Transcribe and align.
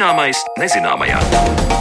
Zināmais 0.00 0.38
nezināmajā. 0.56 1.79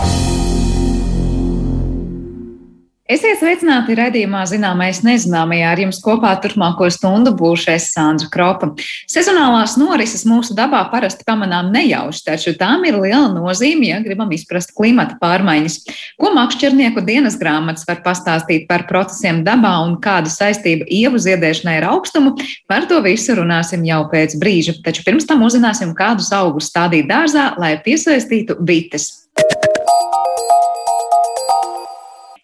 Esiet 3.10 3.40
sveicināti 3.42 3.96
raidījumā 3.98 4.44
Zināmais 4.46 5.00
nezināmajā. 5.02 5.70
Ar 5.72 5.80
jums 5.82 5.98
kopā 6.06 6.30
turpmāko 6.44 6.86
stundu 6.94 7.32
būšu 7.34 7.72
es 7.74 7.88
Sandra 7.90 8.28
Kropa. 8.30 8.68
Sezonālās 9.10 9.74
norises 9.82 10.28
mūsu 10.30 10.54
dabā 10.54 10.84
parasti 10.92 11.26
pamanām 11.26 11.72
nejauši, 11.74 12.22
taču 12.28 12.54
tām 12.60 12.86
ir 12.86 13.00
liela 13.02 13.32
nozīme, 13.34 13.88
ja 13.90 13.98
gribam 14.06 14.30
izprast 14.38 14.76
klimata 14.78 15.18
pārmaiņas. 15.24 15.80
Ko 16.22 16.30
makšķernieku 16.36 17.02
dienas 17.08 17.40
grāmatas 17.42 17.90
var 17.90 18.04
pastāstīt 18.06 18.68
par 18.70 18.86
procesiem 18.92 19.42
dabā 19.48 19.74
un 19.88 19.98
kāda 20.04 20.30
saistība 20.30 20.86
ievu 20.86 21.18
ziedēšanai 21.18 21.80
ar 21.80 21.90
augstumu, 21.96 22.36
par 22.70 22.86
to 22.86 23.02
visu 23.02 23.40
runāsim 23.42 23.90
jau 23.90 24.04
pēc 24.14 24.38
brīža. 24.38 24.78
Taču 24.86 25.08
pirms 25.10 25.26
tam 25.26 25.42
uzzināsim, 25.50 25.98
kādus 25.98 26.30
augus 26.38 26.70
stādīt 26.70 27.10
dārzā, 27.10 27.56
lai 27.58 27.74
piesaistītu 27.82 28.62
bites. 28.62 29.16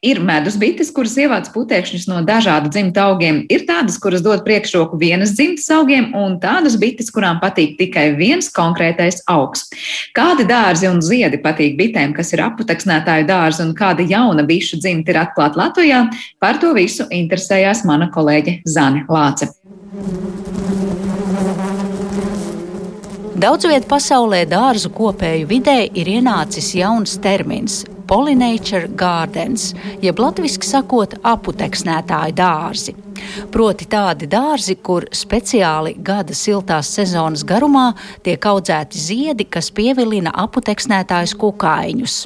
Ir 0.05 0.19
medus 0.21 0.53
bites, 0.61 0.91
kuras 0.93 1.15
ievāc 1.17 1.47
putekšņus 1.49 2.03
no 2.11 2.19
dažādu 2.27 2.69
dzimtu 2.69 3.01
augiem, 3.01 3.39
ir 3.49 3.63
tādas, 3.65 3.97
kuras 4.01 4.21
dod 4.21 4.43
priekšroku 4.45 4.99
vienas 5.01 5.33
dzimtas 5.33 5.65
augiem, 5.73 6.11
un 6.13 6.37
tādas 6.43 6.75
bites, 6.77 7.09
kurām 7.13 7.39
patīk 7.41 7.73
tikai 7.79 8.11
viens 8.19 8.51
konkrētais 8.53 9.23
augs. 9.31 9.65
Kādi 10.13 10.45
dārzi 10.45 10.91
un 10.91 11.01
ziedi 11.01 11.41
patīk 11.41 11.73
bitēm, 11.79 12.13
kas 12.13 12.35
ir 12.37 12.45
aputeksnētāju 12.45 13.25
dārzi, 13.31 13.65
un 13.65 13.73
kāda 13.77 14.05
jauna 14.05 14.45
bišu 14.45 14.77
dzimta 14.83 15.15
ir 15.15 15.23
atklāta 15.25 15.63
Latvijā, 15.63 16.05
par 16.37 16.61
to 16.61 16.75
visu 16.77 17.09
interesējās 17.09 17.81
mana 17.89 18.11
kolēģe 18.13 18.59
Zane 18.69 19.07
Lāce. 19.09 19.49
Daudz 23.45 23.67
vietā 23.69 23.85
pasaulē 23.91 24.39
dārzu 24.49 24.89
kopēju 24.89 25.45
vidē 25.45 25.75
ir 26.01 26.07
ienācis 26.09 26.71
jauns 26.79 27.11
termins 27.21 27.83
Pollinature 28.09 28.87
Gardens, 28.97 29.67
jeb 30.01 30.17
latviešu 30.17 30.65
sakot, 30.65 31.13
aputeksnētāju 31.21 32.33
dārzi. 32.39 32.95
Proti 33.53 33.85
tādi 33.91 34.25
dārzi, 34.31 34.79
kur 34.81 35.05
speciāli 35.13 35.93
gada 36.09 36.33
siltās 36.33 36.89
sezonas 36.97 37.45
garumā 37.45 37.91
tiek 38.25 38.49
audzēti 38.49 39.05
ziedi, 39.09 39.45
kas 39.45 39.69
pievilina 39.69 40.33
aputeksnētājus 40.47 41.37
kukaiņus. 41.37 42.23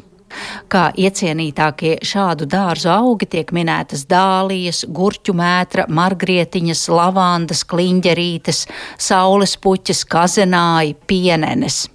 Kā 0.71 0.89
iecienītākie 0.95 1.97
šādu 2.05 2.47
dārzu 2.49 2.91
augi 2.93 3.29
tiek 3.35 3.53
minētas 3.55 4.05
dālijas, 4.09 4.83
gurķu 4.87 5.35
mētra, 5.37 5.85
margrietiņas, 5.89 6.87
lavandas, 6.93 7.63
kliņģerītes, 7.69 8.65
saules 8.97 9.55
puķes, 9.61 10.05
kazenāji, 10.09 10.97
pienenes. 11.09 11.87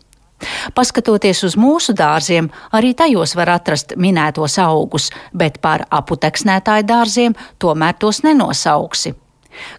Paskatoties 0.75 1.41
uz 1.47 1.57
mūsu 1.57 1.95
dārziem, 1.97 2.51
arī 2.77 2.93
tajos 2.99 3.35
var 3.39 3.55
atrast 3.55 3.95
minētos 3.97 4.59
augus, 4.61 5.11
bet 5.33 5.61
par 5.65 5.87
aputeksnētāju 5.91 6.89
dārziem 6.91 7.37
tomēr 7.63 7.97
tos 8.01 8.23
nenosauksi. 8.27 9.15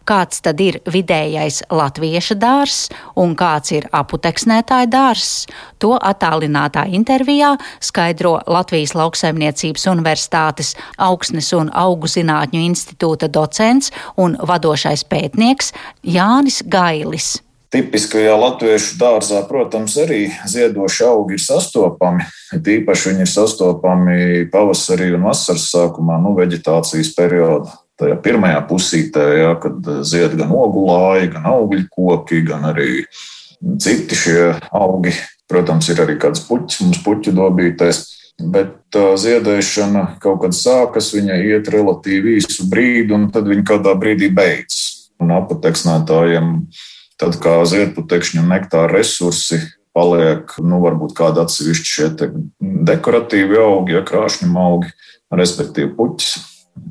Kāds 0.07 0.41
tad 0.45 0.61
ir 0.63 0.79
vidējais 0.85 1.61
latvieša 1.69 2.37
dārzs 2.41 2.89
un 3.19 3.35
kāds 3.39 3.73
ir 3.75 3.87
aputeksnētāja 3.95 4.89
dārzs? 4.91 5.45
To 5.83 5.95
attālinātā 5.99 6.85
intervijā 6.95 7.55
skaidro 7.83 8.37
Latvijas 8.47 8.95
Lauksaimniecības 8.97 9.87
Universitātes 9.91 10.75
augsnes 10.97 11.51
un 11.57 11.71
augu 11.73 12.09
zinātņu 12.11 12.65
institūta 12.71 13.31
docents 13.31 13.91
un 14.17 14.37
vadošais 14.41 15.05
pētnieks 15.09 15.73
Jānis 16.03 16.61
Gailis. 16.65 17.35
Tipiskajā 17.75 18.35
latviešu 18.39 18.95
dārzā, 19.01 19.41
protams, 19.49 19.97
arī 19.99 20.29
ziedoši 20.47 21.03
augi 21.09 21.35
ir 21.35 21.41
sastopami. 21.43 22.23
Tīpaši 22.53 23.09
viņi 23.09 23.25
ir 23.25 23.31
sastopami 23.31 24.19
pavasarī 24.53 25.09
un 25.17 25.25
vasaras 25.27 25.65
sākumā, 25.73 26.15
nu, 26.23 26.31
vegetācijas 26.37 27.11
periodā. 27.17 27.73
Tajā 27.99 28.17
pirmajā 28.23 28.59
pusītē, 28.67 29.25
ja, 29.39 29.53
kad 29.61 29.85
zied 30.07 30.35
gan 30.39 30.51
ogulāji, 30.51 31.31
gan 31.35 31.47
augļu 31.47 31.85
koki, 31.93 32.41
gan 32.47 32.67
arī 32.73 33.05
citi 33.81 34.17
šie 34.19 34.51
augi. 34.75 35.15
Protams, 35.47 35.87
ir 35.93 36.01
arī 36.01 36.17
kāds 36.19 36.41
puķis 36.47 36.81
mums 36.81 36.99
puķu 37.05 37.35
dobītais. 37.37 38.01
Bet 38.35 38.91
ziedēšana 38.91 40.17
kaut 40.19 40.41
kad 40.41 40.57
sākas, 40.57 41.13
viņa 41.15 41.37
iet 41.39 41.69
relatīvi 41.71 42.39
īsu 42.41 42.65
brīdi, 42.67 43.15
un 43.15 43.29
tad 43.31 43.47
viņa 43.47 43.63
kādā 43.69 43.93
brīdī 43.95 44.27
beidzas. 44.35 45.13
Un 45.23 45.31
apateksnētājiem 45.31 46.49
Tad 47.15 47.37
kā 47.39 47.61
ziedputekšņu 47.63 48.43
nektāra 48.43 48.91
resursi 48.91 49.61
paliek, 49.95 50.51
nu, 50.59 50.81
varbūt 50.83 51.13
kādi 51.15 51.39
atsevišķi 51.45 51.87
šie 51.87 52.09
dekoratīvi 52.59 53.59
augi, 53.61 53.95
ja 53.95 54.01
krāšņi 54.03 54.49
augi, 54.59 54.91
respektīvi 55.31 55.93
puķis 55.95 56.33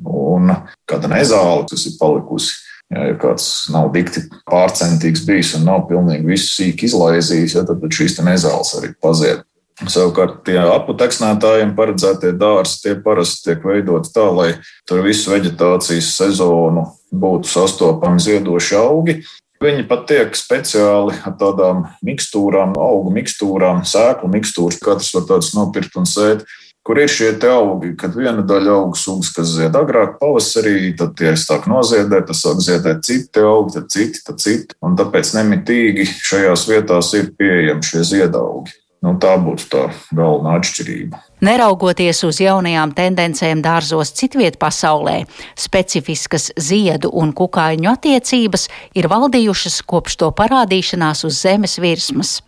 un 0.05 0.53
kāda 0.89 1.11
nezāle, 1.11 1.65
kas 1.69 1.85
ir 1.89 1.99
palikusi. 1.99 2.55
Ja, 2.93 3.07
ja 3.09 3.15
kāds 3.17 3.65
nav 3.73 3.87
dikti 3.95 4.21
pārcentīgs 4.45 5.23
bijis 5.25 5.55
un 5.57 5.63
nav 5.65 5.87
pilnīgi 5.89 6.27
visu 6.29 6.51
sīki 6.51 6.85
izlaizījis, 6.85 7.55
ja, 7.57 7.63
tad, 7.65 7.79
tad 7.81 7.95
šīs 7.97 8.19
nezāles 8.21 8.75
arī 8.77 8.91
pazied. 9.01 9.41
Savukārt, 9.89 10.43
tie 10.47 10.59
aputeksnētājiem 10.61 11.73
paredzētie 11.75 12.35
dārzi, 12.39 12.77
tie 12.83 12.93
parasti 13.03 13.49
tiek 13.49 13.65
veidoti 13.65 14.13
tā, 14.13 14.27
lai 14.31 14.51
tur 14.87 15.01
visu 15.03 15.33
vegetācijas 15.33 16.13
sezonu 16.13 16.85
būtu 17.11 17.49
sastopami 17.49 18.21
ziedoši 18.23 18.77
augi, 18.79 19.17
Viņi 19.63 19.85
pat 19.87 20.03
tiek 20.09 20.35
speciāli 20.35 21.15
ar 21.23 21.35
tādām 21.39 21.85
mikstūrām, 22.03 22.73
augu 22.75 23.13
mikstūrām, 23.15 23.85
sēklu 23.87 24.27
mikstūras, 24.33 24.81
katrs 24.83 25.13
var 25.15 25.23
tādas 25.29 25.53
nopirkt 25.55 25.95
un 25.95 26.07
sēt. 26.09 26.43
Kur 26.85 26.99
ir 27.01 27.09
šie 27.09 27.31
augi, 27.49 27.95
kad 27.97 28.13
viena 28.13 28.43
daļa 28.45 28.73
augu 28.75 28.99
sugas, 28.99 29.31
kas 29.33 29.55
zied 29.55 29.73
agrāk, 29.73 30.19
pavasarī, 30.19 30.91
tad 30.99 31.15
tie 31.17 31.31
sāk 31.33 31.65
noziedēt, 31.71 32.27
tas 32.29 32.43
sāk 32.45 32.61
ziedēt 32.61 33.01
citi 33.07 33.41
augi, 33.41 33.79
tad 33.79 33.89
citi, 33.89 34.21
tad 34.27 34.37
citi. 34.43 34.77
Un 34.85 34.93
tāpēc 34.99 35.33
nemitīgi 35.39 36.05
šajās 36.13 36.67
vietās 36.69 37.09
ir 37.17 37.31
pieejami 37.39 37.89
šie 37.89 38.03
ziedaugi. 38.11 38.77
Nu, 39.05 39.11
tā 39.21 39.35
būtu 39.37 39.67
tā 39.69 39.81
galvenā 40.17 40.55
atšķirība. 40.57 41.19
Neraugoties 41.45 42.23
uz 42.25 42.39
jaunajām 42.41 42.95
tendencēm 42.97 43.61
dārzos 43.61 44.09
citviet 44.17 44.57
pasaulē, 44.57 45.19
specifiskas 45.61 46.47
ziedu 46.57 47.11
un 47.13 47.35
kukaiņu 47.37 47.91
attiecības 47.91 48.65
ir 48.97 49.09
valdījušas 49.11 49.77
kopš 49.85 50.17
to 50.23 50.31
parādīšanās 50.39 51.21
uz 51.29 51.37
zemes 51.43 51.77
virsmas. 51.77 52.39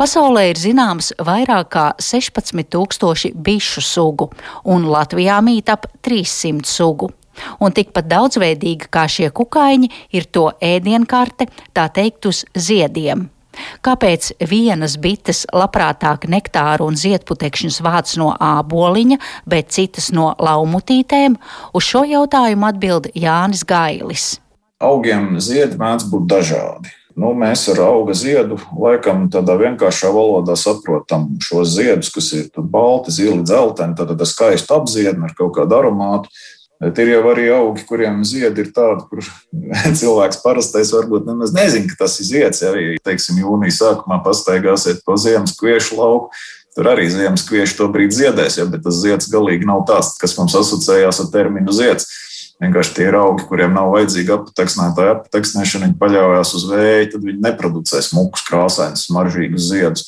Pasaulē 0.00 0.48
ir 0.54 0.62
zināms 0.62 1.12
vairāk 1.20 1.72
kā 1.76 1.86
16 2.00 2.72
tūkstoši 2.72 3.34
bišu 3.36 3.84
sugu, 3.84 4.30
un 4.64 4.88
Latvijā 4.88 5.42
mīt 5.44 5.68
ap 5.68 5.90
300 6.00 6.64
sugu. 6.64 7.12
Un 7.60 7.74
tikpat 7.76 8.08
daudzveidīga 8.08 8.88
kā 8.90 9.04
šie 9.12 9.28
kukaiņi 9.28 9.92
ir 10.16 10.30
to 10.32 10.48
ēdienkarte, 10.64 11.52
tā 11.76 11.90
teikt, 11.92 12.32
uz 12.32 12.46
ziediem. 12.56 13.28
Kāpēc 13.84 14.32
vienas 14.50 14.96
bites 15.00 15.44
labprātāk 15.54 16.28
nektāru 16.30 16.88
un 16.88 16.98
ziedputekšņus 16.98 17.80
vāc 17.84 18.14
no 18.20 18.32
āboliņa, 18.34 19.18
bet 19.46 19.72
citas 19.74 20.10
no 20.14 20.32
laumutītēm? 20.38 21.38
Uz 21.74 21.88
šo 21.88 22.04
jautājumu 22.08 22.68
atbild 22.70 23.10
Jānis 23.14 23.64
Gailis. 23.68 24.36
Augiem 24.78 25.36
ziedi 25.42 25.78
mēdz 25.80 26.06
būt 26.12 26.28
dažādi. 26.30 26.94
Nu, 27.18 27.32
mēs 27.34 27.64
ar 27.72 27.80
auga 27.82 28.14
ziedu 28.14 28.60
laikam 28.78 29.24
tādā 29.32 29.56
vienkāršā 29.58 30.10
valodā 30.14 30.54
saprotam 30.54 31.32
šos 31.42 31.72
ziedus, 31.74 32.12
kas 32.14 32.28
ir 32.36 32.46
balti, 32.54 33.10
zili, 33.16 33.40
dzelteni, 33.42 33.96
tad 33.98 34.12
ar 34.14 34.28
skaistu 34.30 34.76
apziedni, 34.76 35.26
ar 35.26 35.34
kaut 35.34 35.56
kādu 35.56 35.80
aromātu. 35.80 36.30
Bet 36.78 36.98
ir 37.02 37.08
jau 37.10 37.24
arī 37.32 37.48
augi, 37.50 37.82
kuriem 37.88 38.20
ziedi 38.26 38.62
ir 38.62 38.68
tādi, 38.74 39.02
kur 39.10 39.24
cilvēks 40.00 40.38
parastais 40.44 40.92
varbūt 40.94 41.26
nemaz 41.26 41.50
nezina, 41.56 41.90
ka 41.90 42.04
tas 42.04 42.14
ir 42.22 42.28
zieds. 42.28 42.62
Ja 42.62 42.70
arī, 42.70 42.84
teiksim, 43.02 43.40
jūnija 43.42 43.74
sākumā 43.74 44.20
pastaigāsiet 44.22 45.02
pa 45.06 45.18
ziemas 45.18 45.56
kviešu 45.58 45.98
lauku. 45.98 46.30
Tur 46.78 46.86
arī 46.92 47.08
ziemas 47.10 47.42
kvieši 47.48 47.74
to 47.74 47.88
brīdi 47.90 48.20
ziedēs, 48.20 48.60
ja, 48.60 48.68
bet 48.70 48.84
tas 48.84 49.00
zieds 49.02 49.26
galīgi 49.32 49.66
nav 49.66 49.82
tāds, 49.88 50.12
kas 50.20 50.36
mums 50.38 50.54
asociējās 50.54 51.18
ar 51.24 51.32
terminu 51.32 51.74
zieds. 51.74 52.06
Vienkārši 52.62 52.94
tie 52.94 53.08
ir 53.08 53.16
augi, 53.18 53.46
kuriem 53.50 53.74
nav 53.74 53.90
vajadzīga 53.96 54.36
apateksnētāja 54.36 55.16
apateksnēšana, 55.16 55.88
viņi 55.88 55.98
paļaujas 55.98 56.54
uz 56.58 56.64
vēju, 56.70 57.10
tad 57.12 57.26
viņi 57.26 57.42
neproducē 57.42 58.02
smukus, 58.02 58.46
krāsainus, 58.46 59.04
smaržīgus 59.06 59.66
ziedus. 59.72 60.06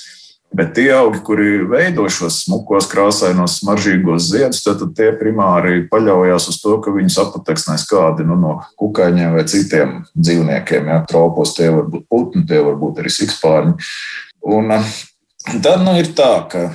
Bet 0.50 0.72
tie 0.74 0.88
augi, 0.90 1.20
kuri 1.22 1.60
veido 1.70 2.08
šos 2.10 2.40
smukos, 2.42 2.88
krāsainos, 2.90 3.60
smaržīgos 3.60 4.32
ziedus, 4.32 4.64
tad, 4.64 4.82
tie 4.98 5.12
primāri 5.14 5.84
paļaujas 5.90 6.48
uz 6.50 6.58
to, 6.58 6.74
ka 6.82 6.90
viņus 6.90 7.20
apateksnēs 7.22 7.86
kādi 7.86 8.26
nu, 8.26 8.34
no 8.34 8.56
kukaiņiem 8.80 9.36
vai 9.36 9.44
citiem 9.46 9.94
dzīvniekiem. 10.16 10.90
Ja, 10.90 10.98
tropos 11.06 11.54
tie 11.54 11.70
var 11.70 11.86
būt 11.92 12.08
putni, 12.10 12.42
tie 12.50 12.58
var 12.66 12.74
būt 12.82 12.98
arī 12.98 13.14
sikspārņi. 13.14 13.76
Un 14.50 14.74
eh, 14.74 14.94
tad 15.62 15.84
nu, 15.86 15.94
ir 16.02 16.10
tā, 16.18 16.32
ka 16.50 16.66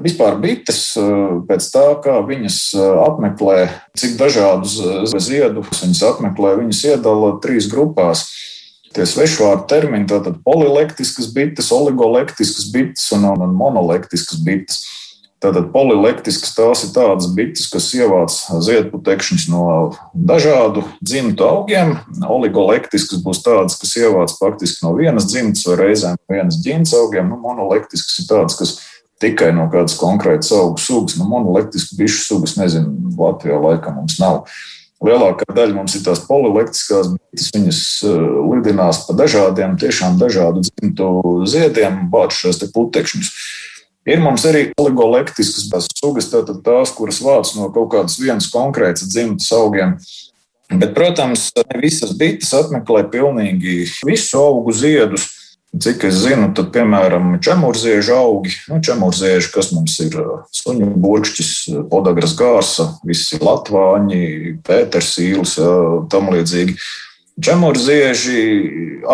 vispār 0.00 0.40
bites 0.40 0.86
eh, 0.96 1.12
pēc 1.44 1.70
tā, 1.76 1.86
kā 2.00 2.16
viņas 2.24 2.58
eh, 2.72 2.92
apmeklē, 3.04 3.58
cik 4.00 4.16
dažādus 4.16 4.80
ziedus 5.20 5.84
viņas 5.84 6.06
apmeklē, 6.14 6.56
viņas 6.62 6.86
iedala 6.94 7.34
trīs 7.44 7.68
grupās. 7.68 8.30
Tie 8.90 9.04
svešvārdu 9.06 9.68
termini, 9.70 10.08
tātad 10.10 10.40
polilektiskas 10.42 11.28
bites, 11.34 11.68
oligolektiskas 11.70 12.72
bites 12.74 13.04
un, 13.14 13.28
un 13.30 13.52
monolektiskas 13.54 14.40
bites. 14.42 14.80
Tātad 15.40 15.70
polilektiskas 15.72 16.50
tās 16.52 16.82
ir 16.84 16.90
tādas 16.92 17.30
bites, 17.32 17.64
kas 17.72 17.86
ievāc 17.96 18.34
ziedputekšņus 18.66 19.46
no 19.48 19.62
dažādu 20.12 20.82
dzimtu 21.00 21.46
augiem. 21.46 21.94
Oligolektiskas 22.28 23.22
būs 23.24 23.40
tādas, 23.46 23.78
kas 23.80 23.94
ievāc 24.02 24.34
faktiski 24.36 24.84
no 24.84 24.92
vienas 24.98 25.30
dzimtas 25.30 25.64
vai 25.70 25.78
reizēm 25.80 26.18
no 26.18 26.36
vienas 26.36 26.60
ģintas 26.60 26.92
augiem. 26.98 27.30
Nu, 27.32 27.38
monolektiskas 27.40 28.20
ir 28.20 28.28
tādas, 28.28 28.58
kas 28.58 28.74
tikai 29.22 29.48
no 29.56 29.64
kādas 29.72 29.96
konkrētas 30.02 30.52
augu 30.58 30.82
sugas. 30.82 31.16
Nu, 31.16 31.30
monolektiskas 31.30 31.96
bišu 31.96 32.20
sugas, 32.26 32.58
nezinu, 32.60 33.14
Latvijā 33.16 33.62
laikam 33.64 33.96
mums 34.02 34.20
nav. 34.20 34.42
Lielākā 35.00 35.46
daļa 35.56 35.78
mums 35.78 35.94
ir 35.96 36.04
tās 36.04 36.20
polilektiskās 36.28 37.14
bites, 37.14 37.48
viņas 37.54 37.80
eh, 38.04 38.16
lidinās 38.52 39.04
pa 39.06 39.16
dažādiem, 39.16 39.78
tiešām 39.80 40.18
dažādu 40.20 40.66
dzimtu 40.66 41.10
ziediem, 41.48 42.02
bāž 42.12 42.36
šos 42.36 42.60
putekšņus. 42.74 43.30
Ir 44.08 44.20
mums 44.20 44.44
arī 44.48 44.70
oligolektiskas 44.80 45.88
sugas, 45.96 46.28
tātad 46.32 46.60
tās, 46.64 46.92
kuras 46.96 47.20
vāc 47.24 47.52
no 47.56 47.68
kaut 47.72 47.92
kādas 47.94 48.16
vienas 48.20 48.48
konkrētas 48.52 49.08
dzimtas 49.08 49.48
augiem. 49.56 49.96
Bet, 50.70 50.92
protams, 50.94 51.48
ne 51.56 51.80
visas 51.82 52.12
bites 52.16 52.52
apmeklē 52.54 53.02
pilnīgi 53.10 53.88
visu 54.06 54.38
augu 54.38 54.72
ziedus. 54.76 55.26
Cik 55.70 56.08
es 56.08 56.16
zinu, 56.24 56.48
tad, 56.50 56.72
piemēram, 56.74 57.36
čemurziežu 57.46 58.16
augi, 58.16 58.50
nu, 58.66 58.80
čemurzieži, 58.82 59.52
kas 59.54 59.68
mums 59.70 60.00
ir 60.02 60.16
suņu 60.50 60.88
burkšķis, 60.98 61.52
podagras 61.92 62.34
gārsa, 62.38 62.88
visi 63.06 63.38
latvāņi, 63.38 64.24
pētersīlis, 64.66 65.54
tam 66.10 66.32
līdzīgi. 66.34 66.74
Čemurzieži 67.40 68.40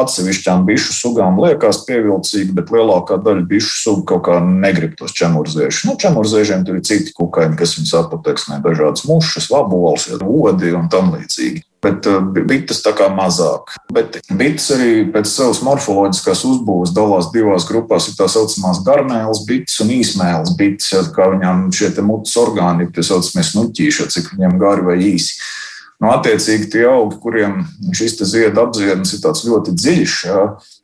atsevišķām 0.01 0.65
bišu 0.67 0.97
sugām 0.97 1.37
liekas 1.45 1.83
pievilcīgi, 1.87 2.57
bet 2.57 2.73
lielākā 2.73 3.21
daļa 3.23 3.45
bišu 3.53 3.77
sugu 3.83 4.07
kaut 4.09 4.25
kā 4.27 4.41
negrib 4.41 4.97
tos 4.99 5.13
čemurziešus. 5.15 5.85
Nu, 5.91 5.95
čemurziežiem 6.01 6.65
tur 6.67 6.81
ir 6.81 6.89
citi 6.89 7.13
kukaiņi, 7.21 7.61
kas 7.61 7.77
viņus 7.77 7.95
apateksnē, 8.01 8.63
dažādas 8.65 9.05
mušas, 9.07 9.53
vaboles, 9.53 10.09
odi 10.17 10.73
un 10.73 10.89
tam 10.91 11.13
līdzīgi. 11.15 11.67
Bet 11.87 12.09
uh, 12.11 12.19
bites 12.51 12.83
tā 12.83 12.93
kā 12.99 13.07
mazāk. 13.15 13.77
Bet 13.95 14.19
bites 14.27 14.67
arī 14.75 15.05
pēc 15.15 15.31
savas 15.31 15.63
morfoloģiskās 15.67 16.43
uzbūves 16.49 16.95
dalās 16.97 17.31
divās 17.35 17.69
grupās. 17.69 18.09
Ir 18.11 18.19
tā 18.19 18.27
saucamās 18.33 18.83
garmēlas 18.87 19.45
bites 19.47 19.79
un 19.85 19.95
īsmēlas 19.95 20.57
bites, 20.59 20.91
ja, 20.95 21.05
kā 21.15 21.31
viņām 21.37 21.69
šie 21.77 21.93
mutes 22.03 22.35
orgāni 22.43 22.87
ir 22.87 22.93
tie 22.97 23.07
saucamie 23.07 23.47
snuķīši, 23.47 24.11
cik 24.17 24.35
viņiem 24.35 24.59
gari 24.63 24.87
vai 24.91 24.99
īsi. 25.13 25.39
Nu, 26.03 26.11
attiecīgi, 26.13 26.69
tie 26.75 26.83
augi, 26.91 27.17
kuriem 27.23 27.63
šis 27.97 28.19
ziedu 28.29 28.61
apziednis 28.67 29.15
ir 29.17 29.23
ļoti 29.49 29.73
dziļš, 29.73 30.17
jā, 30.29 30.43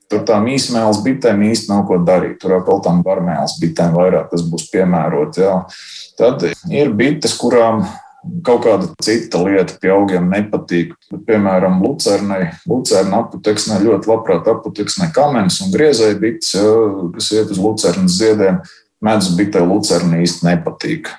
tur 0.08 0.22
tām 0.28 0.46
īsmēles 0.52 1.02
bitēm 1.04 1.42
īsti 1.50 1.68
nav 1.72 1.84
ko 1.88 1.98
darīt. 2.00 2.38
Tur 2.40 2.56
kaut 2.64 2.86
tām 2.86 3.02
barmēles 3.04 3.58
bitēm 3.60 3.92
vairāk 3.96 4.30
tas 4.32 4.44
būs 4.48 4.70
piemērots. 4.72 5.42
Tad 6.20 6.46
ir 6.72 6.92
bites, 6.96 7.36
kurām 7.40 7.84
kaut 8.46 8.62
kāda 8.66 8.88
cita 9.02 9.40
lieta 9.42 9.76
pie 9.82 9.90
augiem 9.94 10.28
nepatīk. 10.30 10.94
Piemēram, 11.26 11.80
lucernai, 11.82 12.52
lucerna 12.68 13.24
aputeksnē 13.24 13.80
ļoti 13.82 14.10
labprāt 14.10 14.48
aputeksnē 14.52 15.10
kamenes 15.14 15.60
un 15.64 15.74
griezēji 15.74 16.20
bites, 16.22 16.54
kas 17.16 17.32
iet 17.34 17.52
uz 17.54 17.60
lucernas 17.62 18.20
ziediem. 18.20 18.62
Medus 19.02 19.32
bitē 19.34 19.64
lucerna 19.66 20.20
īsti 20.22 20.46
nepatīk. 20.46 21.10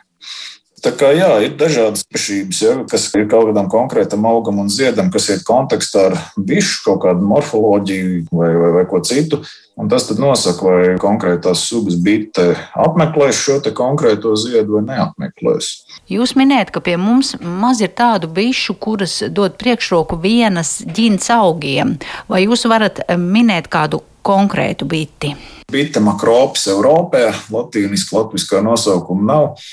Tā 0.83 0.91
kā 0.99 1.13
jā, 1.15 1.29
ir 1.45 1.53
dažādas 1.55 2.03
īpašības, 2.03 2.57
ja, 2.59 2.71
kas 2.91 3.05
ir 3.15 3.29
kaut 3.31 3.47
kādam 3.49 3.69
konkrētam 3.71 4.25
augam 4.27 4.57
un 4.59 4.71
ziedam, 4.71 5.07
kas 5.11 5.29
ir 5.31 5.43
kontekstā 5.47 6.09
ar 6.09 6.17
bišu 6.35 6.81
kaut 6.83 7.05
kādu 7.05 7.23
morfoloģiju 7.29 8.25
vai, 8.35 8.49
vai, 8.59 8.71
vai 8.79 8.83
ko 8.91 8.99
citu. 9.07 9.39
Un 9.75 9.87
tas 9.89 10.05
nosaka, 10.13 10.67
vai 10.67 10.97
konkrētās 11.01 11.63
sugas 11.65 11.95
bite 11.97 12.51
apmeklēs 12.77 13.39
šo 13.41 13.55
konkrēto 13.73 14.35
ziedu 14.37 14.77
vai 14.77 14.83
neapmeklēs. 14.91 15.69
Jūs 16.13 16.35
minējat, 16.37 16.69
ka 16.75 16.81
pie 16.85 16.93
mums 17.01 17.33
maz 17.41 17.81
ir 17.81 17.89
tādu 17.97 18.29
bišu, 18.29 18.75
kuras 18.77 19.23
dod 19.33 19.57
priekšroku 19.57 20.19
vienas 20.21 20.77
ģints 20.85 21.31
augiem. 21.33 21.95
Vai 22.29 22.43
jūs 22.45 22.67
varat 22.69 23.01
minēt 23.17 23.71
kādu 23.73 24.03
konkrētu 24.21 24.85
biti? 24.85 25.33
Bita 25.73 26.03
makropis 26.05 26.67
Eiropā, 26.69 27.31
latīniski 27.49 28.13
latviskā 28.13 28.61
nosaukuma 28.61 29.25
nav. 29.31 29.65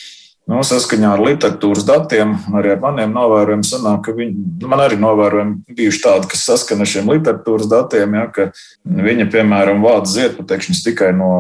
Nu, 0.51 0.65
saskaņā 0.67 1.13
ar 1.15 1.21
literatūras 1.23 1.85
datiem, 1.87 2.33
arī 2.59 2.73
ar 2.73 2.81
maniem 2.83 3.13
novērojumiem, 3.15 3.63
sanāk, 3.67 4.01
ka 4.09 4.15
viņi, 4.17 4.33
nu, 4.59 4.71
man 4.73 4.81
arī 4.83 4.97
novērojumi 4.99 5.77
bijuši 5.79 6.01
tādi, 6.03 6.31
kas 6.33 6.43
saskana 6.49 6.83
ar 6.83 6.91
šiem 6.91 7.11
literatūras 7.13 7.69
datiem, 7.71 8.17
ja, 8.19 8.25
ka 8.35 8.49
viņa, 8.83 9.29
piemēram, 9.31 9.85
vāc 9.85 10.11
ziedputekšņus 10.11 10.83
tikai 10.89 11.13
no 11.15 11.31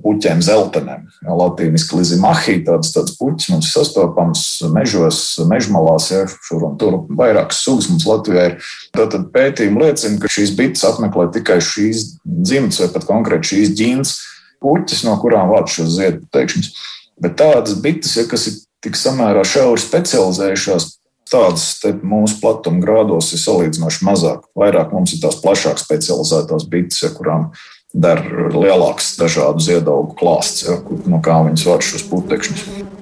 puķiem 0.00 0.40
zeltenēm. 0.46 1.04
Ja, 1.26 1.36
latīniski 1.42 2.00
lizimahī, 2.00 2.56
tādas, 2.64 2.94
tādas 2.96 3.18
puķis 3.20 3.52
mums 3.52 3.68
sastopams 3.74 4.46
mežos, 4.72 5.20
mežmalās, 5.50 6.08
ja, 6.14 6.24
šur 6.48 6.70
un 6.70 6.80
tur 6.80 7.02
vairākas 7.20 7.60
sugas 7.66 7.92
mums 7.92 8.08
Latvijā 8.08 8.48
ir. 8.54 8.58
Tātad 8.96 9.28
pētījumi 9.34 9.84
liecina, 9.84 10.22
ka 10.24 10.32
šīs 10.32 10.56
bites 10.56 10.88
apmeklē 10.88 11.28
tikai 11.36 11.60
šīs 11.60 12.14
dzimtas 12.24 12.80
vai 12.80 12.94
pat 12.96 13.10
konkrēti 13.12 13.52
šīs 13.52 13.76
ģīnas 13.76 14.20
puķis, 14.64 15.04
no 15.04 15.20
kurām 15.20 15.52
vāc 15.52 15.68
šos 15.74 15.98
ziedputekšņus. 15.98 16.86
Bet 17.22 17.38
tādas 17.40 17.78
bites, 17.82 18.14
ja, 18.18 18.26
kas 18.30 18.46
ir 18.50 18.60
tik 18.84 18.98
samērā 18.98 19.42
šauri 19.46 19.82
specializējušās, 19.82 20.86
tādas 21.28 21.64
mūsu 22.02 22.38
platuma 22.42 22.82
grādos 22.84 23.32
ir 23.34 23.42
salīdzinoši 23.42 24.06
mazāk. 24.06 24.46
Vairāk 24.58 24.94
mums 24.94 25.16
ir 25.16 25.24
tās 25.24 25.40
plašāk 25.42 25.82
specializētās 25.82 26.68
bites, 26.70 27.02
ja, 27.04 27.12
kurām 27.14 27.50
der 27.94 28.22
lielāks 28.52 29.16
dažādu 29.18 29.64
ziedaugu 29.64 30.14
klāsts, 30.18 30.66
ja, 30.68 30.78
no 31.08 31.22
kā 31.24 31.40
viņas 31.48 31.68
var 31.68 31.84
šos 31.84 32.06
putekšņus. 32.12 32.97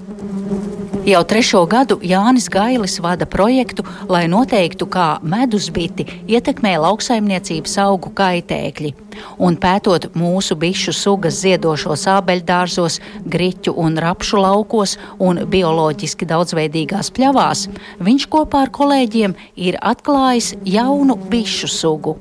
Jau 1.06 1.20
trešo 1.22 1.60
gadu 1.70 2.00
Jānis 2.02 2.48
Gailis 2.50 2.96
vada 2.98 3.28
projektu, 3.30 3.84
lai 4.10 4.24
noteiktu, 4.26 4.88
kā 4.90 5.20
medusbiti 5.22 6.02
ietekmē 6.26 6.72
lauksaimniecības 6.82 7.76
augu 7.84 8.10
kaitēkļi. 8.18 8.90
Un 9.38 9.54
pētot 9.62 10.08
mūsu 10.18 10.56
bišu 10.58 10.90
sugas 10.90 11.38
ziedošos 11.44 12.08
ābeļdārzos, 12.10 12.98
griķu 13.22 13.76
un 13.78 14.00
rapšu 14.02 14.42
laukos 14.42 14.96
un 15.22 15.44
bioloģiski 15.46 16.26
daudzveidīgās 16.26 17.14
pļavās, 17.14 17.68
viņš 18.02 18.26
kopā 18.34 18.66
ar 18.66 18.74
kolēģiem 18.74 19.38
ir 19.54 19.78
atklājis 19.78 20.56
jaunu 20.66 21.14
bišu 21.30 21.70
sugu. 21.70 22.16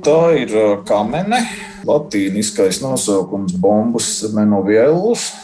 Tā 0.00 0.22
ir 0.40 0.56
kamene, 0.88 1.44
latīniskais 1.84 2.80
nosaukums 2.80 3.52
bombus 3.60 4.22
menovielus 4.32 5.34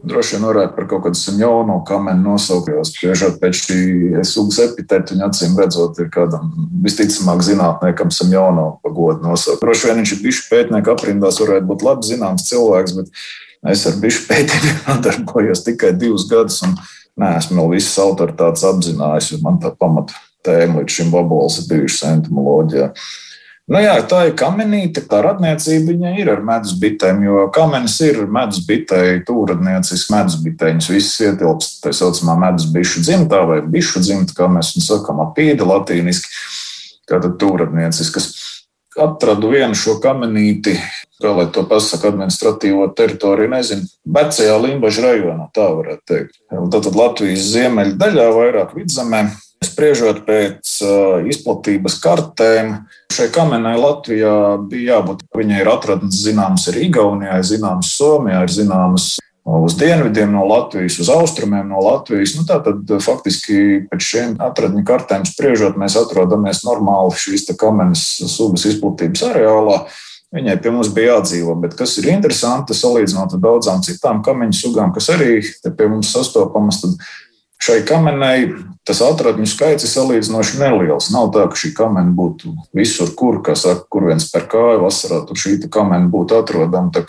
Droši 0.00 0.36
vien 0.36 0.46
varētu 0.48 0.76
par 0.76 0.86
kaut 0.88 1.02
kādu 1.04 1.18
senjonu 1.18 1.80
kamenu 1.88 2.32
nosaukt, 2.32 2.70
jo 2.72 2.84
spriežot 2.88 3.36
pēc 3.42 3.58
šī 3.58 3.80
sugas 4.24 4.60
epitēta, 4.64 5.12
viņa 5.12 5.28
acīm 5.28 5.58
redzot, 5.60 5.98
ir 6.00 6.08
kādam 6.14 6.48
visticamāk 6.84 7.42
zinātniekam 7.44 8.12
senjonu 8.14 8.66
pagodu 8.84 9.26
nosaukt. 9.26 9.60
Droši 9.60 9.90
vien 9.90 10.00
viņš 10.00 10.14
ir 10.16 10.22
bišu 10.24 10.46
pētnieku 10.48 10.94
aprindās, 10.94 11.42
varētu 11.42 11.68
būt 11.68 11.84
labi 11.84 12.08
zināms 12.08 12.48
cilvēks, 12.48 12.96
bet 12.96 13.12
es 13.74 13.84
ar 13.90 14.00
bišu 14.00 14.24
pētījumiem 14.30 14.80
nodarbojos 14.88 15.64
tikai 15.68 15.92
divus 16.00 16.24
gadus 16.30 16.62
un 16.64 16.78
neesmu 17.20 17.60
vēl 17.60 17.74
visas 17.76 18.00
autoritātes 18.00 18.64
apzinājis, 18.70 19.34
jo 19.34 19.42
man 19.44 19.60
tā 19.60 19.74
pamata 19.76 20.16
tēma 20.46 20.80
līdz 20.80 20.96
šim 20.96 21.12
vabols 21.12 21.60
ir 21.60 21.68
bijušas 21.74 22.08
entomoloģijā. 22.14 22.92
Nu 23.70 23.78
jā, 23.78 23.92
tā 24.10 24.24
ir 24.26 24.32
kamenīte, 24.34 25.04
tā 25.06 25.20
radniecība 25.22 25.92
viņai 25.92 26.14
ir 26.18 26.28
ar 26.32 26.40
medus 26.42 26.72
bitēm, 26.80 27.20
jo 27.22 27.44
kamenis 27.54 28.00
ir 28.02 28.24
medus 28.26 28.64
bitēji, 28.66 29.20
tūradniecis 29.28 30.08
medus 30.10 30.40
bitēņas, 30.42 30.88
visas 30.90 31.20
ietilpst 31.28 31.76
tā 31.84 31.92
saucamā 31.94 32.34
medus 32.48 32.66
bišu 32.74 33.04
dzimtā 33.06 33.44
vai 33.46 33.60
bišu 33.62 34.02
dzimta, 34.02 34.34
kā 34.34 34.48
mēs 34.50 34.72
viņu 34.74 34.86
sakam, 34.88 35.22
apīdi 35.22 35.68
latīniski, 35.68 36.32
tātad 37.10 37.36
tūradnieciskas. 37.38 38.32
Atradu 38.98 39.52
vienu 39.52 39.78
šo 39.78 40.00
kamenīti, 40.02 40.74
kā 41.22 41.30
lai 41.36 41.46
to 41.54 41.62
pasaka, 41.70 42.10
administratīvo 42.10 42.88
teritoriju, 42.98 43.52
nezinu, 43.52 43.86
vecajā 44.18 44.56
Limbaģa 44.64 45.04
rajonā, 45.04 45.46
tā 45.54 45.68
varētu 45.76 46.02
teikt. 46.10 46.34
Tātad 46.74 46.98
Latvijas 46.98 47.46
ziemeļu 47.52 47.94
daļā, 48.02 48.26
vairāk 48.34 48.74
vidzemē, 48.74 49.22
Spriežot 49.60 50.22
pēc 50.24 50.78
izplatības 51.28 51.98
kartēm, 52.00 52.72
šai 53.12 53.26
kamenai 53.34 53.74
Latvijā 53.76 54.34
bija 54.70 54.96
jābūt. 54.96 55.26
Viņai 55.36 55.58
ir 55.60 55.68
atradnes 55.68 56.22
zināmas 56.24 56.64
arī 56.72 56.86
Igaunijā, 56.88 57.36
zināmas 57.44 57.92
Somijā, 57.98 58.40
ir 58.46 58.54
zināmas 58.54 59.10
uz 59.44 59.76
dienvidiem 59.76 60.32
no 60.32 60.44
Latvijas, 60.48 60.98
uz 61.00 61.08
austrumiem 61.12 61.68
no 61.68 61.80
Latvijas. 61.84 62.34
Nu, 62.38 62.44
Tātad 62.48 62.88
faktiski 63.04 63.86
pēc 63.90 64.04
šiem 64.04 64.36
atradņu 64.42 64.84
kartēm 64.86 65.24
spriežot, 65.28 65.78
mēs 65.80 65.96
atrodamies 66.00 66.62
normāli 66.66 67.16
šīs 67.20 67.48
kamenes 67.60 68.04
sugas 68.32 68.64
izplatības 68.70 69.24
areālā. 69.30 69.82
Viņai 70.30 70.60
pie 70.62 70.70
mums 70.70 70.92
bija 70.94 71.16
jādzīvo, 71.16 71.56
bet 71.58 71.74
kas 71.78 71.96
ir 71.98 72.12
interesanti, 72.12 72.76
salīdzinot 72.76 73.32
ar 73.34 73.40
daudzām 73.42 73.80
citām 73.82 74.20
kameņu 74.22 74.54
sugām, 74.54 74.92
kas 74.94 75.10
arī 75.16 75.40
pie 75.64 75.88
mums 75.90 76.12
sastopamas, 76.14 76.84
tad 76.84 77.00
Šai 77.60 77.82
kamenei 77.84 78.48
tas 78.88 79.02
atradņu 79.04 79.46
skaits 79.48 79.84
ir 79.84 79.92
salīdzinoši 79.92 80.60
neliels. 80.62 81.10
Nav 81.12 81.28
tā, 81.34 81.44
ka 81.50 81.58
šī 81.60 81.74
kamena 81.76 82.14
būtu 82.16 82.54
visur, 82.76 83.12
kur, 83.16 83.42
saka, 83.52 83.84
kur 83.92 84.08
viens 84.08 84.26
per 84.32 84.48
kāju 84.50 84.84
vasarā, 84.86 85.22
tur 85.28 85.38
šī 85.38 85.58
kamena 85.68 86.08
būtu 86.10 86.40
atrodama. 86.40 87.04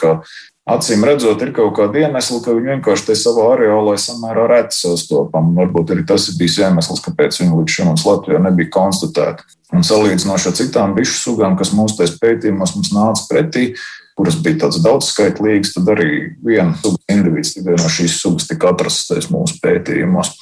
Acīm 0.71 1.01
redzot, 1.03 1.41
ir 1.41 1.49
kaut 1.55 1.73
kāda 1.79 2.03
iemesla, 2.03 2.37
ka 2.43 2.53
viņi 2.53 2.75
vienkārši 2.75 3.07
te 3.07 3.15
savā 3.17 3.47
areālā 3.55 3.95
samērā 3.97 4.43
reti 4.51 4.77
sastopami. 4.77 5.55
Varbūt 5.57 5.95
arī 5.95 6.03
tas 6.07 6.27
ir 6.29 6.37
bijis 6.37 6.59
iemesls, 6.61 7.01
kāpēc 7.01 7.39
viņi 7.41 7.57
līdz 7.57 7.75
šim 7.75 7.89
mums 7.89 8.05
Latvijā 8.05 8.43
nebija 8.43 8.69
konstatēti. 8.75 9.47
Un 9.73 9.87
salīdzinoši 9.87 10.51
ar 10.51 10.55
citām 10.59 10.93
bišu 10.93 11.17
sugām, 11.17 11.57
kas 11.57 11.73
mūsu 11.73 12.05
pētījumos 12.21 12.75
mums 12.77 12.93
nāca 12.93 13.25
pretī, 13.31 13.71
kuras 14.17 14.37
bija 14.43 14.65
tādas 14.65 14.81
daudzskaitlīgas, 14.85 15.75
tad 15.75 15.91
arī 15.93 16.11
viena 16.45 16.75
sugas 16.81 17.03
individs 17.11 17.55
tikai 17.55 17.77
no 17.77 17.91
šīs 17.91 18.17
sugas 18.21 18.49
tika 18.49 18.73
atrastais 18.73 19.29
mūsu 19.33 19.59
pētījumos. 19.63 20.33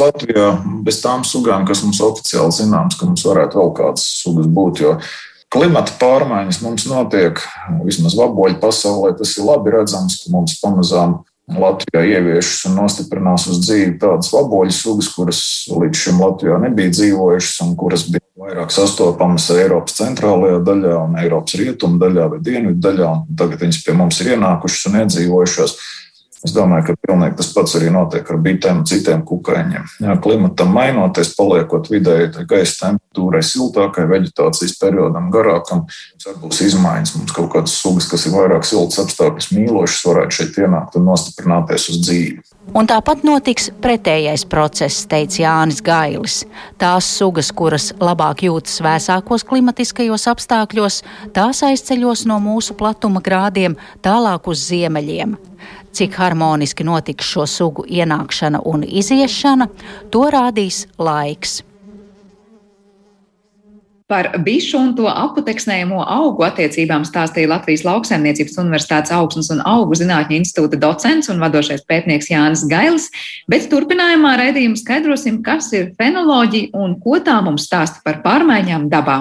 Latvijā 0.00 0.52
bez 0.86 1.00
tām 1.02 1.24
sugām, 1.26 1.66
kas 1.68 1.82
mums 1.84 2.00
oficiāli 2.04 2.54
zināms, 2.56 2.96
ka 2.96 3.08
mums 3.08 3.24
varētu 3.26 3.58
vēl 3.60 3.74
kādas 3.76 4.06
sugas 4.22 4.46
būt, 4.48 4.84
jo 4.84 4.94
klimata 5.52 5.96
pārmaiņas 6.00 6.60
mums 6.64 6.86
notiek, 6.88 7.42
vismaz 7.84 8.14
vaboļu 8.16 8.60
pasaulē 8.62 9.16
tas 9.18 9.34
ir 9.36 9.48
labi 9.48 9.74
redzams, 9.74 10.22
ka 10.22 10.32
mums 10.32 10.56
pamazām 10.62 11.18
Latvijā 11.50 12.04
ieviešas 12.06 12.68
un 12.68 12.76
nostiprinās 12.78 13.48
uz 13.50 13.58
dzīvi 13.64 13.96
tādas 13.98 14.30
vaboļu 14.30 14.74
sugas, 14.74 15.10
kuras 15.10 15.40
līdz 15.72 16.04
šim 16.04 16.20
Latvijā 16.22 16.60
nebija 16.62 16.94
dzīvojušas 16.94 17.64
un 17.64 17.74
kuras 17.80 18.06
bija 18.06 18.22
vairāk 18.40 18.72
sastopamas 18.72 19.50
Eiropas 19.52 19.98
centrālajā 19.98 20.60
daļā 20.64 20.96
un 21.04 21.16
Eiropas 21.20 21.58
rietumu 21.60 22.00
daļā 22.00 22.28
vai 22.32 22.40
dienvidu 22.44 22.80
daļā. 22.86 23.10
Tagad 23.36 23.64
viņas 23.64 23.80
pie 23.84 23.96
mums 23.96 24.20
ir 24.22 24.34
ienākušas 24.34 24.88
un 24.88 25.00
iedzīvojušās. 25.02 25.76
Es 26.40 26.54
domāju, 26.56 26.86
ka 26.88 26.94
pilnīgi 27.04 27.36
tas 27.36 27.50
pats 27.52 27.74
arī 27.76 27.90
notiek 27.92 28.28
ar 28.32 28.38
bitēm 28.40 28.78
citiem 28.88 29.20
kukaiņiem. 29.28 29.88
Jā, 30.00 30.14
klimatam 30.24 30.70
mainoties, 30.72 31.34
paliekot 31.36 31.90
vidēji 31.92 32.46
gaisa 32.48 32.86
temperatūrai 32.86 33.42
siltākai, 33.44 34.06
vegetācijas 34.08 34.78
periodam 34.80 35.28
garākam, 35.34 35.84
būs 36.40 36.62
izmaiņas. 36.64 37.12
Mums 37.18 37.34
kaut 37.36 37.50
kādas 37.52 37.74
sugas, 37.76 38.08
kas 38.08 38.24
ir 38.24 38.32
vairāk 38.38 38.64
siltas 38.64 39.02
apstākļus 39.04 39.50
mīlošas, 39.52 40.06
varētu 40.08 40.38
šeit 40.38 40.56
ienākt 40.64 40.96
un 40.96 41.04
nostiprināties 41.10 41.90
uz 41.92 42.00
dzīvi. 42.06 42.40
Un 42.76 42.88
tāpat 42.88 43.24
notiks 43.26 43.68
pretējais 43.82 44.46
process, 44.48 45.04
teica 45.10 45.42
Jānis 45.42 45.80
Gailis. 45.84 46.40
Tās 46.80 47.08
sugas, 47.18 47.50
kuras 47.52 47.90
labāk 48.00 48.46
jūtas 48.46 48.78
vēsākos 48.84 49.44
klimatiskajos 49.48 50.28
apstākļos, 50.30 51.02
tās 51.36 51.64
aizceļos 51.66 52.24
no 52.30 52.40
mūsu 52.40 52.78
platuma 52.78 53.20
grādiem 53.24 53.76
tālāk 54.06 54.48
uz 54.48 54.68
ziemeļiem. 54.70 55.36
Cik 55.92 56.14
harmoniski 56.14 56.86
notiks 56.86 57.26
šo 57.26 57.46
sugu 57.50 57.84
ienākšana 57.88 58.62
un 58.64 58.84
iziešana, 58.86 59.66
to 60.10 60.28
rādīs 60.30 60.84
laiks. 60.98 61.60
Par 64.10 64.26
bišu 64.42 64.74
un 64.74 64.88
to 64.98 65.06
aputeksnējumu 65.06 66.00
augu 66.02 66.42
attiecībām 66.42 67.04
stāstīja 67.06 67.52
Latvijas 67.52 67.84
Lauksaimniecības 67.86 68.58
Universitātes 68.58 69.14
augsnes 69.14 69.52
un 69.54 69.62
augu 69.62 69.94
zinātņu 69.98 70.40
institūta 70.40 70.80
docents 70.82 71.30
un 71.30 71.38
vadošais 71.42 71.86
pētnieks 71.86 72.32
Jānis 72.32 72.66
Gailis, 72.70 73.06
bet 73.46 73.70
turpinājumā 73.70 74.34
raidījumu 74.42 74.82
skaidrosim, 74.82 75.38
kas 75.46 75.70
ir 75.78 75.92
fenoloģija 75.98 76.74
un 76.74 76.98
ko 77.02 77.22
tā 77.22 77.38
mums 77.46 77.70
stāsta 77.70 78.02
par 78.02 78.18
pārmaiņām 78.26 78.90
dabā. 78.90 79.20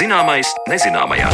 Zināmais 0.00 0.48
nezināmajā. 0.64 1.28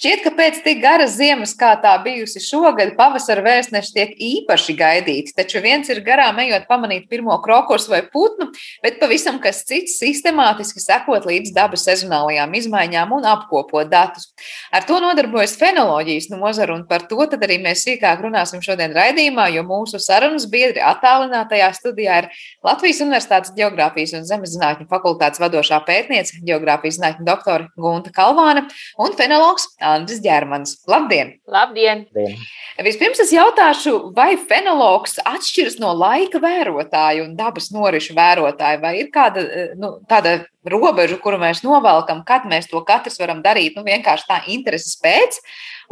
Šķiet, 0.00 0.22
ka 0.24 0.30
pēc 0.32 0.58
tik 0.64 0.78
garas 0.80 1.12
ziemas, 1.18 1.50
kā 1.60 1.74
tā 1.76 1.90
bijusi 2.00 2.40
šogad, 2.40 2.94
pavasara 2.96 3.42
vēstneši 3.44 3.90
tiek 3.92 4.12
īpaši 4.16 4.72
gaidīti. 4.78 5.34
Taču 5.36 5.60
viens 5.60 5.90
ir 5.92 5.98
garām 6.06 6.38
ejot 6.40 6.62
pamanīt 6.70 7.04
pirmo 7.10 7.34
krokosu 7.44 7.92
vai 7.92 7.98
putnu, 8.08 8.46
bet 8.80 8.96
pavisam 8.96 9.36
kas 9.44 9.60
cits- 9.68 9.98
sistemātiski 10.00 10.80
sekot 10.80 11.26
līdz 11.28 11.52
dabas 11.52 11.84
sezonālajām 11.84 12.56
izmaiņām 12.56 13.12
un 13.12 13.26
apkopot 13.28 13.90
datus. 13.90 14.32
Ar 14.72 14.86
to 14.88 14.96
nodarbojas 15.04 15.58
fenoloģijas 15.60 16.30
nozara, 16.32 16.74
un 16.74 16.86
par 16.88 17.00
to 17.00 17.16
arī 17.16 17.60
mēs 17.60 17.84
sīkāk 17.84 18.24
runāsim 18.24 18.64
šodien 18.64 18.96
raidījumā, 18.96 19.52
jo 19.52 19.62
mūsu 19.62 20.00
sarunas 20.00 20.46
biedri 20.46 20.80
attālinātajā 20.80 21.76
studijā 21.76 22.22
ir 22.22 22.30
Latvijas 22.64 23.02
Universitātes 23.02 23.52
Geogrāfijas 23.54 24.14
un 24.14 24.24
Zemeszinātņu 24.24 24.88
fakultātes 24.88 25.38
vadošā 25.38 25.84
pētniece, 25.84 26.40
geogrāfijas 26.42 26.96
zinātņu 26.96 27.24
doktore 27.26 27.68
Gunta 27.76 28.10
Kalvāne 28.10 28.66
un 28.96 29.12
fenologs 29.12 29.68
Andris 29.96 30.22
Ģermans. 30.24 30.78
Labdien! 30.90 31.34
Labdien! 31.50 32.04
Labdien. 32.10 32.38
Vispirms 32.80 33.20
es 33.20 33.32
jautāšu, 33.34 33.92
vai 34.16 34.34
fenologs 34.48 35.18
atšķiras 35.20 35.76
no 35.82 35.90
laika 35.96 36.40
vērotāja 36.40 37.26
un 37.26 37.34
dabas 37.36 37.68
norišu 37.74 38.14
vērotāja, 38.16 38.80
vai 38.80 38.94
ir 39.02 39.10
kāda 39.12 39.44
nu, 39.76 39.92
tāda 40.08 40.38
robeža, 40.64 41.18
kuru 41.20 41.40
mēs 41.42 41.60
novelkam, 41.66 42.22
kad 42.28 42.46
mēs 42.48 42.70
to 42.70 42.80
katrs 42.88 43.20
varam 43.20 43.42
darīt, 43.44 43.76
nu, 43.76 43.84
vienkārši 43.84 44.28
tā 44.28 44.40
intereses 44.54 44.96
pēc, 45.02 45.40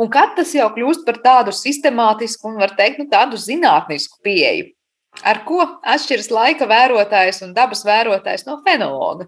un 0.00 0.08
kad 0.12 0.32
tas 0.38 0.54
jau 0.56 0.70
kļūst 0.72 1.04
par 1.08 1.20
tādu 1.24 1.52
sistemātisku 1.56 2.52
un, 2.52 2.58
var 2.62 2.72
teikt, 2.78 3.02
nu, 3.02 3.08
tādu 3.12 3.40
zinātnisku 3.40 4.22
pieeju. 4.24 4.70
Ar 5.26 5.42
ko 5.44 5.60
atšķiras 5.82 6.30
laika 6.30 6.68
vērotājs 6.70 7.42
un 7.44 7.52
dabas 7.56 7.82
vērotājs 7.84 8.46
no 8.46 8.60
fenologa? 8.64 9.26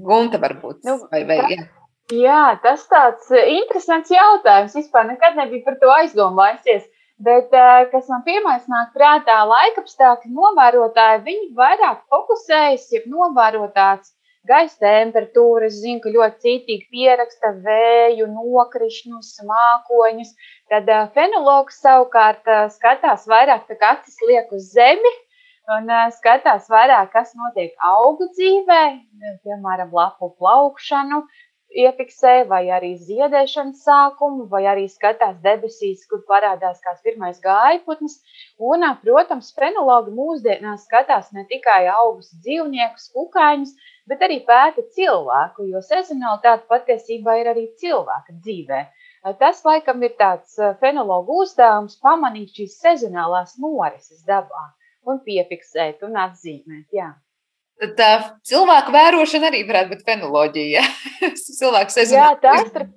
Gunta 0.00 0.40
varbūt. 0.40 0.84
Nu, 0.86 1.00
vai, 1.10 1.24
vai, 1.28 1.40
jā. 1.52 1.64
Jā, 2.12 2.58
tas 2.60 2.82
tāds 2.90 3.30
eh, 3.32 3.54
interesants 3.56 4.10
jautājums. 4.12 4.74
Vispār 4.76 5.06
nekad 5.08 5.38
nebija 5.38 5.64
par 5.64 5.78
to 5.80 5.92
aizdomājusies. 5.94 6.84
Bet, 7.22 7.52
eh, 7.56 7.84
kas 7.92 8.08
man 8.12 8.24
pirmais 8.26 8.66
nāk 8.68 8.90
prātā, 8.96 9.38
laikapstākļu 9.48 10.32
novērotāji, 10.36 11.22
viņi 11.28 11.46
vairāk 11.56 12.02
fokusējas, 12.12 12.88
ja 12.92 13.00
novērotās 13.08 14.10
gaisa 14.48 14.76
temperatūras, 14.82 15.78
zinu, 15.78 16.02
ka 16.02 16.12
ļoti 16.12 16.42
cītīgi 16.44 16.88
pieraksta 16.92 17.52
vēju, 17.64 18.26
nokrišņus, 18.34 19.30
mākoņus. 19.48 20.34
Tad 20.72 20.90
eh, 20.92 21.04
fenologs 21.16 21.78
savukārt 21.84 22.50
skatās 22.74 23.24
vairāk, 23.30 23.70
kā 23.70 23.94
acis 23.96 24.18
liek 24.28 24.52
uz 24.52 24.66
zemi, 24.74 25.14
un 25.78 25.88
skatās 26.18 26.68
vairāk, 26.68 27.12
kas 27.14 27.32
notiek 27.38 27.72
augu 27.86 28.28
dzīvē, 28.34 28.82
piemēram, 29.46 29.94
lapu 29.94 30.32
plaukšanu, 30.42 31.22
iefiksē, 31.84 32.32
vai 32.48 32.62
arī 32.76 32.92
ziedēšanas 33.00 33.82
sākumu, 33.86 34.46
vai 34.52 34.62
arī 34.70 34.84
skatās 34.90 35.38
debesīs, 35.44 36.04
kur 36.10 36.22
parādās 36.28 36.82
kāds 36.84 37.02
pirmais 37.06 37.40
gājputns. 37.44 38.18
Un, 38.70 38.86
protams, 39.04 39.52
fenologi 39.56 40.14
mūsdienās 40.16 40.86
skatās 40.88 41.32
ne 41.36 41.46
tikai 41.50 41.86
augus 41.94 42.32
dzīvniekus, 42.44 43.08
kukaiņus, 43.16 43.72
bet 44.10 44.24
arī 44.26 44.40
pēta 44.48 44.84
cilvēku, 44.96 45.68
jo 45.72 45.82
sezonalitāte 45.86 46.68
patiesībā 46.70 47.38
ir 47.40 47.52
arī 47.54 47.66
cilvēka 47.82 48.36
dzīvē. 48.38 48.82
Tas, 49.38 49.60
laikam, 49.64 50.02
ir 50.02 50.16
tāds 50.18 50.56
fenologu 50.80 51.42
uzdevums 51.44 51.98
pamanīt 52.02 52.56
šīs 52.58 52.78
sezonālās 52.82 53.58
norises 53.62 54.24
dabā 54.26 54.64
un 55.06 55.20
piefiksēt 55.26 56.02
un 56.06 56.18
atzīmēt. 56.24 56.88
Jā. 56.94 57.12
Tā 57.82 58.38
cilvēku 58.46 58.92
vērošana 58.94 59.48
arī 59.50 59.64
varētu 59.66 59.96
būt 59.96 60.06
fenoloģija. 60.06 60.84
Cilvēku 61.58 61.94
sezonā. 61.94 62.28
Jā, 62.28 62.36
tā 62.38 62.54
starp, 62.68 62.92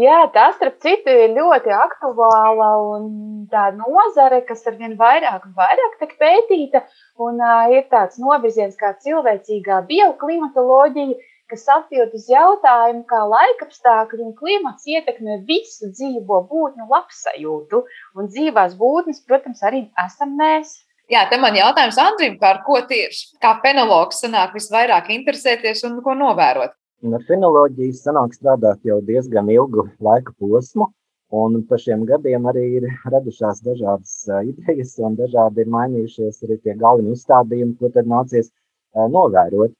jā, 0.00 0.20
tā 0.32 0.46
starp 0.56 0.78
citu 0.80 1.12
ir 1.12 1.34
ļoti 1.36 1.74
aktuāla 1.76 2.70
un 2.86 3.10
tā 3.52 3.66
nozare, 3.76 4.40
kas 4.48 4.64
ar 4.70 4.78
vien 4.80 4.96
vairāk 4.96 5.44
un 5.44 5.52
vairāk 5.58 6.00
tiek 6.00 6.16
pētīta. 6.22 6.86
Un 7.20 7.36
uh, 7.44 7.68
ir 7.74 7.84
tāds 7.92 8.16
novirziens 8.22 8.80
kā 8.80 8.94
cilvēcīgā 9.04 9.82
bioklimatoloģija, 9.92 11.20
kas 11.52 11.68
atbild 11.76 12.16
uz 12.16 12.28
jautājumu, 12.32 13.04
kā 13.10 13.24
laikapstākļi 13.28 14.24
un 14.24 14.36
klimats 14.40 14.88
ietekmē 14.88 15.42
visu 15.44 15.92
dzīvo 15.92 16.46
būtņu 16.48 16.88
labsajūtu. 16.88 17.84
Un 18.16 18.32
dzīvās 18.32 18.78
būtnes, 18.80 19.20
protams, 19.28 19.60
arī 19.68 19.90
esam 20.06 20.38
mēs. 20.40 20.78
Jā, 21.10 21.24
te 21.26 21.40
man 21.42 21.56
jautājums 21.58 21.96
Andrim, 21.98 22.36
par 22.38 22.60
ko 22.62 22.76
tieši 22.86 23.32
kā 23.42 23.56
fenologs 23.64 24.20
sanāk 24.22 24.52
visvairāk 24.54 25.08
interesēties 25.10 25.82
un 25.88 25.96
ko 26.04 26.12
novērot? 26.14 26.76
Ar 27.10 27.24
fenoloģiju 27.26 27.96
sanāk 27.98 28.36
strādāt 28.36 28.84
jau 28.86 29.00
diezgan 29.08 29.48
ilgu 29.50 29.88
laika 30.06 30.30
posmu, 30.38 30.86
un 31.34 31.56
par 31.66 31.82
šiem 31.82 32.04
gadiem 32.06 32.46
arī 32.52 32.62
ir 32.78 32.86
radušās 33.10 33.58
dažādas 33.66 34.12
idejas, 34.52 34.92
un 35.02 35.16
dažādi 35.18 35.64
ir 35.64 35.72
mainījušies 35.74 36.44
arī 36.46 36.60
tie 36.62 36.76
galvenie 36.78 37.16
uzstādījumi, 37.16 37.74
ko 37.80 37.90
tad 37.96 38.06
nācies 38.12 38.52
novērot. 38.94 39.74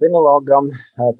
Fenologam 0.00 0.70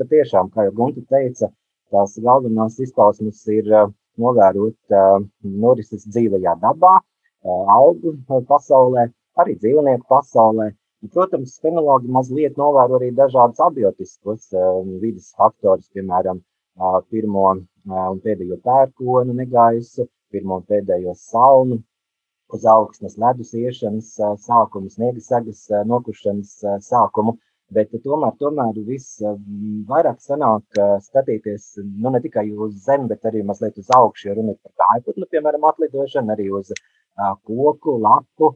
patiešām, 0.00 0.48
kā 0.54 0.64
jau 0.70 0.74
Gunta 0.80 1.04
teica, 1.12 1.50
tās 1.92 2.16
galvenās 2.24 2.80
izpausmes 2.80 3.44
ir 3.52 3.68
novērot 4.16 4.96
norises 5.44 6.08
dzīvajā 6.08 6.56
dabā, 6.64 6.96
augu 7.44 8.16
pasaulē, 8.48 9.10
arī 9.42 9.56
dzīvnieku 9.60 10.06
pasaulē. 10.10 10.70
Protams, 11.12 11.58
fenologi 11.62 12.08
mazliet 12.10 12.56
novēro 12.58 12.96
arī 12.98 13.12
dažādus 13.14 13.60
abiotiskus 13.62 14.48
vidas 15.02 15.28
faktorus, 15.38 15.86
piemēram, 15.94 16.40
pirmo 17.12 17.48
un 17.54 18.22
pēdējo 18.24 18.56
pērkonu 18.64 19.36
negaisu, 19.36 20.08
pirmo 20.32 20.60
un 20.60 20.64
pēdējo 20.66 21.14
salnu, 21.20 21.78
uz 22.54 22.64
augstnes 22.70 23.16
ledus 23.18 23.52
iešanas 23.58 24.12
sākumu, 24.42 24.90
sniega 24.90 25.22
sagas 25.22 25.66
nokušanas 25.92 26.56
sākumu. 26.86 27.36
Bet 27.74 27.90
tomēr, 27.90 28.34
tomēr 28.38 28.76
viss 28.86 29.20
vairāk 29.90 30.20
sanāk 30.22 30.78
skatīties 31.02 31.72
nu, 31.82 32.12
ne 32.14 32.20
tikai 32.22 32.44
uz 32.54 32.76
zemi, 32.84 33.08
bet 33.10 33.26
arī 33.26 33.42
mazliet 33.42 33.78
uz 33.82 33.88
augšu. 33.96 34.28
Ja 34.28 34.36
runa 34.38 34.54
ir 34.54 34.60
par 34.62 34.84
kājputnu, 34.84 35.26
piemēram, 35.34 35.66
atlidošanu, 35.72 36.30
arī 36.36 36.46
uz 36.54 36.70
koku, 37.42 37.96
lapu, 38.04 38.52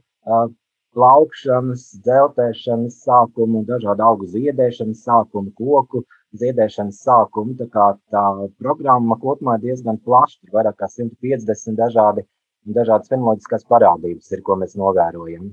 plaukšanas, 0.97 1.87
dzeltēšanas 2.04 2.99
sākumu, 3.04 3.62
dažādu 3.68 4.06
augu 4.06 4.28
ziedēšanas 4.32 5.04
sākumu, 5.06 5.54
koku 5.59 6.04
ziedēšanas 6.40 7.00
sākumu. 7.06 7.56
Tā 7.61 7.70
kā 7.70 7.87
tā 8.12 8.26
programma 8.59 9.18
kopumā 9.23 9.59
ir 9.59 9.70
diezgan 9.70 10.00
plaša, 10.04 10.40
ir 10.47 10.54
vairāk 10.59 10.78
kā 10.82 10.90
150 10.90 11.78
dažādi 11.78 12.26
dažādas 12.68 13.09
fenoloģiskās 13.09 13.66
parādības, 13.70 14.30
ir, 14.35 14.42
ko 14.44 14.56
mēs 14.61 14.76
novērojam. 14.78 15.50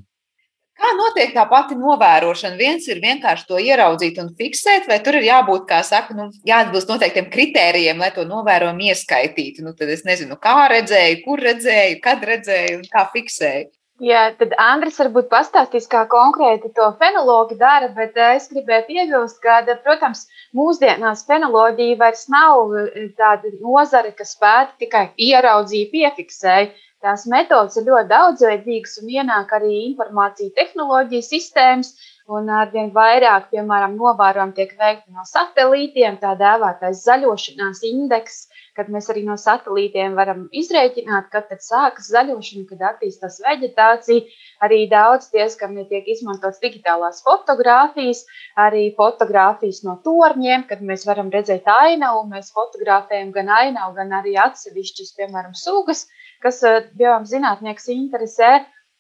Kā 0.78 0.92
notiek 0.94 1.32
tā 1.34 1.48
pati 1.50 1.74
novērošana? 1.74 2.58
Viens 2.60 2.86
ir 2.86 3.00
vienkārši 3.02 3.48
to 3.50 3.58
ieraudzīt 3.58 4.20
un 4.22 4.28
fiksēt, 4.38 4.86
vai 4.90 5.00
tur 5.02 5.18
ir 5.18 5.26
jābūt, 5.26 5.64
kā 5.70 5.80
saka, 5.86 6.14
nu, 6.14 6.28
jāatbilst 6.46 6.92
noteiktiem 6.92 7.32
kritērijiem, 7.34 7.98
lai 7.98 8.12
to 8.14 8.28
novērojumu 8.30 8.92
ieskaitītu. 8.92 9.66
Nu, 9.66 9.74
tad 9.78 9.90
es 9.90 10.06
nezinu, 10.06 10.38
kā 10.44 10.68
redzēju, 10.76 11.24
kur 11.24 11.42
redzēju, 11.42 11.98
kad 12.04 12.22
redzēju 12.30 12.78
un 12.84 12.86
kā 12.94 13.08
fiksēju. 13.16 13.72
Jā, 13.98 14.28
tad 14.38 14.52
Andris 14.62 15.00
varbūt 15.02 15.26
pastāstīs, 15.32 15.88
kā 15.90 16.04
konkrēti 16.10 16.70
to 16.78 16.92
fenologi 17.00 17.56
dara, 17.58 17.88
bet 17.96 18.18
eh, 18.18 18.36
es 18.38 18.46
gribēju 18.52 18.86
piebilst, 18.90 19.40
ka, 19.42 19.56
protams, 19.86 20.28
mūsdienās 20.54 21.26
fenoloģija 21.26 21.98
vairs 22.04 22.28
nav 22.30 22.76
eh, 22.78 23.08
tāda 23.18 23.50
nozare, 23.58 24.14
kas 24.20 24.36
spēta 24.38 24.78
tikai 24.84 25.08
ieraudzīt, 25.30 25.90
piefiksēt 25.96 26.78
Tās 27.06 27.28
metodas 27.30 27.76
ir 27.78 27.84
ļoti 27.88 28.10
daudzveidīgas 28.10 28.96
un 29.02 29.10
ienāk 29.16 29.52
arī 29.58 29.74
informācija 29.84 30.54
tehnoloģiju 30.60 31.26
sistēmas. 31.28 31.92
Un 32.38 32.50
arvien 32.52 32.90
vairāk, 32.96 33.46
piemēram, 33.52 33.94
novērojumi 34.00 34.56
tiek 34.58 34.74
veikti 34.80 35.14
no 35.16 35.24
satelītiem, 35.30 36.18
tā 36.24 36.34
dēvētais 36.42 37.04
zaļošanās 37.06 37.84
indeks, 37.88 38.42
kad 38.78 38.92
mēs 38.94 39.10
arī 39.12 39.24
no 39.28 39.36
satelītiem 39.42 40.16
varam 40.18 40.46
izrēķināt, 40.62 41.32
kad 41.34 41.50
sākas 41.66 42.12
zaļošana, 42.14 42.66
kad 42.70 42.86
attīstās 42.94 43.42
vegetācija. 43.46 44.24
Arī 44.64 44.84
daudz 44.90 45.32
diezgan 45.34 45.76
tiek 45.90 46.08
izmantotas 46.14 46.62
digitālās 46.64 47.24
fotogrāfijas, 47.26 48.24
arī 48.68 48.88
fotogrāfijas 48.98 49.84
no 49.86 49.98
torņiem, 50.06 50.68
kad 50.70 50.86
mēs 50.86 51.04
varam 51.10 51.34
redzēt 51.34 51.68
ainavu. 51.74 52.24
Mēs 52.32 52.54
fotografējam 52.56 53.34
gan 53.36 53.52
ainavu, 53.60 53.98
gan 54.00 54.16
arī 54.22 54.38
atsevišķas, 54.48 55.14
piemēram, 55.20 55.58
sugas 55.58 56.08
kas 56.44 56.64
bioloģiem 56.64 57.24
eh, 57.26 57.30
zinātnieks 57.34 57.94
interesē. 57.94 58.56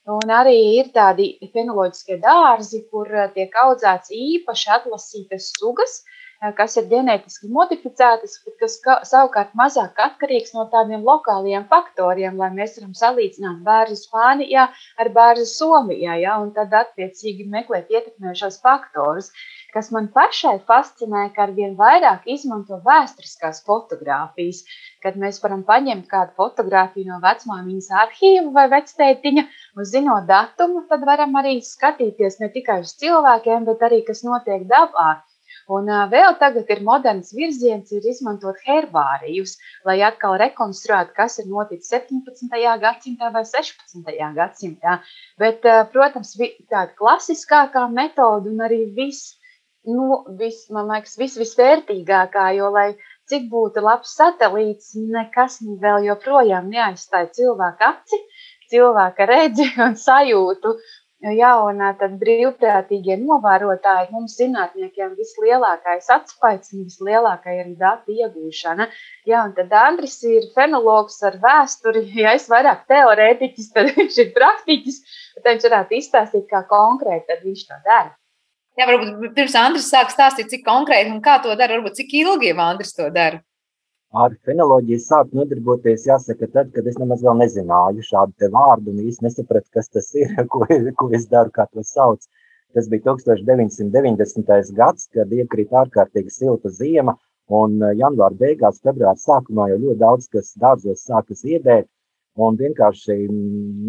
Un 0.08 0.32
arī 0.32 0.56
ir 0.78 0.94
tādi 0.96 1.34
fenoloģiskie 1.54 2.22
dārzi, 2.24 2.86
kur 2.92 3.12
eh, 3.12 3.28
tiek 3.36 3.58
audzēts 3.64 4.14
īpaši 4.16 4.72
atlasītas 4.78 5.52
sugas, 5.58 6.00
eh, 6.00 6.27
kas 6.58 6.78
ir 6.80 6.88
ģenētiski 6.92 7.50
modificētas, 7.54 8.38
bet 8.46 8.58
kas 8.62 8.80
savukārt 9.10 9.56
mazāk 9.58 10.00
atkarīgs 10.08 10.54
no 10.56 10.68
tādiem 10.74 11.06
lokāliem 11.08 11.68
faktoriem, 11.72 12.38
lai 12.42 12.52
mēs 12.60 12.78
varam 12.80 12.94
salīdzināt 13.02 13.64
bērnu 13.68 14.00
Spānijā 14.02 14.68
ar 15.02 15.14
bērnu 15.20 15.48
Somijā, 15.52 16.18
ja, 16.22 16.40
un 16.44 16.54
tad 16.58 16.74
attiecīgi 16.82 17.48
meklēt 17.58 17.94
ietekmējušos 17.94 18.62
faktorus 18.66 19.32
kas 19.78 19.90
man 19.94 20.08
pašai 20.14 20.56
fascinē, 20.70 21.24
ka 21.36 21.44
arvien 21.46 21.76
vairāk 21.80 22.24
izmanto 22.36 22.80
vēsturiskās 22.86 23.60
fotogrāfijas. 23.68 24.64
Kad 25.04 25.20
mēs 25.24 25.38
varam 25.44 25.62
paņemt 25.68 26.08
kādu 26.14 26.34
fotografiju 26.42 27.12
no 27.12 27.20
vecmāmiņas 27.26 27.90
arhīva 28.04 28.54
vai 28.56 28.66
vectētiņa, 28.72 29.44
un 29.78 29.90
zinot 29.92 30.26
datumu, 30.32 30.82
tad 30.90 31.06
varam 31.12 31.38
arī 31.42 31.60
skatīties 31.70 32.40
ne 32.42 32.50
tikai 32.56 32.80
uz 32.86 32.96
cilvēkiem, 33.04 33.70
bet 33.70 33.86
arī 33.90 34.02
kas 34.08 34.24
notiek 34.26 34.66
dabā. 34.72 35.12
Un 35.68 35.90
vēl 36.12 36.38
tagad 36.40 36.70
ir 36.72 36.80
moderns 36.88 37.34
virziens, 37.36 37.90
ir 37.92 38.06
izmantot 38.08 38.60
herbārijus, 38.64 39.58
lai 39.88 39.98
atkal 40.08 40.38
rekonstruētu, 40.40 41.12
kas 41.18 41.40
ir 41.42 41.50
noticis 41.52 41.92
17. 41.92 42.54
gadsimtā 42.84 43.32
vai 43.34 43.44
16. 43.44 44.14
gadsimtā. 44.38 45.02
Bet, 45.42 45.68
protams, 45.92 46.38
tāda 46.72 46.94
klasiskākā 46.96 47.84
metode 47.92 48.54
un 48.54 48.64
arī 48.64 48.86
viss 48.96 49.36
nu, 49.88 50.24
vis, 50.40 50.66
man 50.74 50.90
liekas, 50.92 51.16
vis, 51.20 51.38
visvērtīgākā, 51.40 52.48
jo, 52.58 52.72
lai 52.76 52.90
cik 53.32 53.48
būtu 53.52 53.84
labs 53.84 54.16
satelīts, 54.20 54.94
nekas 55.16 55.60
vēl 55.84 56.08
joprojām 56.08 56.70
neaizstāja 56.72 57.32
cilvēka 57.40 57.92
aci, 57.94 58.20
cilvēka 58.72 59.28
redzi 59.30 59.68
un 59.84 59.96
sajūtu. 60.00 60.76
Jā, 61.18 61.50
un 61.66 61.80
tad 61.98 62.12
brīvprātīgie 62.22 63.16
novērotāji 63.18 64.12
mums 64.14 64.36
zinātniekiem 64.38 65.16
vislielākais 65.18 66.12
atspējas 66.14 66.76
un 66.76 66.84
vislielākā 66.86 67.56
arī 67.64 67.74
datu 67.80 68.14
iegūšana. 68.14 68.86
Jā, 69.26 69.42
un 69.48 69.56
tad 69.58 69.74
Andris 69.74 70.20
ir 70.30 70.46
fenologs 70.54 71.18
ar 71.26 71.40
vēsturi. 71.42 72.06
Ja 72.22 72.36
es 72.38 72.46
vairāk 72.52 72.86
teorētiķis, 72.92 73.74
tad 73.74 73.90
viņš 73.98 74.22
ir 74.22 74.32
praktiķis, 74.38 75.02
bet 75.40 75.50
viņš 75.50 75.68
varētu 75.72 75.98
izstāstīt, 75.98 76.46
kā 76.54 76.62
konkrēti 76.70 77.42
viņš 77.42 77.66
to 77.66 77.82
dara. 77.90 78.14
Jā, 78.78 78.86
varbūt 78.86 79.34
pirms 79.34 79.58
Andris 79.58 79.90
sāk 79.90 80.14
stāstīt, 80.14 80.52
cik 80.54 80.68
konkrēti 80.70 81.10
un 81.10 81.22
kā 81.26 81.40
to 81.42 81.50
dara, 81.58 81.80
varbūt 81.80 81.98
cik 81.98 82.14
ilgi 82.22 82.54
jau 82.54 82.62
Andris 82.62 82.94
to 82.94 83.10
dara. 83.10 83.42
Ar 84.16 84.34
fenoloģiju 84.48 85.00
sāku 85.04 85.36
nodarboties, 85.36 86.06
jāsaka, 86.08 86.48
tad, 86.54 86.70
kad 86.72 86.86
es 86.88 86.96
nemaz 86.98 87.24
vēl 87.26 87.42
nezināju 87.42 88.06
šādu 88.08 88.50
vārdu 88.54 88.94
un 88.94 89.02
īsti 89.04 89.26
nesapratu, 89.26 89.68
kas 89.74 89.90
tas 89.90 90.08
ir, 90.16 90.32
ko, 90.54 90.64
ko 91.02 91.10
es 91.12 91.28
daru, 91.28 91.52
kā 91.52 91.68
to 91.74 91.84
sauc. 91.84 92.24
Tas 92.74 92.88
bija 92.88 93.04
1990. 93.12 94.72
gads, 94.80 95.10
kad 95.12 95.32
iekrīt 95.34 95.76
ārkārtīgi 95.76 96.32
silta 96.32 96.72
ziema, 96.72 97.18
un 97.60 97.82
eh, 97.84 97.94
janvāra 98.00 98.36
beigās, 98.40 98.80
februāra 98.84 99.20
sākumā 99.20 99.70
jau 99.74 99.80
ļoti 99.84 100.00
daudz 100.00 100.28
kas 100.32 100.54
dārzos 100.56 101.04
sāka 101.04 101.36
ziedēt, 101.36 101.88
un 102.38 102.56
vienkārši 102.60 103.16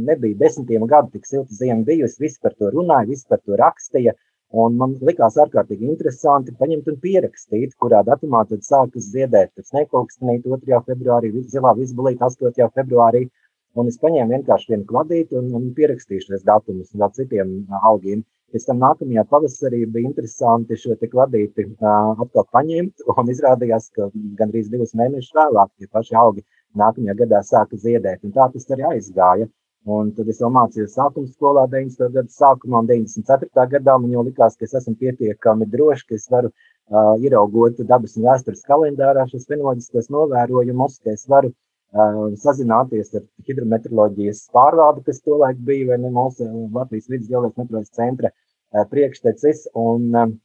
nebija 0.08 0.38
desmitiem 0.42 0.86
gadu 0.90 1.12
tik 1.14 1.26
silta 1.26 1.54
ziema 1.54 1.84
bijusi, 1.86 2.22
visi 2.24 2.40
par 2.42 2.54
to 2.58 2.70
runāja, 2.74 3.10
visi 3.10 3.26
par 3.28 3.42
to 3.44 3.58
rakstīja, 3.60 4.14
Un 4.56 4.76
man 4.80 4.94
likās 5.04 5.34
ārkārtīgi 5.42 5.90
interesanti 5.92 6.54
paņemt 6.60 6.86
un 6.88 6.94
pierakstīt, 7.02 7.74
kurā 7.84 7.98
datumā 8.04 8.46
tad 8.48 8.62
sākas 8.64 9.10
ziedēt 9.12 9.52
sniegpulkstenīt 9.70 10.46
2. 10.46 10.78
februārī, 10.86 11.32
zilā 11.52 11.74
vizbulīt 11.76 12.24
8. 12.24 12.70
februārī. 12.78 13.28
Un 13.76 13.90
es 13.90 14.00
paņēmu 14.00 14.32
vienkārši 14.34 14.72
vienu 14.72 14.86
kladīti 14.88 15.36
un, 15.36 15.50
un 15.58 15.68
pierakstīju 15.76 16.24
šos 16.24 16.46
datumus 16.48 16.96
vēl 16.96 17.12
citiem 17.18 17.52
augiem. 17.90 18.24
Pēc 18.48 18.64
tam 18.64 18.80
nākamajā 18.80 19.26
pavasarī 19.28 19.82
bija 19.92 20.08
interesanti 20.08 20.80
šo 20.80 20.96
kladīti 21.02 21.66
uh, 21.68 22.16
atkal 22.24 22.48
paņemt, 22.56 23.04
un 23.20 23.32
izrādījās, 23.34 23.90
ka 23.92 24.08
gandrīz 24.40 24.72
divus 24.72 24.96
mēnešus 24.96 25.36
vēlāk 25.36 25.74
tie 25.76 25.92
paši 25.92 26.16
augi 26.22 26.46
nākamajā 26.80 27.18
gadā 27.20 27.44
sāka 27.44 27.76
ziedēt. 27.84 28.24
Un 28.24 28.32
tā 28.32 28.48
tas 28.54 28.70
arī 28.72 28.88
aizgāja. 28.94 29.52
Un 29.86 30.10
tad 30.12 30.28
es 30.28 30.40
jau 30.42 30.48
mācījos 30.52 30.96
sākuma 30.98 31.28
skolā 31.30 31.62
90. 31.70 32.10
gada 32.14 32.32
sākumā, 32.34 32.80
un 32.82 32.88
94. 32.90 33.66
gadā 33.74 33.94
man 34.00 34.10
jau 34.12 34.24
likās, 34.26 34.56
ka 34.58 34.66
es 34.66 34.74
esmu 34.80 34.96
pietiekami 34.98 35.68
drošs, 35.70 36.02
ka 36.08 36.16
es 36.18 36.26
varu 36.34 36.50
uh, 36.50 37.14
ieraugot 37.22 37.78
dabas 37.86 38.16
un 38.18 38.26
vēstures 38.26 38.66
kalendārā 38.66 39.24
šos 39.30 39.46
fenoloģiskos 39.48 40.10
novērojumus, 40.12 40.98
ka 41.04 41.14
es 41.14 41.24
varu 41.30 41.52
uh, 41.54 42.26
sazināties 42.42 43.14
ar 43.14 43.24
hidrometeoroloģijas 43.46 44.42
pārvaldu, 44.58 45.06
kas 45.06 45.22
tolaik 45.22 45.62
bija, 45.70 45.92
vai 45.92 46.02
ne 46.02 46.12
mūsu 46.18 46.50
Latvijas 46.74 47.08
vidus 47.08 47.30
geoloģijas 47.30 47.62
meteoroloģijas 47.62 47.98
centra 48.02 48.34
uh, 48.34 48.84
priekštecis, 48.92 49.66
un, 49.86 50.08
uh, 50.12 50.38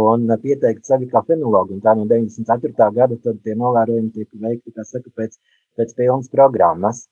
un 0.00 0.36
pieteikt 0.46 0.86
sevi 0.86 1.10
kā 1.10 1.26
fenologu. 1.26 1.74
Un 1.76 1.84
tā 1.84 1.98
no 1.98 2.06
94. 2.08 2.92
gada 2.96 3.18
tie 3.18 3.58
novērojumi 3.58 4.12
tiek 4.14 4.44
veikti, 4.46 4.76
saka, 4.78 5.10
pēc, 5.18 5.40
pēc 5.76 5.96
pilnas 5.98 6.30
programmas. 6.32 7.08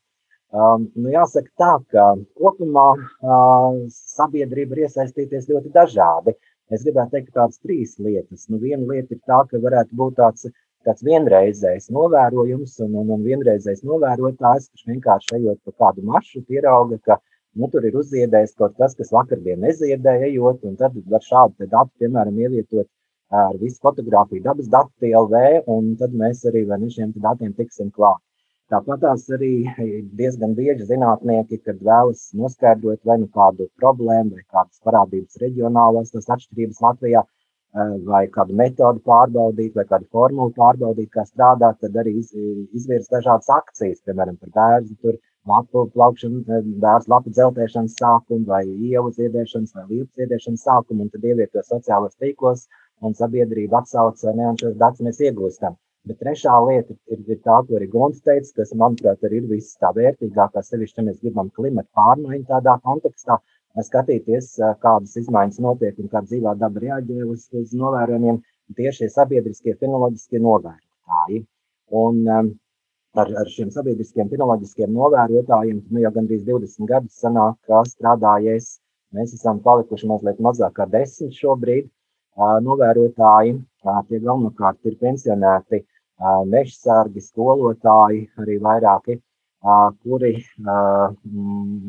Um, 0.48 0.87
nu 0.96 1.11
jāsaka 1.12 1.50
tā, 1.61 1.72
ka 1.92 2.04
kopumā 2.40 2.87
uh, 2.96 3.74
sabiedrība 3.92 4.76
ir 4.76 4.87
iesaistīties 4.87 5.48
ļoti 5.50 5.72
dažādi. 5.74 6.32
Es 6.72 6.84
gribētu 6.84 7.16
teikt, 7.16 7.34
tādas 7.34 7.61
trīs 7.61 7.98
lietas. 8.00 8.46
Nu, 8.48 8.61
viena 8.62 8.80
lieta 8.88 9.12
ir 9.12 9.20
tā, 9.28 9.42
ka 9.50 9.61
varētu 9.61 9.96
būt 10.00 10.16
tāds, 10.16 10.46
tāds 10.88 11.04
vienreizējs 11.04 11.90
novērojums 11.92 12.78
un, 12.84 12.94
un, 13.02 13.12
un 13.16 13.26
vienreizējs 13.26 13.84
novērotājs, 13.88 14.70
kurš 14.72 14.87
vienkārši 14.88 15.37
ejot 15.40 15.61
pa 15.68 15.74
kādu 15.84 16.04
maršrutu, 16.08 16.56
ierauga, 16.56 16.96
ka 17.04 17.18
nu, 17.56 17.68
tur 17.72 17.84
ir 17.84 17.98
uzziedējis 18.00 18.56
kaut 18.56 18.76
kas, 18.80 18.96
kas 18.96 19.12
vakardien 19.12 19.61
neziedēja, 19.64 20.30
ejot, 20.30 20.64
un 20.68 20.78
tad 20.80 20.96
var 21.12 21.24
šādu 21.28 21.68
datu, 21.68 21.92
piemēram, 22.00 22.40
ievietot 22.40 22.88
ar 23.37 23.61
visu 23.61 23.80
fotografiju 23.84 24.46
dabas 24.48 24.72
datu 24.72 24.92
TLV, 25.04 25.44
un 25.68 25.92
tad 26.00 26.16
mēs 26.16 26.44
arī 26.48 26.64
ar 26.72 26.88
šiem 26.96 27.12
datiem 27.20 27.52
tiksim 27.52 27.92
klāt. 27.92 28.22
Tāpat 28.72 29.00
tās 29.00 29.22
arī 29.33 29.50
diezgan 30.18 30.50
bieži 30.57 30.85
zinātnieki, 30.90 31.57
kad 31.64 31.78
vēlas 31.88 32.26
noskaidrot 32.37 33.00
vai 33.11 33.14
nu 33.22 33.28
kādu 33.37 33.66
problēmu, 33.81 34.35
vai 34.37 34.44
kādas 34.44 34.83
parādības 34.85 35.40
reģionālās 35.42 36.12
atšķirības 36.18 36.83
Latvijā, 36.85 37.22
vai 38.11 38.20
kādu 38.35 38.59
metodi 38.61 39.00
pārbaudīt, 39.09 39.72
vai 39.81 39.87
kādu 39.94 40.09
formulu 40.12 40.52
pārbaudīt, 40.61 41.09
kā 41.16 41.24
strādāt, 41.31 41.81
tad 41.81 41.96
arī 42.02 42.14
izvirs 42.20 43.09
dažādas 43.16 43.48
akcijas, 43.57 44.04
piemēram, 44.04 44.37
par 44.37 44.52
bērnu, 44.61 45.00
tur 45.00 45.16
lapu 45.48 45.88
plaukšanu, 45.96 46.44
bērnu 46.85 47.14
lapu 47.14 47.33
dzeltēšanas 47.33 47.96
sākumu, 48.02 48.44
vai 48.52 48.62
ievu 48.68 49.16
ziedēšanas, 49.16 49.74
vai 49.81 49.88
līpu 49.94 50.20
ziedēšanas 50.20 50.68
sākumu, 50.68 51.09
un 51.09 51.12
tad 51.16 51.24
ievieto 51.24 51.64
sociālos 51.64 52.20
tīklos, 52.20 52.68
un 53.00 53.16
sabiedrība 53.16 53.81
atsauc, 53.81 54.28
ne, 54.28 54.52
un 54.52 54.61
šos 54.61 54.76
datus 54.76 55.09
mēs 55.09 55.24
iegūstam. 55.24 55.81
Bet 56.08 56.20
trešā 56.22 56.54
lieta 56.64 56.94
ir, 57.12 57.20
ir 57.20 57.38
tā, 57.44 57.58
ko 57.66 57.76
arī 57.76 57.88
Gunts 57.92 58.22
teica, 58.24 58.50
kas, 58.60 58.72
manuprāt, 58.82 59.20
arī 59.26 59.42
ir 59.42 59.48
viss 59.50 59.76
tā 59.82 59.90
vērtīgākā, 59.96 60.62
sevišķi, 60.64 61.00
ja 61.00 61.06
mēs 61.08 61.18
gribam 61.24 61.50
klimata 61.56 61.88
pārmaiņu 61.98 62.46
tādā 62.48 62.78
kontekstā, 62.86 63.36
skatīties, 63.84 64.54
kādas 64.82 65.16
izmaiņas 65.20 65.60
notiek 65.62 65.98
un 66.02 66.08
kā 66.12 66.22
dzīvā 66.24 66.54
daba 66.58 66.82
reaģē 66.84 67.26
uz, 67.28 67.44
uz 67.60 67.74
novērojumiem, 67.76 68.40
tieši 68.78 69.10
sabiedriskie 69.12 69.74
fenoloģiskie 69.80 70.40
novērotāji. 70.44 71.44
Un, 71.98 72.24
um, 72.38 72.50
ar, 73.18 73.30
ar 73.42 73.52
šiem 73.52 73.70
sabiedriskiem 73.74 74.30
fenoloģiskiem 74.32 74.92
novērotājiem 74.94 75.84
nu, 75.90 76.02
jau 76.02 76.12
gandrīz 76.16 76.44
20 76.48 76.88
gadus 76.90 77.20
sanāk, 77.22 77.58
strādājies. 77.92 78.78
Mēs 79.16 79.32
esam 79.36 79.62
palikuši 79.64 80.08
mazliet 80.10 80.42
mazāk 80.44 80.74
kā 80.76 80.88
desmit 80.90 81.36
šobrīd. 81.36 81.88
Novērotāji, 82.38 83.54
tie 84.08 84.18
galvenokārt 84.22 84.86
ir 84.86 84.98
pensionēti 85.00 85.80
mežsargi, 86.20 87.22
skolotāji, 87.22 88.26
arī 88.42 88.59
vairāki, 88.62 89.18
kuri 90.02 90.35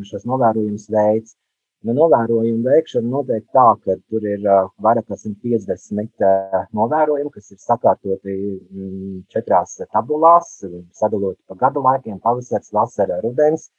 šos 0.09 0.25
novērojumus 0.25 0.89
veids. 0.93 1.35
Nu, 1.79 1.93
novērojumu 1.95 2.65
veikšana 2.67 3.07
notiek 3.07 3.45
tā, 3.55 3.65
ka 3.85 3.93
tur 4.11 4.25
ir 4.27 4.41
vairāk 4.83 5.05
kā 5.07 5.15
150 5.15 6.25
uh, 6.27 6.65
novērojumi, 6.75 7.31
kas 7.31 7.53
ir 7.53 7.61
sakārtoti 7.63 8.33
mm, 8.35 9.21
četrās 9.31 9.77
tabulās, 9.93 10.57
sadaloti 10.99 11.39
pa 11.47 11.55
gadu 11.61 11.79
laikiem- 11.85 12.19
pavasaris, 12.25 12.73
vasara, 12.75 13.21
rudens. 13.23 13.69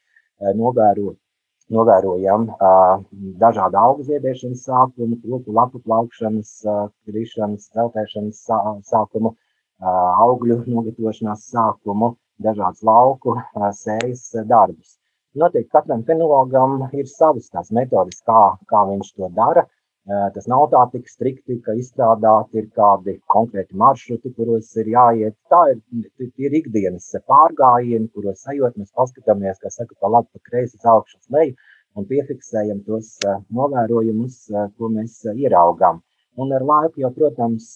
Novēro, 0.57 1.13
novērojam 1.69 2.49
dažādu 3.43 3.77
augu 3.77 4.09
ziedēšanas 4.09 4.65
sākumu, 4.65 5.21
koku 5.21 5.53
lapu 5.53 5.83
plaukšanas, 5.85 6.55
krišanas, 7.05 7.69
zeltēšanas 7.77 8.41
sā, 8.49 8.63
sākumu, 8.89 9.35
uh, 9.35 9.50
augļu 9.81 10.63
nogatavošanās 10.67 11.49
sākumu, 11.53 12.15
dažādus 12.43 12.83
lauku 12.85 13.37
sējas 13.77 14.31
darbus. 14.49 14.97
Noteikti 15.41 15.71
katram 15.71 16.03
fenologam 16.05 16.89
ir 16.93 17.07
savas 17.07 17.51
tās 17.55 17.71
metodes, 17.71 18.23
kā, 18.27 18.41
kā 18.71 18.87
viņš 18.89 19.13
to 19.15 19.31
dara. 19.37 19.67
Tas 20.35 20.49
nav 20.51 20.65
tā 20.73 20.81
tik 20.91 21.07
strikti, 21.07 21.61
ka 21.63 21.77
izstrādāti 21.79 22.59
ir 22.59 22.71
kādi 22.75 23.19
konkrēti 23.31 23.77
maršruti, 23.79 24.33
kuros 24.35 24.73
ir 24.81 24.89
jāiet. 24.91 25.37
Tā 25.53 25.61
ir, 25.75 25.83
ir 26.41 26.57
ikdienas 26.59 27.13
pārgājieni, 27.31 28.09
kuros 28.17 28.43
ejot, 28.51 28.79
mēs 28.81 28.91
paskatāmies, 28.97 29.61
kā 29.63 29.71
saka, 29.71 29.95
pa 30.01 30.11
labi, 30.11 30.33
pa 30.33 30.51
kreisi, 30.51 30.81
uz 30.81 30.89
augšu, 30.95 31.21
uz 31.21 31.37
leju 31.37 31.55
un 31.99 32.07
piefiksējam 32.11 32.83
tos 32.87 33.17
novērojumus, 33.55 34.47
ko 34.79 34.91
mēs 34.97 35.21
ieraugām. 35.35 36.03
Un 36.39 36.53
ar 36.55 36.63
laiku, 36.63 37.01
jau, 37.03 37.11
protams, 37.15 37.73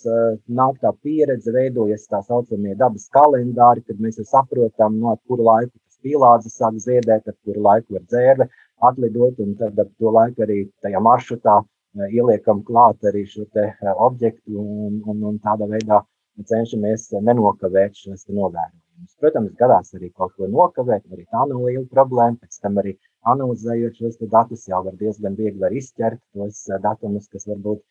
nāk 0.47 0.77
tā 0.83 0.93
pieredze, 1.03 1.51
veidojas 1.53 2.07
tā 2.07 2.21
saucamie 2.23 2.77
dabas 2.79 3.09
kalendāri, 3.13 3.83
kad 3.89 3.99
mēs 4.01 4.21
saprotam, 4.31 5.01
no 5.03 5.17
kuru 5.27 5.49
laiku 5.49 5.75
pīlādze 6.05 6.53
sāk 6.53 6.79
ziedēt, 6.85 7.29
ar 7.29 7.37
kuru 7.47 7.65
laiku 7.67 7.97
var 7.97 8.05
dzērve 8.13 8.49
atlidot, 8.89 9.41
un 9.45 9.55
tad 9.61 9.79
ar 9.81 9.91
to 9.99 10.13
laiku 10.19 10.45
arī 10.47 10.59
tajā 10.85 11.01
maršrutā 11.09 11.61
e, 11.63 12.09
ieliekam 12.19 12.63
klāt 12.69 13.09
arī 13.11 13.25
šo 13.31 13.47
te 13.57 13.69
e, 13.71 13.95
objektu 14.09 14.61
un, 14.61 15.01
un, 15.11 15.23
un 15.31 15.39
tādā 15.45 15.69
veidā 15.71 16.03
cenšamies 16.51 17.09
nenokavēt 17.29 17.97
šos 18.03 18.27
novērojumus. 18.29 19.17
Protams, 19.23 19.55
gadās 19.59 19.95
arī 19.99 20.11
kaut 20.19 20.35
ko 20.39 20.49
nokavēt, 20.51 21.07
arī 21.13 21.25
tā 21.25 21.43
nav 21.51 21.63
liela 21.63 21.87
problēma. 21.91 22.39
Pēc 22.43 22.61
tam 22.63 22.81
arī 22.83 22.97
analizējot 23.33 24.01
šos 24.01 24.21
datus, 24.35 24.67
jau 24.71 24.83
var 24.87 24.99
diezgan 25.01 25.39
viegli 25.39 25.63
var 25.63 25.75
izķert 25.81 26.21
tos 26.35 26.65
datumus, 26.85 27.31
kas 27.33 27.47
varbūt 27.51 27.83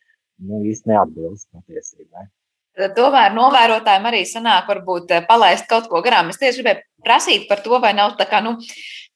nu, 0.42 0.64
īsti 0.70 0.90
neatbilst 0.92 1.50
patiesībai. 1.54 2.30
Tomēr 2.98 3.36
novērotājiem 3.36 4.10
arī 4.10 4.24
sanāk, 4.26 4.66
varbūt 4.72 5.12
eh, 5.14 5.26
palaist 5.28 5.68
kaut 5.70 5.86
ko 5.92 6.02
garām. 6.02 6.32
Es 6.34 6.42
tieši 6.42 6.64
gribēju 6.64 7.06
prasīt 7.06 7.48
par 7.50 7.62
to, 7.62 7.78
vai 7.82 7.94
nav 7.94 8.16
tā 8.18 8.26
kā, 8.30 8.40
nu, 8.42 8.56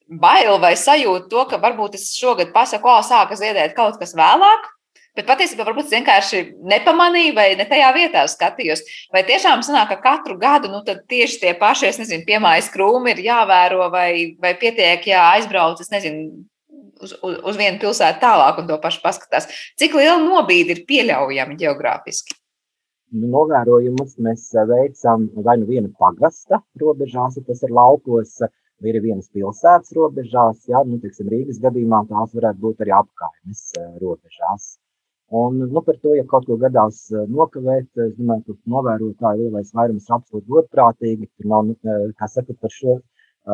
bail 0.07 0.59
vai 0.61 0.75
sajūta 0.77 1.29
to, 1.31 1.45
ka 1.49 1.59
varbūt 1.61 1.97
es 1.97 2.11
šogad 2.15 2.53
pasaku, 2.53 2.89
o, 2.91 2.99
sāka 3.03 3.37
ziedēt 3.39 3.73
kaut 3.77 3.97
kas 3.97 4.13
vēlāk, 4.17 4.67
bet 5.17 5.25
patiesībā 5.25 5.65
varbūt 5.65 5.89
vienkārši 5.91 6.43
nepamanīju 6.69 7.33
vai 7.35 7.47
ne 7.57 7.65
tajā 7.65 7.89
vietā 7.95 8.27
skatījos. 8.29 8.83
Vai 9.13 9.25
tiešām 9.27 9.65
sanāk, 9.65 9.95
ka 9.95 9.97
katru 10.05 10.37
gadu, 10.37 10.69
nu, 10.69 10.83
tieši 10.85 11.41
tie 11.41 11.55
paši, 11.57 11.89
es 11.89 12.01
nezinu, 12.03 12.27
piemājas 12.29 12.69
krūmi 12.73 13.15
ir 13.15 13.25
jāvēro 13.25 13.89
vai, 13.93 14.37
vai 14.37 14.53
pietiek, 14.59 15.09
ja 15.09 15.31
aizbrauc, 15.33 15.81
es 15.81 15.89
nezinu, 15.89 16.45
uz, 17.01 17.13
uz, 17.21 17.37
uz 17.51 17.59
vienu 17.59 17.79
pilsētu 17.83 18.23
tālāk 18.23 18.59
un 18.61 18.67
to 18.69 18.79
pašu 18.83 19.03
paskatās. 19.05 19.49
Cik 19.79 19.95
liela 19.99 20.19
nobīde 20.23 20.77
ir 20.77 20.85
pieļaujama 20.89 21.57
geogrāfiski? 21.59 22.37
novērojumus 23.11 24.17
mēs 24.19 24.49
eh, 24.55 24.65
veicam 24.67 25.27
vai 25.45 25.57
nu 25.61 25.67
viena 25.67 25.89
pagasta 25.99 26.61
robežās, 26.81 27.37
ja 27.37 27.43
tas 27.47 27.63
ir 27.63 27.71
laukos, 27.71 28.39
vai 28.81 28.91
ir 28.91 29.01
vienas 29.01 29.29
pilsētas 29.33 29.93
robežās. 29.95 30.65
Jā, 30.67 30.83
nu, 30.85 30.99
tiksim, 30.99 31.29
Rīgas 31.31 31.61
gadījumā 31.63 32.03
tās 32.09 32.35
varētu 32.35 32.59
būt 32.65 32.83
arī 32.83 32.93
apkaimes 32.97 33.63
eh, 33.79 33.87
robežās. 34.01 34.75
Un, 35.37 35.59
nu, 35.59 35.81
par 35.83 35.97
to, 35.99 36.13
ja 36.15 36.23
kaut 36.27 36.47
ko 36.47 36.57
gadās 36.59 37.07
eh, 37.11 37.25
nokavēt, 37.31 37.89
es 37.95 38.15
domāju, 38.19 38.55
ka 38.55 38.75
novērotāji 38.75 39.45
lielais 39.45 39.73
vairums 39.75 40.07
ir 40.07 40.17
absolūti 40.19 40.51
godprātīgi. 40.51 41.31
Tur 41.37 41.51
nav, 41.53 41.73
kā 42.19 42.31
saka, 42.31 42.55
par 42.59 42.75
šo 42.75 42.99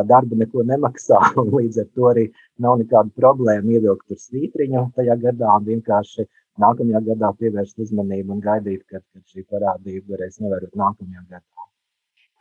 darbu 0.10 0.38
neko 0.40 0.64
nemaksā, 0.68 1.20
līdz 1.58 1.82
ar 1.84 1.90
to 1.96 2.10
arī 2.12 2.28
nav 2.66 2.80
nekāda 2.82 3.14
problēma 3.20 3.76
ievilkt 3.78 4.08
tur 4.10 4.22
svītriņu 4.22 4.88
tajā 4.98 5.20
gadā 5.28 5.58
un 5.60 5.68
vienkārši 5.70 6.28
nākamajā 6.62 7.02
gadā 7.10 7.34
pievērst 7.40 7.82
uzmanību 7.86 8.36
un 8.36 8.44
gaidīt, 8.44 8.86
kad, 8.90 9.04
kad 9.14 9.24
šī 9.30 9.46
parādība 9.50 10.16
varēs 10.16 10.40
novērot 10.42 10.74
nākamajā 10.78 11.26
gadā. 11.30 11.46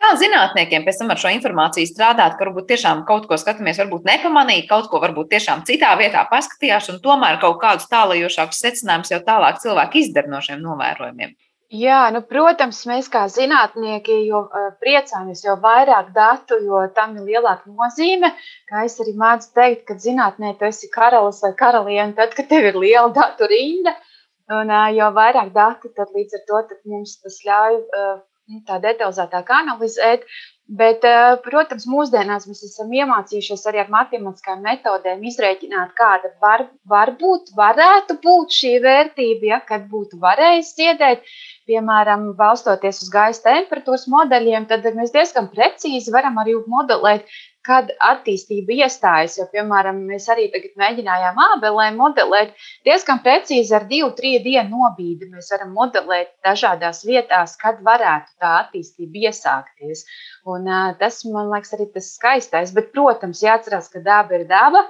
Kā 0.03 0.17
zinātniekiem 0.19 0.83
pēc 0.83 0.97
tam 0.99 1.13
ar 1.15 1.21
šo 1.23 1.31
informāciju 1.31 1.87
strādāt, 1.87 2.35
ka 2.35 2.43
varbūt 2.43 2.67
tiešām 2.73 3.05
kaut 3.07 3.29
ko 3.31 3.37
skatāmies, 3.39 3.79
varbūt 3.79 4.09
nepamanīt, 4.09 4.67
kaut 4.71 4.89
ko 4.91 4.99
varbūt 5.05 5.31
tiešām 5.31 5.63
citā 5.69 5.93
vietā 6.01 6.25
paskatījās, 6.31 6.89
un 6.91 6.99
tomēr 7.05 7.39
kaut 7.45 7.61
kādus 7.63 7.87
tālajošākus 7.93 8.65
secinājumus 8.65 9.15
jau 9.15 9.21
tālāk 9.29 9.63
cilvēki 9.63 10.03
izdara 10.03 10.33
no 10.33 10.43
šiem 10.43 10.59
novērojumiem? 10.65 11.37
Jā, 11.73 12.11
nu, 12.13 12.21
protams, 12.29 12.83
mēs 12.85 13.07
kā 13.09 13.23
zinātnieki 13.33 14.19
jo 14.27 14.43
uh, 14.45 14.65
priecājamies, 14.83 15.41
jo 15.47 15.55
vairāk 15.63 16.11
datu, 16.13 16.59
jo 16.61 16.83
tam 16.93 17.15
ir 17.17 17.31
lielāka 17.31 17.71
nozīme. 17.73 18.29
Kā 18.69 18.83
es 18.85 18.99
arī 19.01 19.15
mācu 19.17 19.49
teikt, 19.57 19.87
ka 19.89 19.97
zinātnē 19.97 20.53
tu 20.61 20.69
esi 20.69 20.91
karalis 20.93 21.41
vai 21.41 21.55
karaliene, 21.63 22.13
tad, 22.19 22.35
kad 22.37 22.51
tev 22.51 22.69
ir 22.69 22.77
liela 22.77 23.09
datu 23.17 23.49
rinda, 23.49 23.95
un 24.53 24.69
uh, 24.69 24.91
jo 24.93 25.09
vairāk 25.17 25.49
datu, 25.57 25.89
tad 25.97 26.13
līdz 26.13 26.37
ar 26.41 26.45
to 26.51 26.61
mums 26.93 27.17
tas 27.25 27.41
ļauj 27.49 27.81
uh, 27.81 28.21
tā 28.67 28.81
detalizētāk 28.83 29.53
analizēt. 29.63 30.27
Bet, 30.73 31.03
protams, 31.45 31.85
mūsdienās 31.91 32.47
mēs 32.49 32.63
esam 32.65 32.93
iemācījušies 32.97 33.65
arī 33.69 33.81
ar 33.83 33.91
matemātiskām 33.93 34.63
metodēm 34.65 35.25
izrēķināt, 35.29 35.91
kāda 35.99 36.31
var, 36.41 36.63
var 36.89 37.13
būt, 37.21 37.51
varētu 37.59 38.17
būt 38.23 38.57
šī 38.57 38.71
vērtība, 38.85 39.49
ja, 39.51 39.59
kad 39.69 39.89
būtu 39.91 40.21
varējis 40.23 40.71
dziedēt. 40.79 41.27
Piemēram, 41.69 42.31
balstoties 42.39 43.03
uz 43.05 43.11
gaisa 43.13 43.45
temperatūras 43.51 44.07
modeļiem, 44.15 44.65
tad 44.71 44.87
mēs 44.97 45.13
diezgan 45.15 45.51
precīzi 45.53 46.15
varam 46.15 46.41
arī 46.41 46.57
modelēt, 46.71 47.29
kad 47.67 47.91
attīstība 48.03 48.75
iestājas. 48.85 49.37
Jo, 49.39 49.47
piemēram, 49.53 50.01
mēs 50.11 50.29
arī 50.33 50.49
tagad 50.53 50.75
mēģinājām 50.83 51.41
ABLē 51.47 51.89
modelēt 51.97 52.55
diezgan 52.89 53.23
precīzi 53.25 53.77
ar 53.79 53.87
divu, 53.91 54.11
trīs 54.19 54.43
dienu 54.47 54.83
nobīdi. 54.83 55.31
Mēs 55.33 55.53
varam 55.55 55.75
modelēt 55.77 56.33
dažādās 56.47 57.05
vietās, 57.07 57.55
kad 57.61 57.83
varētu 57.87 58.35
tā 58.43 58.55
attīstība 58.65 59.29
iesākties. 59.29 60.07
Un, 60.47 60.67
uh, 60.67 60.91
tas, 60.99 61.23
man 61.29 61.53
liekas, 61.55 61.77
arī 61.77 61.91
tas 61.95 62.11
skaistais. 62.17 62.75
Bet, 62.75 62.91
protams, 62.97 63.45
jāatcerās, 63.47 63.93
ka 63.93 64.03
daba 64.03 64.41
ir 64.41 64.49
daba. 64.51 64.87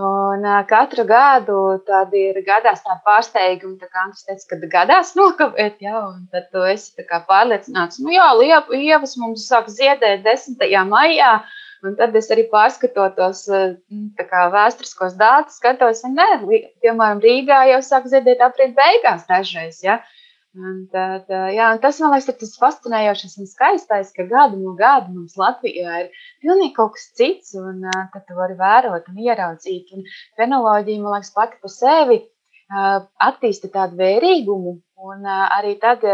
Un 0.00 0.44
uh, 0.46 0.60
katru 0.70 1.02
gadu 1.04 1.82
tad 1.86 2.12
ir 2.14 2.38
gadās 2.46 2.84
tāda 2.84 3.00
pārsteiguma, 3.04 3.74
tā 3.80 3.88
kā 3.90 4.04
Antūns 4.06 4.22
teica, 4.28 4.46
ka 4.62 4.68
gadās 4.74 5.10
nokavēt, 5.18 5.80
jā, 5.82 5.96
un 6.12 6.28
tad 6.30 6.46
tu 6.54 6.62
esi 6.70 7.04
pārliecināts, 7.28 7.98
nu 7.98 8.14
jā, 8.14 8.28
lievas 8.70 9.16
mums 9.18 9.48
sāk 9.50 9.66
ziedēt 9.68 10.22
10. 10.22 10.62
maijā, 10.86 11.32
Un 11.86 11.96
tad 11.96 12.16
es 12.18 12.28
arī 12.34 12.44
pārskatot 12.50 13.14
tos 13.16 13.46
nu, 13.48 14.00
kā, 14.18 14.46
vēsturiskos 14.52 15.14
datus, 15.20 15.56
skatos, 15.60 16.02
ka, 16.04 16.10
nē, 16.12 16.28
piemēram, 16.84 17.22
Rīgā 17.24 17.62
jau 17.70 17.78
sāk 17.84 18.08
ziedēt 18.12 18.42
aprīļa 18.44 18.76
beigās 18.76 19.28
dažreiz. 19.30 19.78
Ja? 19.84 20.00
Tad, 20.92 21.30
jā, 21.54 21.68
tas 21.78 22.00
man 22.02 22.16
liekas, 22.16 22.36
tas 22.40 22.58
fascinējošais 22.58 23.36
un 23.38 23.48
skaistais, 23.48 24.10
ka 24.16 24.26
gadu 24.28 24.58
no 24.58 24.74
gada 24.78 25.06
mums 25.06 25.36
Latvijā 25.38 26.00
ir 26.02 26.24
pilnīgi 26.42 26.74
kaut 26.76 26.96
kas 26.96 27.06
cits, 27.16 27.54
un 27.54 27.86
tad 27.86 28.26
tu 28.26 28.34
vari 28.34 28.58
vērot 28.58 29.08
un 29.12 29.22
ieraudzīt. 29.24 29.94
Un 29.94 30.04
fenoloģija, 30.40 31.04
man 31.04 31.16
liekas, 31.16 31.32
pati 31.36 31.60
par 31.62 31.72
sevi 31.72 32.18
attīsta 33.30 33.70
tādu 33.72 33.96
vērīgumu, 34.02 34.74
un 35.06 35.30
arī 35.30 35.76
tad, 35.82 36.04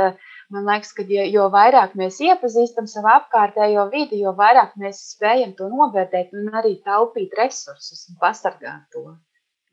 man 0.55 0.67
liekas, 0.69 0.93
ka 0.97 1.05
jo 1.07 1.47
vairāk 1.53 1.95
mēs 1.99 2.19
iepazīstam 2.25 2.89
savu 2.91 3.11
apkārtējo 3.13 3.87
vidi, 3.93 4.23
jo 4.25 4.35
vairāk 4.39 4.75
mēs 4.81 5.03
spējam 5.13 5.55
to 5.59 5.71
novērtēt 5.73 6.35
un 6.37 6.51
arī 6.61 6.77
taupīt 6.87 7.37
resursus 7.39 8.09
un 8.11 8.21
pasargāt 8.23 8.87
to. 8.93 9.07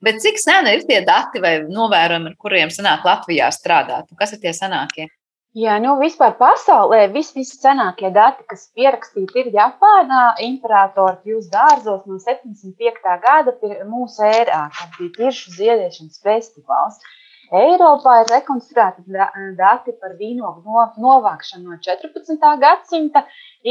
Bet 0.03 0.19
cik 0.19 0.39
seni 0.41 0.73
ir 0.75 0.81
tie 0.87 0.99
dati 1.07 1.39
vai 1.43 1.57
novērojumi, 1.63 2.33
ar 2.33 2.39
kuriem 2.39 2.71
sanāk 2.73 3.05
Latvijā 3.07 3.47
strādāt? 3.55 4.09
Kas 4.19 4.35
ir 4.35 4.41
tie 4.43 4.51
senākie? 4.55 5.07
Jā, 5.53 5.75
nu 5.77 5.93
vispār 5.99 6.31
pasaulē 6.39 7.03
visviscenākie 7.13 8.09
dati, 8.09 8.41
kas 8.49 8.65
pierakstīti, 8.73 9.43
ir 9.43 9.51
Japānā, 9.53 10.23
imperatora 10.41 11.19
pļūs 11.21 11.51
dārzos 11.53 12.07
no 12.09 12.17
75. 12.17 13.11
gada 13.21 13.53
mūsu 13.85 14.25
ērā, 14.25 14.63
kad 14.73 14.97
bija 14.97 15.13
tiršu 15.19 15.53
ziedēšanas 15.59 16.23
festivāls. 16.25 16.97
Eiropā 17.53 18.13
ir 18.23 18.31
rekonstruēti 18.33 19.03
dati 19.57 19.93
par 20.01 20.15
vīnogu 20.17 20.85
novākšanu 21.03 21.69
no 21.69 21.77
14. 21.85 22.47
gadsimta. 22.63 23.21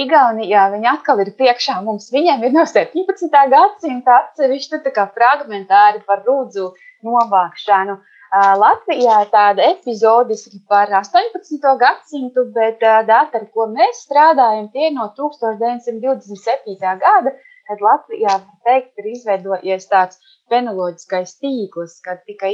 Igaunijā 0.03 0.69
viņi 0.75 0.89
atkal 0.93 1.23
ir 1.25 1.33
priekšā 1.41 1.81
mums. 1.83 2.07
Viņiem 2.15 2.47
ir 2.47 2.55
no 2.55 2.63
17. 2.69 3.27
gadsimta 3.57 4.21
atsevišķi 4.21 4.95
fragmentāri 5.17 6.05
par 6.07 6.23
rūdzu 6.29 6.69
novākšanu. 7.09 7.99
Latvijā 8.63 9.17
ir 9.25 9.33
tāda 9.35 9.65
epizodiski 9.75 10.63
par 10.69 10.89
18. 11.03 11.67
gadsimtu, 11.83 12.47
bet 12.55 12.79
dati, 12.81 13.41
ar 13.41 13.49
ko 13.53 13.67
mēs 13.75 14.07
strādājam, 14.07 14.71
tie 14.73 14.93
no 14.95 15.11
1927. 15.19 16.79
gada, 17.03 17.35
kad 17.69 17.83
Latvijā, 17.85 18.39
var 18.39 18.57
teikt, 18.65 18.95
ir 19.03 19.11
izveidojies 19.17 19.91
tāds 19.91 20.23
fenoloģiskais 20.53 21.37
tīkls, 21.43 21.99
kad 22.05 22.23
tika 22.29 22.51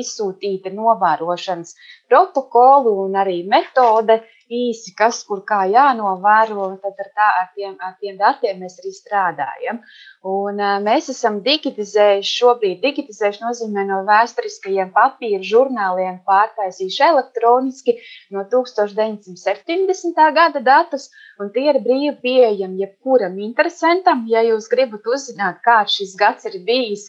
izsūtīta 0.00 0.72
novērošanas 0.76 1.74
protokolu 2.10 2.94
un 3.04 3.18
arī 3.24 3.40
metode 3.54 4.20
īsi, 4.50 4.92
kas 4.98 5.22
kur 5.28 5.42
kā 5.46 5.62
jānovēro, 5.70 6.66
un 6.66 6.76
tad 6.82 6.98
ar, 6.98 7.10
tā, 7.14 7.28
ar, 7.40 7.48
tiem, 7.54 7.76
ar 7.80 7.94
tiem 8.02 8.18
datiem 8.18 8.60
mēs 8.62 8.78
arī 8.82 8.92
strādājam. 8.96 9.80
Un, 10.26 10.60
mēs 10.84 11.08
esam 11.14 11.38
digitizējuši, 11.44 12.34
šobrīd 12.40 12.82
digitizējuši 12.82 13.44
nozīmē 13.44 13.86
no 13.88 14.02
vēsturiskajiem 14.08 14.90
papīra 14.96 15.40
žurnāliem 15.52 16.20
pārtaisījuši 16.28 17.06
elektroniski 17.06 17.96
no 18.34 18.44
1970. 18.52 20.20
gada 20.36 20.60
datus, 20.60 21.08
un 21.40 21.54
tie 21.54 21.70
ir 21.70 21.80
brīvi 21.84 22.16
pieejami 22.20 22.84
jebkuram 22.84 23.38
interesantam. 23.40 24.26
Ja 24.28 24.44
jūs 24.44 24.68
gribat 24.72 25.06
uzzināt, 25.06 25.62
kā 25.64 25.80
šis 25.88 26.16
gads 26.20 26.50
ir 26.50 26.60
bijis, 26.66 27.08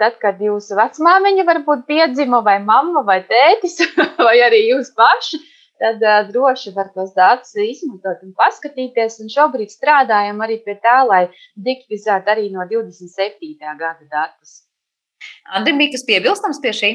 tad, 0.00 0.18
kad 0.22 0.40
jūsu 0.42 0.76
vecmāmiņa 0.78 1.46
varbūt 1.46 1.86
piedzima, 1.86 2.42
vai 2.42 2.58
mamma, 2.64 3.04
vai 3.06 3.20
tētis, 3.28 3.78
vai 4.26 4.38
arī 4.42 4.66
jūs 4.72 4.90
paši, 4.98 5.38
tad 5.82 6.02
uh, 6.06 6.18
droši 6.30 6.72
var 6.76 6.90
tos 6.96 7.12
datus 7.18 7.54
izmantot 7.66 8.22
un 8.26 8.34
paskatīties. 8.38 9.20
Un 9.24 9.32
šobrīd 9.32 9.74
strādājam 9.74 10.42
arī 10.46 10.60
pie 10.66 10.78
tā, 10.84 11.00
lai 11.08 11.24
digitizētu 11.68 12.34
arī 12.34 12.50
no 12.54 12.66
27. 12.70 13.56
gada 13.60 14.06
datus. 14.10 14.62
Andri, 15.56 15.74
bija 15.78 15.94
kas 15.96 16.06
piebilstams 16.08 16.62
pie 16.62 16.74
šī? 16.78 16.92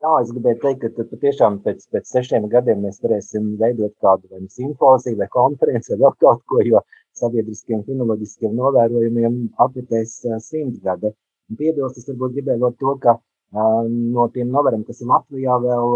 Jā, 0.00 0.12
es 0.24 0.30
gribēju 0.32 0.58
teikt, 0.62 0.84
ka 0.96 1.04
patiešām 1.10 1.58
pēc, 1.64 1.82
pēc 1.92 2.06
sešiem 2.08 2.46
gadiem 2.52 2.78
mēs 2.86 3.02
varēsim 3.04 3.50
veidot 3.60 3.92
kādu 4.04 4.30
vai 4.32 4.38
nu 4.44 4.48
simpoziju 4.54 5.18
vai 5.18 5.28
konferenci 5.34 5.92
vai 5.92 5.98
vēl 6.06 6.14
kaut 6.24 6.40
ko, 6.48 6.62
jo 6.64 6.80
sabiedriskiem 7.20 7.82
finoloģiskiem 7.88 8.54
novērojumiem 8.56 9.36
apritēs 9.64 10.14
simt 10.46 10.78
gadi. 10.86 11.12
Un 11.50 11.58
piebilst, 11.60 11.98
es 12.00 12.08
varbūt 12.08 12.38
gribēju 12.38 12.72
to, 12.80 12.94
ka 13.02 13.18
No 13.50 14.28
tiem 14.30 14.52
novērojumiem, 14.54 14.86
kas 14.86 15.00
ir 15.02 15.08
Latvijā, 15.10 15.56
vēl 15.64 15.94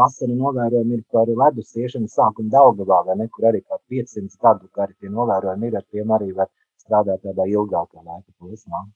vasarā 0.00 0.32
novērojumi 0.32 0.96
ir 0.96 1.02
par 1.12 1.28
ledus 1.28 1.74
iešanu 1.76 2.08
sākumu 2.08 2.48
Daugavā, 2.54 3.02
vai 3.08 3.18
ne, 3.20 3.26
kur 3.34 3.50
arī 3.50 3.60
kā 3.60 3.76
500 3.92 4.38
gadu, 4.40 4.70
arī 4.80 4.96
tie 4.96 5.10
novērojumi 5.12 5.68
ir, 5.68 5.76
ar 5.76 5.84
tiem 5.92 6.14
arī 6.16 6.30
var 6.38 6.48
strādāt 6.80 7.20
tādā 7.26 7.44
ilgākā 7.52 8.00
laika 8.00 8.32
posmā. 8.40 8.86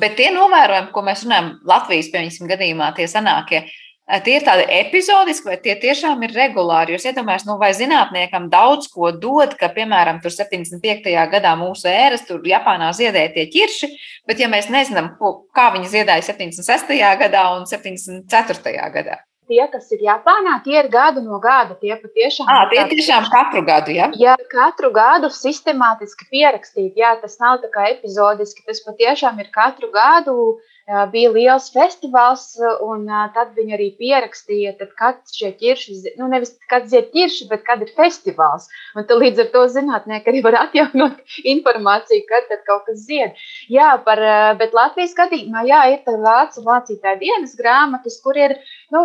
Bet 0.00 0.16
tie 0.16 0.30
novērojumi, 0.32 0.92
ko 0.94 1.02
mēs 1.04 1.26
runājam 1.26 1.52
Latvijas, 1.68 2.08
piemēram, 2.14 2.48
gadījumā, 2.54 2.88
tie 2.96 3.08
sanākie, 3.12 3.60
Tie 4.08 4.38
ir 4.38 4.44
tādi 4.46 4.64
epizodiski, 4.72 5.50
vai 5.50 5.58
tie 5.60 5.74
tiešām 5.76 6.22
ir 6.24 6.32
regulāri? 6.32 6.94
Jūs 6.94 7.04
iedomājaties, 7.10 7.44
nu, 7.44 7.58
vai 7.60 7.74
zinātniekam 7.76 8.46
daudz 8.48 8.88
ko 8.88 9.10
dod, 9.12 9.52
ka, 9.60 9.68
piemēram, 9.74 10.22
tur 10.24 10.32
75. 10.32 11.12
gadā 11.28 11.52
mūsu 11.60 11.90
ēras, 11.92 12.24
tur 12.24 12.40
Japānā 12.48 12.88
ziedēja 12.96 13.34
tie 13.34 13.44
ķirši, 13.52 13.90
bet 14.24 14.40
ja 14.40 14.48
mēs 14.48 14.70
nezinām, 14.72 15.12
ko, 15.20 15.34
kā 15.52 15.68
viņi 15.76 15.92
ziedāja 15.92 16.24
76. 16.30 16.96
gadā 17.20 17.44
un 17.58 17.68
74. 17.68 18.78
gadā. 18.96 19.18
Tie, 19.48 19.60
kas 19.72 19.92
ir 19.92 20.02
Japānā, 20.04 20.58
tie 20.64 20.76
ir 20.76 20.88
gadu 20.92 21.22
no 21.24 21.36
gada. 21.40 21.76
Tie 21.80 21.94
patiešām 21.96 22.48
à, 22.52 22.66
tie 22.68 22.82
tiešām 22.88 23.28
katru 23.32 23.62
gadu. 23.64 23.94
Ja? 23.96 24.10
Jā, 24.12 24.34
katru 24.52 24.90
gadu 24.92 25.30
sistemātiski 25.32 26.28
pierakstīt. 26.32 26.96
Jā, 27.00 27.14
tas 27.20 27.38
nav 27.40 27.62
tā 27.62 27.70
kā 27.72 27.86
epizodiski. 27.94 28.64
Tas 28.68 28.82
patiešām 28.84 29.40
ir 29.40 29.48
katru 29.54 29.88
gadu 29.92 30.34
bija 31.12 31.30
liels 31.34 31.68
festivāls, 31.74 32.44
un 32.84 33.04
tad 33.34 33.52
viņi 33.56 33.74
arī 33.76 33.88
pierakstīja, 33.98 34.74
tad, 34.78 34.94
kad 34.96 35.18
šie 35.34 35.50
ķirši, 35.60 35.96
nu 36.20 36.28
nevis 36.32 36.54
kad 36.70 36.88
zied 36.88 37.10
ķirši, 37.12 37.48
bet 37.50 37.64
kad 37.66 37.82
ir 37.84 37.92
festivāls. 37.96 38.68
Un 38.96 39.04
tad 39.08 39.20
līdz 39.20 39.44
ar 39.44 39.50
to 39.52 39.66
zinātnieki 39.74 40.32
arī 40.32 40.42
var 40.46 40.58
atjaunot 40.62 41.20
informāciju, 41.54 42.24
kad 42.30 42.48
tad 42.48 42.64
kaut 42.68 42.88
kas 42.88 43.04
zied. 43.04 43.36
Jā, 43.72 43.94
par, 44.06 44.22
bet 44.60 44.76
Latvijas 44.76 45.12
gadījumā, 45.18 45.66
jā, 45.68 45.84
ir 45.92 46.02
tā 46.08 46.16
vācu 46.24 46.64
mācītāja 46.64 47.20
dienas 47.20 47.56
grāmatas, 47.58 48.20
kur 48.24 48.40
ir, 48.40 48.56
nu, 48.94 49.04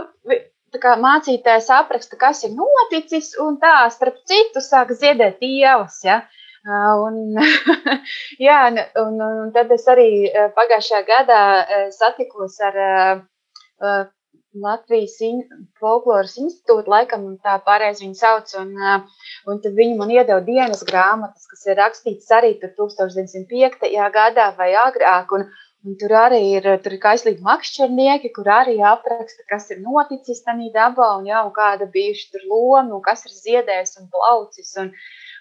kā 0.82 0.96
mācītājs 1.02 1.68
apraksta, 1.74 2.18
kas 2.20 2.46
ir 2.48 2.56
noticis, 2.56 3.34
un 3.42 3.60
tā, 3.62 3.76
starp 3.94 4.24
citu, 4.30 4.64
sāk 4.64 4.96
ziedēt 4.96 5.44
ievas, 5.44 6.00
ja. 6.06 6.24
Un, 6.64 7.16
jā, 8.48 8.60
un, 9.02 9.16
un 9.20 9.50
tad 9.56 9.72
es 9.76 9.84
arī 9.92 10.10
pagājušajā 10.56 11.02
gadā 11.10 11.40
satikos 11.92 12.60
ar 12.64 12.78
Latvijas 14.54 15.16
in, 15.26 15.40
folkloras 15.82 16.36
institūtu, 16.38 16.92
laikam 16.94 17.26
tā 17.42 17.56
pārējais 17.66 18.04
viņu 18.04 18.18
sauc, 18.20 18.52
un, 18.60 18.76
un 19.50 19.62
tad 19.64 19.74
viņi 19.80 19.98
man 19.98 20.14
iedeva 20.14 20.44
dienas 20.46 20.84
grāmatas, 20.86 21.48
kas 21.50 21.66
ir 21.66 21.80
rakstītas 21.82 22.30
arī 22.38 22.54
tur 22.62 22.74
1905. 22.78 23.90
gadā 24.14 24.52
vai 24.60 24.70
agrāk, 24.78 25.34
un, 25.34 25.48
un 25.84 25.98
tur 25.98 26.14
arī 26.20 26.42
ir, 26.60 26.70
tur 26.86 26.94
ir 26.94 27.02
kaislīgi 27.02 27.42
makšķernieki, 27.48 28.30
kur 28.38 28.52
arī 28.60 28.78
apraksta, 28.94 29.48
kas 29.50 29.72
ir 29.74 29.82
noticis 29.82 30.46
tajā 30.46 30.70
dabā, 30.78 31.10
un 31.18 31.28
jau 31.32 31.48
kāda 31.58 31.90
bijuši 31.98 32.30
tur 32.36 32.46
loma, 32.54 32.86
un 32.94 33.02
kas 33.02 33.26
ir 33.26 33.34
ziedējis 33.34 33.98
un 34.04 34.12
plaucis, 34.14 34.76
un, 34.84 34.94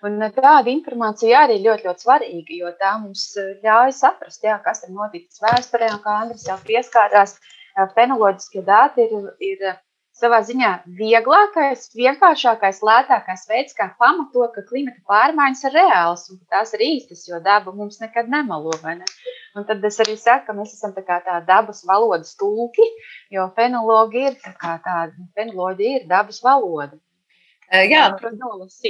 Un 0.02 0.18
tāda 0.34 0.66
informācija 0.66 1.44
arī 1.46 1.60
ļoti, 1.62 1.86
ļoti 1.86 2.02
svarīga, 2.02 2.56
jo 2.58 2.70
tā 2.80 2.96
mums 2.98 3.28
eh, 3.38 3.52
ļauj 3.62 3.92
saprast, 3.94 4.42
jā, 4.42 4.56
kas 4.64 4.82
ir 4.86 4.90
noticis 4.96 5.42
vēsturē, 5.44 5.92
un 5.94 6.02
kā 6.02 6.16
Andris 6.24 6.48
jau 6.48 6.58
pieskārās, 6.66 7.36
fenoloģiskie 7.94 8.64
dati 8.66 9.06
ir, 9.06 9.28
ir 9.46 9.62
eh, 9.70 9.76
savā 10.18 10.40
ziņā 10.48 10.72
vieglākais, 10.98 11.86
vienkāršākais, 11.94 12.82
lētākais 12.88 13.46
veids, 13.48 13.76
kā 13.78 13.92
pamatot, 14.02 14.50
ka 14.56 14.64
klimata 14.66 14.98
pārmaiņas 15.08 15.62
ir 15.68 15.78
reālas 15.78 16.26
un 16.32 16.40
ka 16.40 16.58
tās 16.58 16.74
ir 16.74 16.84
īstas, 16.88 17.22
jo 17.30 17.38
daba 17.44 17.72
mums 17.76 18.02
nekad 18.02 18.28
nemelo. 18.32 18.74
Ne? 18.82 19.06
Un 19.54 19.68
tad 19.70 19.86
es 19.86 20.00
arī 20.02 20.18
saku, 20.18 20.48
ka 20.48 20.58
mēs 20.58 20.74
esam 20.74 20.96
tā 20.98 21.06
tā 21.06 21.38
dabas 21.46 21.84
valodas 21.88 22.34
tulki, 22.40 22.90
jo 23.30 23.46
fenoloģija 23.56 24.34
ir 24.34 24.42
tā, 24.42 24.76
tāda, 24.82 25.30
fenoloģija 25.38 26.02
ir 26.02 26.10
dabas 26.10 26.42
valoda. 26.44 26.98
Jā, 27.72 28.10
protams, 28.18 28.82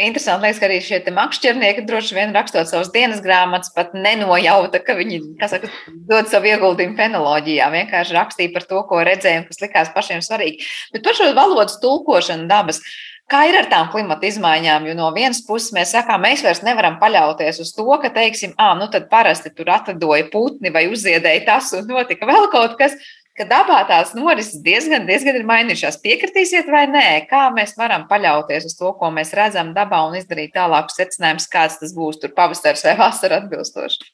Interesanti, 0.00 0.46
liekas, 0.46 0.58
ka 0.60 0.68
arī 0.68 0.78
šie 0.84 0.98
makšķernieki 1.14 1.84
droši 1.88 2.16
vien 2.16 2.34
rakstot 2.36 2.70
savas 2.70 2.90
dienas 2.94 3.22
grāmatas, 3.24 3.72
pat 3.74 3.94
nenojauta, 3.96 4.80
ka 4.84 4.96
viņi 4.98 5.20
saka, 5.50 5.70
dod 6.08 6.30
savu 6.32 6.50
ieguldījumu 6.50 6.98
fenoloģijā. 6.98 7.70
Vienkārši 7.76 8.16
rakstīja 8.16 8.52
par 8.56 8.66
to, 8.68 8.82
ko 8.88 9.00
redzējām, 9.06 9.46
kas 9.48 9.62
likās 9.62 9.94
pašiem 9.94 10.22
svarīgi. 10.24 10.68
Bet 10.94 11.06
par 11.06 11.18
šo 11.18 11.30
valodas 11.36 11.80
tulkošanu 11.82 12.48
dabas. 12.50 12.82
Kā 13.30 13.46
ir 13.48 13.56
ar 13.56 13.68
tām 13.70 13.86
klimata 13.92 14.26
izmaiņām? 14.28 14.90
Jo 14.90 14.94
no 14.98 15.06
vienas 15.14 15.40
puses 15.46 15.72
mēs 15.72 15.94
sakām, 15.94 16.20
mēs 16.26 16.42
vairs 16.44 16.60
nevaram 16.66 16.98
paļauties 17.00 17.62
uz 17.62 17.70
to, 17.72 17.86
ka, 18.02 18.10
teiksim, 18.12 18.52
ah, 18.60 18.74
nu 18.76 18.90
tad 18.92 19.06
parasti 19.12 19.54
tur 19.54 19.70
atlidoja 19.72 20.26
putni 20.32 20.72
vai 20.74 20.88
uzziedēja 20.90 21.46
tas 21.46 21.70
un 21.78 21.86
notika 21.88 22.28
vēl 22.28 22.50
kaut 22.52 22.76
kas 22.80 22.98
ka 23.38 23.46
dabā 23.48 23.80
tās 23.88 24.12
norises 24.16 24.60
diezgan, 24.64 25.06
diezgan 25.08 25.38
ir 25.38 25.46
mainījušās. 25.48 26.00
Piekritīsiet 26.04 26.70
vai 26.72 26.84
nē, 26.90 27.06
kā 27.30 27.46
mēs 27.54 27.76
varam 27.78 28.06
paļauties 28.10 28.68
uz 28.70 28.78
to, 28.78 28.92
ko 28.98 29.12
mēs 29.14 29.34
redzam 29.38 29.72
dabā 29.76 30.02
un 30.08 30.18
izdarīt 30.20 30.54
tālākus 30.56 30.98
secinājumus, 31.00 31.50
kāds 31.52 31.80
tas 31.80 31.94
būs 31.96 32.20
tur 32.22 32.34
pavasars 32.36 32.84
vai 32.88 32.98
vasara 33.00 33.42
atbilstoši. 33.42 34.12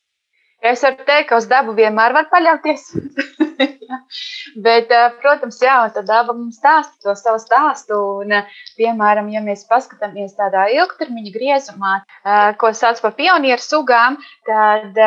Es 0.59 0.83
varu 0.83 1.05
teikt, 1.07 1.29
ka 1.31 1.37
uz 1.39 1.47
dabu 1.47 1.73
vienmēr 1.77 2.15
var 2.17 2.27
paļauties. 2.33 2.89
Bet, 4.67 4.91
protams, 5.23 5.61
jā, 5.63 5.77
tad 5.95 6.09
daba 6.09 6.35
mums 6.35 6.59
stāsta 6.59 6.99
to 7.05 7.15
savu 7.19 7.39
stāstu. 7.39 7.99
Un, 8.25 8.35
piemēram, 8.81 9.29
ja 9.31 9.43
mēs 9.45 9.63
paskatāmies 9.71 10.35
tādā 10.39 10.67
ilgtermiņa 10.75 11.33
griezumā, 11.35 11.95
ko 12.59 12.73
sauc 12.75 12.99
par 13.05 13.15
pionieru 13.21 13.63
sugām, 13.63 14.19
tad 14.49 14.99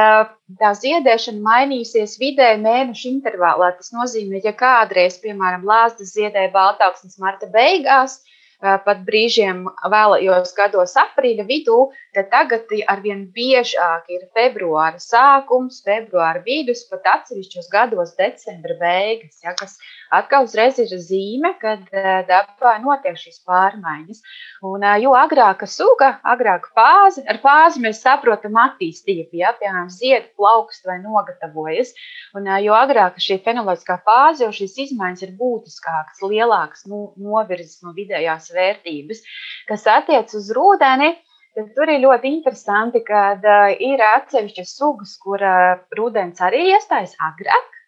tā 0.61 0.73
ziedēšana 0.79 1.43
mainīsies 1.43 2.15
vidēji 2.21 2.63
mēnešu 2.63 3.09
intervālā. 3.11 3.73
Tas 3.75 3.91
nozīmē, 3.95 4.39
ja 4.45 4.55
kādreiz, 4.55 5.19
piemēram, 5.19 5.67
lāstas 5.67 6.15
ziedēja 6.15 6.53
baltāksnes 6.55 7.19
marta 7.19 7.51
beigās, 7.51 8.21
pat 8.61 9.01
brīžiem 9.07 9.63
vēlajos 9.93 10.53
gados, 10.57 10.93
aprīļa 11.01 11.45
vidū, 11.49 11.79
tad 12.15 12.29
tagad 12.33 12.71
arvien 12.93 13.25
biežāk 13.35 14.09
ir 14.13 14.27
februāra 14.37 15.01
sākums, 15.01 15.81
februāra 15.85 16.43
vidus, 16.45 16.85
pat 16.91 17.09
atsevišķos 17.15 17.71
gados 17.73 18.13
decembra 18.19 18.77
beigas, 18.81 19.41
ja, 19.43 19.55
kas 19.57 19.77
atkal 20.11 20.47
uzreiz 20.47 20.79
ir 20.81 20.91
zīme, 20.99 21.53
kad 21.61 21.83
dabā 22.27 22.73
notiek 22.83 23.17
šīs 23.19 23.41
pārmaiņas. 23.47 24.21
Un, 24.67 24.85
jo 25.01 25.15
agrāka 25.17 25.67
suga, 25.69 26.11
agrāka 26.27 26.69
fāze, 26.77 27.23
ar 27.31 27.39
fāzi 27.43 27.81
mēs 27.83 28.01
saprotam 28.03 28.59
attīstību, 28.61 29.39
ja, 29.41 29.55
piemēram, 29.59 29.89
zied, 29.93 30.29
plaukst 30.37 30.85
vai 30.85 30.99
nogatavojas. 31.01 31.95
Un, 32.37 32.47
jo 32.63 32.75
agrāka 32.77 33.23
šī 33.23 33.39
fenoloģiskā 33.45 33.97
fāze, 34.05 34.45
jo 34.45 34.51
šīs 34.55 34.77
izmaiņas 34.87 35.25
ir 35.25 35.33
būtiskākas, 35.39 36.21
lielākas, 36.27 36.85
nu, 36.91 37.09
novirzes 37.19 37.81
no 37.85 37.95
vidējās 37.97 38.51
vērtības, 38.55 39.25
kas 39.71 39.89
attiec 39.97 40.33
uz 40.37 40.53
rudeni. 40.55 41.13
Tad 41.51 41.73
tur 41.75 41.89
ir 41.91 41.99
ļoti 41.99 42.29
interesanti, 42.31 43.01
ka 43.03 43.21
uh, 43.35 43.73
ir 43.75 43.99
atsevišķas 44.05 44.69
sugas, 44.77 45.17
kur 45.19 45.41
uh, 45.43 45.81
rudens 45.99 46.39
arī 46.47 46.61
iestājas 46.69 47.17
agrāk, 47.19 47.80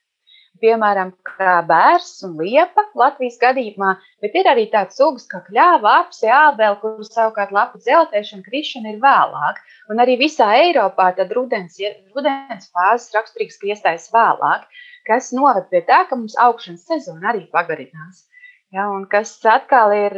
piemēram, 0.63 1.11
kā 1.27 1.57
bērs 1.67 2.09
un 2.27 2.37
liepa 2.39 2.85
Latvijas 2.99 3.37
gadījumā, 3.41 3.91
bet 4.23 4.37
ir 4.39 4.49
arī 4.51 4.65
tāds 4.71 4.97
sugas 4.99 5.27
kā 5.29 5.43
kļāva, 5.47 5.97
apse, 6.05 6.29
ābeli, 6.31 6.79
kur 6.81 7.03
savukārt 7.07 7.53
lapu 7.55 7.81
dzeltēšana, 7.83 8.45
krišana 8.47 8.93
ir 8.93 8.99
vēlāk. 9.03 9.61
Un 9.91 10.03
arī 10.03 10.17
visā 10.23 10.49
Eiropā 10.61 11.11
tad 11.19 11.33
rudens, 11.35 11.79
rudens 12.15 12.71
fāzes 12.71 13.11
raksturīgs, 13.17 13.59
iestājas 13.73 14.09
vēlāk, 14.15 14.67
kas 15.09 15.31
noved 15.35 15.67
pie 15.71 15.83
tā, 15.87 16.03
ka 16.09 16.19
mums 16.19 16.37
augšanas 16.39 16.87
sezona 16.87 17.33
arī 17.33 17.45
pagarinās. 17.51 18.25
Ja, 18.73 18.87
un 18.89 19.05
kas 19.09 19.35
atkal 19.45 19.93
ir 19.93 20.15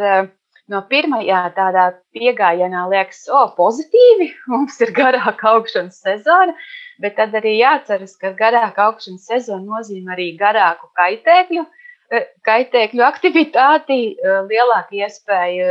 no 0.72 0.82
pirmajā 0.90 1.42
tādā 1.56 1.86
piegājienā 2.16 2.86
liekas, 2.92 3.26
o, 3.30 3.46
pozitīvi, 3.58 4.32
mums 4.54 4.80
ir 4.82 4.94
garāka 4.98 5.54
augšanas 5.54 6.02
sezona, 6.06 6.56
bet 7.02 7.18
tad 7.20 7.36
arī 7.38 7.58
jāatceras, 7.60 8.16
ka 8.22 8.34
garāka 8.38 8.90
augšanas 8.90 9.28
sezona 9.30 9.78
nozīmē 9.78 10.16
arī 10.16 10.32
garāku 10.40 10.90
kaitēkļu, 10.98 11.66
kaitēkļu 12.46 13.06
aktivitāti, 13.06 14.00
lielāku 14.50 15.00
iespēju 15.02 15.70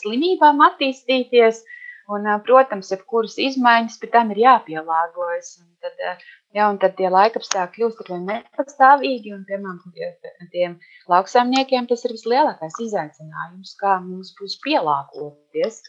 slimībām 0.00 0.64
attīstīties. 0.70 1.64
Un, 2.08 2.24
protams, 2.40 2.88
jebkuras 2.88 3.34
izmaiņas 3.36 3.98
pie 4.00 4.08
tam 4.14 4.30
ir 4.32 4.38
jāpielāgojas. 4.40 5.58
Un 5.60 5.66
tad, 5.84 6.22
ja, 6.56 6.68
un 6.70 6.78
tad 6.82 6.96
tie 6.98 7.10
laikapstākļi 7.12 7.74
kļūst 7.76 8.00
ar 8.04 8.10
vien 8.12 8.24
nepastāvīgi, 8.30 9.34
un, 9.36 9.44
piemēram, 9.48 10.48
tiem 10.54 10.78
lauksaimniekiem 11.12 11.88
tas 11.90 12.04
ir 12.06 12.16
vislielākais 12.16 12.80
izaicinājums, 12.86 13.76
kā 13.82 13.98
mums 14.04 14.34
būs 14.40 14.58
pielāgoties. 14.64 15.82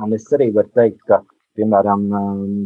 Un 0.00 0.16
es 0.16 0.28
arī 0.32 0.48
varu 0.56 0.72
teikt, 0.78 1.02
ka 1.08 1.20
piemēram, 1.58 2.08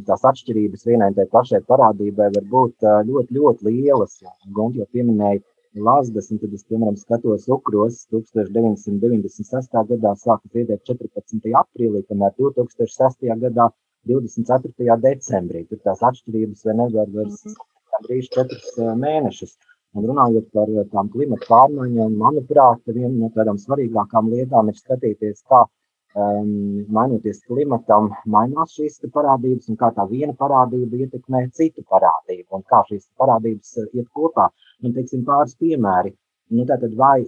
tās 0.07 0.23
atšķirības 0.31 0.87
vienai 0.87 1.11
tai 1.17 1.27
pašai 1.33 1.63
parādībai 1.67 2.31
var 2.37 2.49
būt 2.55 2.87
ļoti, 3.11 3.39
ļoti 3.39 3.71
lielas. 3.71 4.21
Gonti 4.55 4.83
jau 4.83 4.89
pieminēja 4.95 5.43
Lazdas, 5.77 6.31
un 6.33 6.39
tad 6.41 6.55
es, 6.57 6.63
piemēram, 6.71 6.97
skatos 6.97 7.49
Ukros 7.53 8.07
1996. 8.15 9.75
gadā 9.91 10.15
sāka 10.17 10.49
ziedēt 10.55 10.87
14. 10.89 11.51
aprīlī, 11.61 12.01
kamēr 12.09 12.33
2006. 12.39 13.27
gadā 13.43 13.69
24. 14.09 14.99
decembrī. 15.03 15.65
Tur 15.71 15.81
tās 15.85 16.03
atšķirības 16.11 16.67
vai 16.67 16.77
nevar 16.81 17.15
vairs 17.15 17.43
gandrīz 17.47 18.29
4 18.37 18.93
mēnešus. 19.05 19.57
Un 19.97 20.05
runājot 20.11 20.51
par 20.53 20.69
tām 20.93 21.09
klimata 21.09 21.47
pārmaiņām, 21.49 22.19
manuprāt, 22.21 22.83
viena 22.93 23.15
no 23.15 23.31
tādām 23.33 23.57
svarīgākām 23.63 24.29
lietām 24.33 24.69
ir 24.69 24.77
skatīties, 24.77 25.41
kā 25.49 25.63
um, 25.65 26.51
mainoties 26.99 27.41
klimatam, 27.49 28.11
mainās 28.35 28.75
šīs 28.77 29.01
parādības, 29.15 29.71
un 29.73 29.81
kā 29.81 29.89
tā 29.97 30.05
viena 30.11 30.37
parādība 30.37 31.01
ietekmē 31.07 31.47
citu 31.57 31.87
parādību, 31.95 32.59
un 32.59 32.67
kā 32.69 32.83
šīs 32.91 33.09
parādības 33.23 33.73
iet 33.87 34.11
kopā. 34.13 34.51
Un, 34.85 34.93
teiksim, 34.93 35.25
pāris 35.25 35.57
piemēri. 35.63 36.13
Nu, 36.53 36.63
tātad, 36.69 36.93
vai 36.95 37.25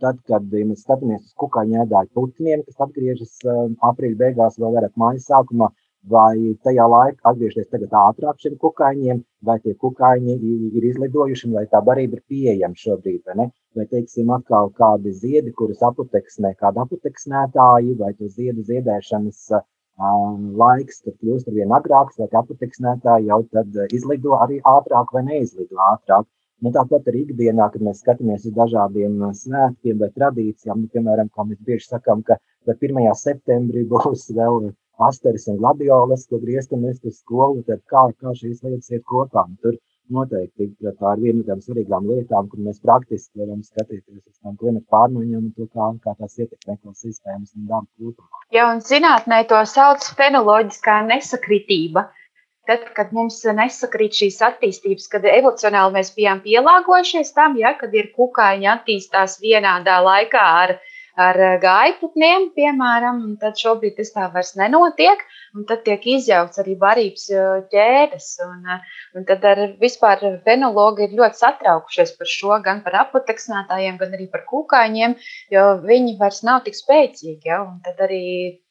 tad, 0.00 0.22
kad 0.28 0.54
ja 0.54 0.64
mēs 0.64 0.86
skatāmies 0.86 1.26
uz 1.26 1.34
kukaiņu 1.42 1.82
ēdāju 1.82 2.14
putniem, 2.16 2.62
kas 2.64 2.86
atgriežas 2.86 3.34
aprīļa 3.90 4.20
beigās 4.22 4.56
vai 4.62 4.70
vairāk 4.76 4.94
mājas 5.02 5.26
sākumā, 5.28 5.68
vai 6.06 6.54
tajā 6.64 6.84
laikā 6.88 7.30
atgriezties 7.30 7.68
tagad 7.72 7.94
ātrāk 8.00 8.38
šiem 8.42 8.56
kukaiņiem, 8.62 9.22
vai 9.44 9.58
tie 9.64 9.74
kukaiņi 9.74 10.36
ir 10.78 10.86
izlidojuši, 10.90 11.50
vai 11.54 11.64
tā 11.72 11.80
barība 11.84 12.18
ir 12.18 12.22
pieejama 12.30 12.78
šobrīd, 12.78 13.22
vai 13.26 13.36
ne? 13.40 13.48
Vai, 13.76 13.86
teiksim, 13.90 14.30
atkal 14.34 14.70
kādi 14.78 15.12
ziedi, 15.12 15.52
kurus 15.58 15.82
aputeksnē 15.84 16.54
kādi 16.58 16.82
aputeksnētāji, 16.84 17.98
vai 17.98 18.14
to 18.14 18.30
ziedu 18.32 18.64
ziedēšanas 18.70 19.42
um, 19.52 20.48
laiks, 20.58 21.02
kad 21.04 21.18
kļūst 21.18 21.50
ar 21.50 21.58
vien 21.58 21.76
agrāks, 21.76 22.18
vai 22.18 22.30
aputeksnētāji 22.40 23.30
jau 23.30 23.42
tad 23.52 23.78
izlido 23.92 24.38
arī 24.40 24.62
ātrāk 24.64 25.14
vai 25.14 25.24
neizlido 25.28 25.78
ātrāk. 25.92 26.26
Nu, 26.58 26.72
tāpat 26.74 27.06
arī 27.06 27.22
ikdienā, 27.22 27.68
kad 27.70 27.84
mēs 27.86 28.00
skatāmies 28.02 28.48
uz 28.48 28.54
dažādiem 28.56 29.20
uh, 29.22 29.34
svētkiem 29.36 30.00
vai 30.00 30.08
tradīcijām, 30.16 30.80
nu, 30.82 30.90
piemēram, 30.94 31.30
kā 31.30 31.46
mēs 31.46 31.60
bieži 31.62 31.86
sakām, 31.92 32.24
ka 32.26 32.40
1. 32.66 32.98
septembrī 33.14 33.84
būs 33.92 34.26
vēl 34.34 34.72
asteris 34.98 35.46
un 35.50 35.60
gladiolas, 35.60 36.26
ko 36.30 36.40
griežamies 36.42 36.98
uz 37.06 37.20
skolu, 37.22 37.62
tad 37.68 37.84
kā, 37.92 38.08
kā 38.18 38.34
šīs 38.40 38.64
lietas 38.64 38.90
iet 38.90 39.04
kopā. 39.08 39.44
Tur 39.62 39.78
noteikti 40.14 40.68
tā 40.82 41.14
ir 41.14 41.22
viena 41.22 41.40
no 41.40 41.46
tām 41.48 41.62
svarīgām 41.64 42.08
lietām, 42.10 42.48
kur 42.50 42.62
mēs 42.64 42.80
praktiski 42.84 43.42
varam 43.42 43.62
skatīties 43.64 44.22
uz 44.22 44.36
tām 44.42 44.56
klimata 44.60 44.86
pārmaiņām 44.94 45.42
un 45.42 45.50
to, 45.56 45.68
kā, 45.74 45.90
kā 46.04 46.14
tās 46.18 46.38
ietekmē 46.38 46.78
ekosistēmas 46.78 47.54
un 47.56 47.68
dabu 47.70 47.88
kopumā. 47.98 48.44
Jā, 48.54 48.70
un 48.72 48.82
zinātnē 48.84 49.42
to 49.50 49.60
sauc 49.68 50.08
fenoloģiskā 50.18 51.02
nesakritība. 51.10 52.08
Tad, 52.68 52.82
kad 52.96 53.14
mums 53.16 53.38
nesakrīt 53.56 54.16
šīs 54.18 54.42
attīstības, 54.44 55.06
kad 55.08 55.24
evolucionāli 55.24 55.94
mēs 55.94 56.10
bijām 56.16 56.42
pielāgojušies 56.44 57.32
tam, 57.36 57.56
ja, 57.56 57.72
kad 57.80 57.94
ir 57.96 58.10
kukaiņi 58.16 58.68
attīstās 58.68 59.38
vienādā 59.40 59.96
laikā 60.04 60.42
ar, 60.64 60.74
ar 61.18 61.38
gaiputniem, 61.62 62.48
piemēram, 62.54 63.20
tad 63.42 63.58
šobrīd 63.58 63.96
tas 63.98 64.12
tā 64.14 64.28
vairs 64.34 64.52
nenotiek, 64.58 65.24
un 65.56 65.66
tad 65.68 65.82
tiek 65.86 66.04
izjaukts 66.14 66.60
arī 66.62 66.76
barības 66.78 67.26
ķēdes, 67.72 68.28
un, 68.46 68.70
un 69.18 69.26
tad 69.28 69.46
ar 69.50 69.64
vispār 69.82 70.22
fenologi 70.46 71.08
ir 71.08 71.16
ļoti 71.18 71.42
satraukušies 71.42 72.14
par 72.20 72.30
šo, 72.34 72.54
gan 72.64 72.84
par 72.86 73.00
apoteksnētājiem, 73.02 73.98
gan 73.98 74.14
arī 74.14 74.28
par 74.30 74.46
kukaiņiem, 74.52 75.18
jo 75.56 75.66
viņi 75.82 76.16
vairs 76.22 76.44
nav 76.46 76.62
tik 76.68 76.78
spēcīgi, 76.78 77.50
ja, 77.50 77.64
un 77.66 77.82
tad 77.84 78.00
arī 78.06 78.24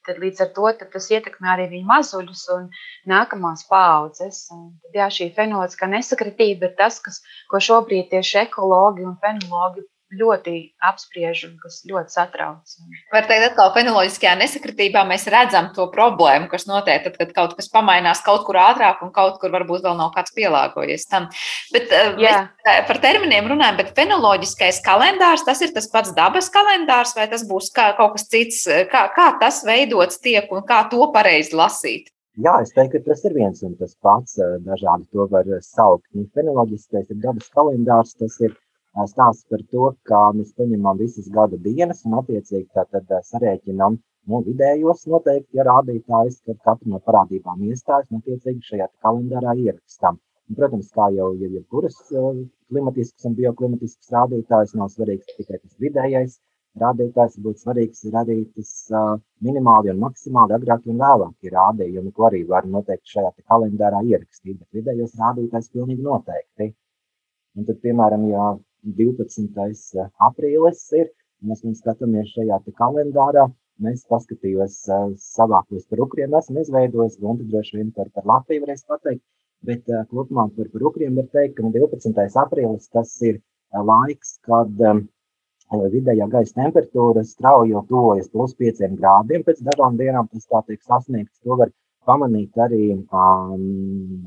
tad 0.07 0.21
līdz 0.23 0.45
ar 0.45 0.51
to 0.55 0.69
tas 0.93 1.09
ietekmē 1.11 1.49
arī 1.51 1.65
viņu 1.73 1.87
mazuļus 1.89 2.45
un 2.55 2.69
nākamās 3.11 3.65
paudzes. 3.67 4.45
Un 4.55 4.69
tad, 4.79 4.93
jā, 4.95 5.09
šī 5.17 5.29
fenoloģiskā 5.35 5.91
nesakritība 5.91 6.69
ir 6.69 6.77
tas, 6.79 7.01
kas, 7.03 7.19
ko 7.51 7.59
šobrīd 7.59 8.07
tieši 8.13 8.45
ekologi 8.45 9.03
un 9.03 9.17
fenologi 9.19 9.83
ļoti 10.15 10.55
apspriež 10.87 11.43
un 11.49 11.55
kas 11.59 11.81
ļoti 11.87 12.13
satrauc. 12.13 12.75
Var 13.11 13.27
teikt, 13.27 13.45
atkal 13.49 13.73
fenoloģiskajā 13.75 14.35
nesakritībā 14.39 15.03
mēs 15.09 15.27
redzam 15.31 15.69
to 15.75 15.89
problēmu, 15.91 16.47
kas 16.51 16.67
notiek 16.69 17.03
tad, 17.03 17.17
kad 17.19 17.33
kaut 17.35 17.55
kas 17.57 17.67
pamainās 17.73 18.23
kaut 18.25 18.45
kur 18.47 18.59
ātrāk 18.61 19.03
un 19.03 19.11
kaut 19.15 19.39
kur 19.41 19.51
varbūt 19.51 19.83
vēl 19.83 19.97
nav 19.99 20.13
kāds 20.15 20.31
pielāgojies 20.37 21.07
tam. 21.11 21.27
Bet 21.75 21.91
uh, 21.91 22.13
mēs 22.19 22.83
par 22.87 23.01
terminiem 23.03 23.49
runājam, 23.51 23.79
bet 23.81 23.95
fenoloģiskais 23.99 24.79
kalendārs, 24.85 25.43
tas 25.47 25.63
ir 25.65 25.73
tas 25.75 25.89
pats 25.91 26.15
dabas 26.15 26.47
kalendārs 26.53 27.15
vai 27.17 27.27
tas 27.31 27.43
būs 27.47 27.73
kā, 27.75 27.91
kaut 27.99 28.15
kas 28.15 28.29
cits? 28.31 28.63
Kā, 28.91 29.07
kā 29.15 29.33
tas 29.41 29.63
veidots 29.67 30.21
tiek 30.23 30.47
un 30.55 30.63
kā 30.67 30.85
to 30.91 31.09
pareizi 31.11 31.57
lasīt? 31.57 32.13
Jā, 32.37 32.53
es 32.61 32.69
teiktu, 32.69 32.99
ka 33.01 33.11
tas 33.11 33.23
ir 33.25 33.33
viens 33.33 33.63
un 33.65 33.73
tas 33.79 33.95
pats. 34.05 34.37
Dažādi 34.61 35.07
to 35.11 35.25
var 35.31 35.47
saukt. 35.65 36.05
Nu, 36.13 36.27
fenoloģiskais 36.37 37.09
ir 37.09 37.19
dabas 37.23 37.49
kalendārs, 37.55 38.13
tas 38.19 38.35
ir 38.45 38.53
stāsts 39.05 39.45
par 39.51 39.61
to, 39.71 39.89
kā 40.09 40.21
mēs 40.33 40.53
paņemam 40.57 40.97
visas 41.01 41.27
gada 41.37 41.57
dienas 41.65 42.03
un 42.07 42.17
attiecīgi 42.21 42.67
tātad 42.73 43.11
sarēķinam 43.29 43.99
nu, 44.31 44.39
vidējos 44.47 45.05
noteikti 45.11 45.59
ja 45.59 45.65
rādītājus, 45.67 46.39
kad 46.47 46.57
katra 46.69 46.93
no 46.93 47.01
parādībām 47.09 47.61
iestājas 47.69 48.09
un 48.11 48.23
attiecīgi 48.23 48.71
šajā 48.71 48.89
kalendārā 49.05 49.53
ierakstam. 49.65 50.19
Un, 50.47 50.55
protams, 50.59 50.89
kā 50.95 51.09
jau 51.15 51.33
ir 51.35 51.53
jebkuras 51.59 51.97
klimatisks 52.09 53.27
un 53.27 53.35
bioklimatisks 53.37 54.13
rādītājs, 54.15 54.75
nav 54.79 54.91
svarīgs 54.93 55.35
tikai 55.37 55.59
tas 55.59 55.75
vidējais 55.83 56.37
rādītājs, 56.81 57.37
būtu 57.43 57.63
svarīgs 57.63 58.03
arī 58.21 58.37
tas 58.55 58.71
uh, 58.93 59.15
minimāli 59.43 59.91
un 59.93 60.01
maksimāli 60.03 60.55
agrāk 60.57 60.85
un 60.91 60.99
vēlāk 61.01 61.47
ir 61.47 61.55
rādījumi, 61.57 62.13
ko 62.15 62.27
arī 62.29 62.43
var 62.51 62.67
noteikti 62.69 63.15
šajā 63.15 63.31
kalendārā 63.51 64.03
ierakstīt, 64.11 64.59
bet 64.59 64.79
vidējos 64.79 65.17
rādītājs 65.21 65.71
pilnīgi 65.73 66.05
noteikti. 66.05 66.71
Un 67.57 67.65
tad, 67.67 67.79
piemēram, 67.81 68.27
ja 68.29 68.47
12. 68.83 70.09
aprīlis 70.29 70.83
ir. 70.99 71.09
Mēs 71.45 71.63
skatāmies 71.79 72.33
šajā 72.33 72.59
kalendārā. 72.77 73.47
Mēs 73.77 74.05
paskatījos 74.09 74.77
savākos 75.21 75.83
par 75.89 75.99
ukriem, 76.07 76.33
esam 76.39 76.57
izveidojis, 76.57 77.19
un 77.21 77.43
droši 77.51 77.77
vien 77.77 77.91
par, 77.93 78.07
par 78.15 78.25
Latviju 78.25 78.63
varēs 78.63 78.87
pateikt. 78.89 79.21
Bet 79.67 79.85
kopumā 80.09 80.47
par, 80.55 80.71
par 80.73 80.87
ukriem 80.89 81.17
var 81.19 81.27
teikt, 81.33 81.59
ka 81.59 81.69
12. 81.75 82.25
aprīlis 82.41 82.89
tas 82.89 83.13
ir 83.21 83.37
laiks, 83.73 84.39
kad 84.47 84.81
vidējā 85.93 86.27
gaisa 86.31 86.57
temperatūra 86.57 87.23
strauji 87.27 87.75
tuvojas 87.89 88.29
plus 88.33 88.55
5 88.55 88.95
grādiem. 88.97 89.43
Pēc 89.45 89.61
dažām 89.69 89.97
dienām 90.01 90.29
tas 90.31 90.47
tā 90.49 90.63
tiek 90.67 90.81
sasniegts. 90.81 91.37
To 91.43 91.57
var 91.61 91.73
pamanīt 92.07 92.55
arī 92.57 92.93
um, 92.95 93.65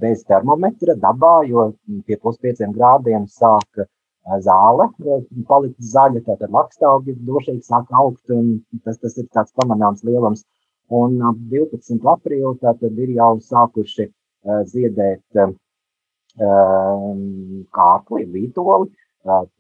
bez 0.01 0.23
termometra 0.29 0.95
dabā, 0.95 1.41
jo 1.49 1.73
pie 2.07 2.19
plus 2.21 2.39
5 2.39 2.69
grādiem 2.77 3.27
sāk 3.27 3.87
zāle 4.45 4.89
palikt 5.49 5.81
zaļa, 5.81 6.23
tātad 6.27 6.51
lakstaugi 6.55 7.17
drošīgi 7.27 7.63
sāk 7.67 7.91
augt, 7.91 8.31
un 8.31 8.61
tas, 8.85 8.99
tas 8.99 9.17
ir 9.19 9.29
tāds 9.35 9.53
pamanāms 9.57 10.05
lielums. 10.05 10.45
Un 10.91 11.21
ap 11.23 11.37
12. 11.51 12.01
aprīli 12.13 12.57
tātad 12.63 12.99
ir 12.99 13.13
jau 13.15 13.39
sākuši 13.47 14.09
ziedēt 14.73 15.23
kārkli, 17.77 18.25
vītoli, 18.35 18.91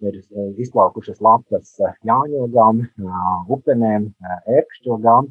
ir 0.00 0.20
izplaukušas 0.64 1.20
lapas 1.20 1.74
jāņogām, 2.06 2.84
upenēm, 3.56 4.08
ērkšķogām, 4.58 5.30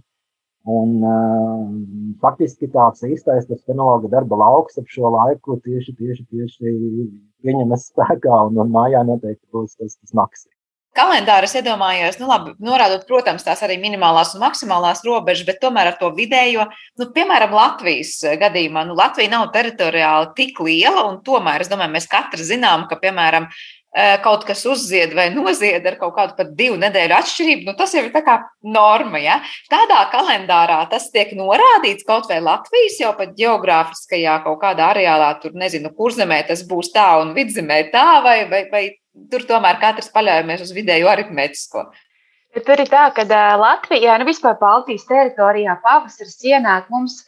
Un, 0.70 0.92
uh, 1.02 1.66
faktiski 2.22 2.68
tāds 2.70 3.02
īstais 3.08 3.48
tas 3.50 3.64
fenologa 3.66 4.12
darba 4.12 4.38
lauks 4.38 4.78
ap 4.78 4.92
šo 4.92 5.10
laiku 5.16 5.58
tieši, 5.66 5.96
tieši, 5.98 6.26
tieši 6.30 6.76
pieņemas 7.42 7.90
spēkā, 7.90 8.46
un, 8.50 8.60
un 8.62 8.72
mājā 8.76 9.02
noteikti 9.08 9.48
būs 9.56 9.80
tas, 9.80 9.98
tas 9.98 10.14
maksimums. 10.14 10.56
Kalendāri 10.98 11.46
es 11.46 11.54
iedomājos, 11.54 12.18
nu, 12.20 12.26
labi, 12.28 12.56
norādot, 12.66 13.04
protams, 13.08 13.44
tās 13.46 13.62
arī 13.64 13.76
minimālās 13.80 14.34
un 14.34 14.42
maksimālās 14.42 15.04
robežas, 15.06 15.46
bet 15.48 15.60
tomēr 15.62 15.92
ar 15.92 15.98
to 16.00 16.10
vidējo, 16.18 16.66
nu, 17.00 17.08
piemēram, 17.16 17.54
Latvijas 17.56 18.16
gadījumā, 18.42 18.88
nu, 18.90 18.98
Latvija 18.98 19.32
nav 19.36 19.52
teritoriāli 19.54 20.32
tik 20.38 20.60
liela, 20.66 21.06
un 21.12 21.22
tomēr, 21.26 21.62
es 21.62 21.70
domāju, 21.72 21.94
mēs 21.94 22.10
katrs 22.10 22.50
zinām, 22.50 22.88
ka, 22.90 22.98
piemēram, 23.00 23.48
kaut 24.24 24.44
kas 24.46 24.62
uzzied 24.70 25.16
vai 25.18 25.30
nozied 25.34 25.86
ar 25.90 25.96
kaut 25.98 26.14
kādu 26.14 26.36
pat 26.38 26.52
divu 26.58 26.78
nedēļu 26.78 27.16
atšķirību, 27.18 27.66
nu, 27.66 27.74
tas 27.78 27.94
jau 27.96 28.04
ir 28.06 28.12
tā 28.14 28.22
kā 28.26 28.36
norma. 28.62 29.18
Ja? 29.22 29.40
Tādā 29.72 30.04
kalendārā 30.14 30.84
tas 30.92 31.08
tiek 31.14 31.32
norādīts 31.38 32.06
kaut 32.06 32.30
vai 32.30 32.38
Latvijas 32.46 33.00
jau 33.02 33.16
pat 33.18 33.34
geogrāfiskajā 33.38 34.36
kaut 34.46 34.60
kādā 34.62 34.92
areālā, 34.94 35.32
tur 35.42 35.58
nezinu, 35.58 35.90
kur 35.98 36.14
zemē 36.14 36.44
tas 36.48 36.62
būs 36.70 36.94
tā 36.94 37.08
un 37.24 37.34
vidzemē 37.38 37.88
tā, 37.94 38.06
vai, 38.26 38.44
vai, 38.52 38.62
vai 38.70 38.84
tur 39.32 39.48
tomēr 39.50 39.82
katrs 39.82 40.14
paļaujamies 40.14 40.68
uz 40.68 40.76
vidēju 40.76 41.10
aritmētisko. 41.10 41.88
Tur 42.60 42.82
ir 42.82 42.90
tā, 42.90 43.08
ka 43.14 43.26
Latvijā, 43.58 44.16
nu 44.22 44.26
vispār 44.30 44.56
Baltijas 44.62 45.06
teritorijā 45.10 45.76
pavasaris 45.82 46.38
ienāk 46.46 46.90
mums 46.94 47.24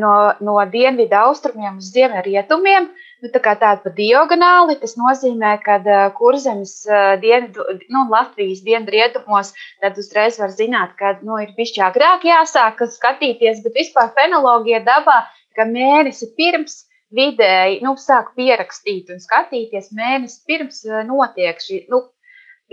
no, 0.00 0.32
no 0.40 0.60
dienvidu 0.68 1.16
austrumiem 1.24 1.80
uz 1.80 1.90
ziemeļrietumiem. 1.92 2.88
rietumiem 2.88 2.92
nu, 3.22 3.30
tā 3.32 3.40
tāda 3.42 3.80
pa 3.84 3.92
diagonāli. 3.96 4.76
Tas 4.82 4.96
nozīmē, 4.98 5.54
ka 5.64 5.78
uh, 5.80 6.04
kurzemes 6.16 6.74
uh, 6.88 7.14
dienvidu, 7.22 7.64
nu, 7.92 8.06
Latvijas 8.12 8.62
dienvidrietumos, 8.66 9.52
tad 9.82 9.98
uzreiz 10.02 10.38
var 10.42 10.54
zināt, 10.54 10.96
ka 10.98 11.16
nu, 11.22 11.38
ir 11.42 11.54
bišķi 11.58 11.84
agrāk 11.88 12.26
jāsāk 12.28 12.82
skatīties, 12.96 13.62
bet 13.64 13.78
vispār 13.78 14.12
fenologija 14.16 14.82
dabā, 14.86 15.22
ka 15.56 15.68
mēnesi 15.68 16.32
pirms 16.38 16.82
vidēji, 17.12 17.82
nu, 17.84 17.94
sāk 18.00 18.32
pierakstīt 18.38 19.12
un 19.12 19.20
skatīties 19.22 19.92
mēnesi 19.96 20.40
pirms 20.48 20.82
notiek 21.08 21.60
šī, 21.60 21.84
nu, 21.92 22.06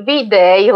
vidēji, 0.06 0.72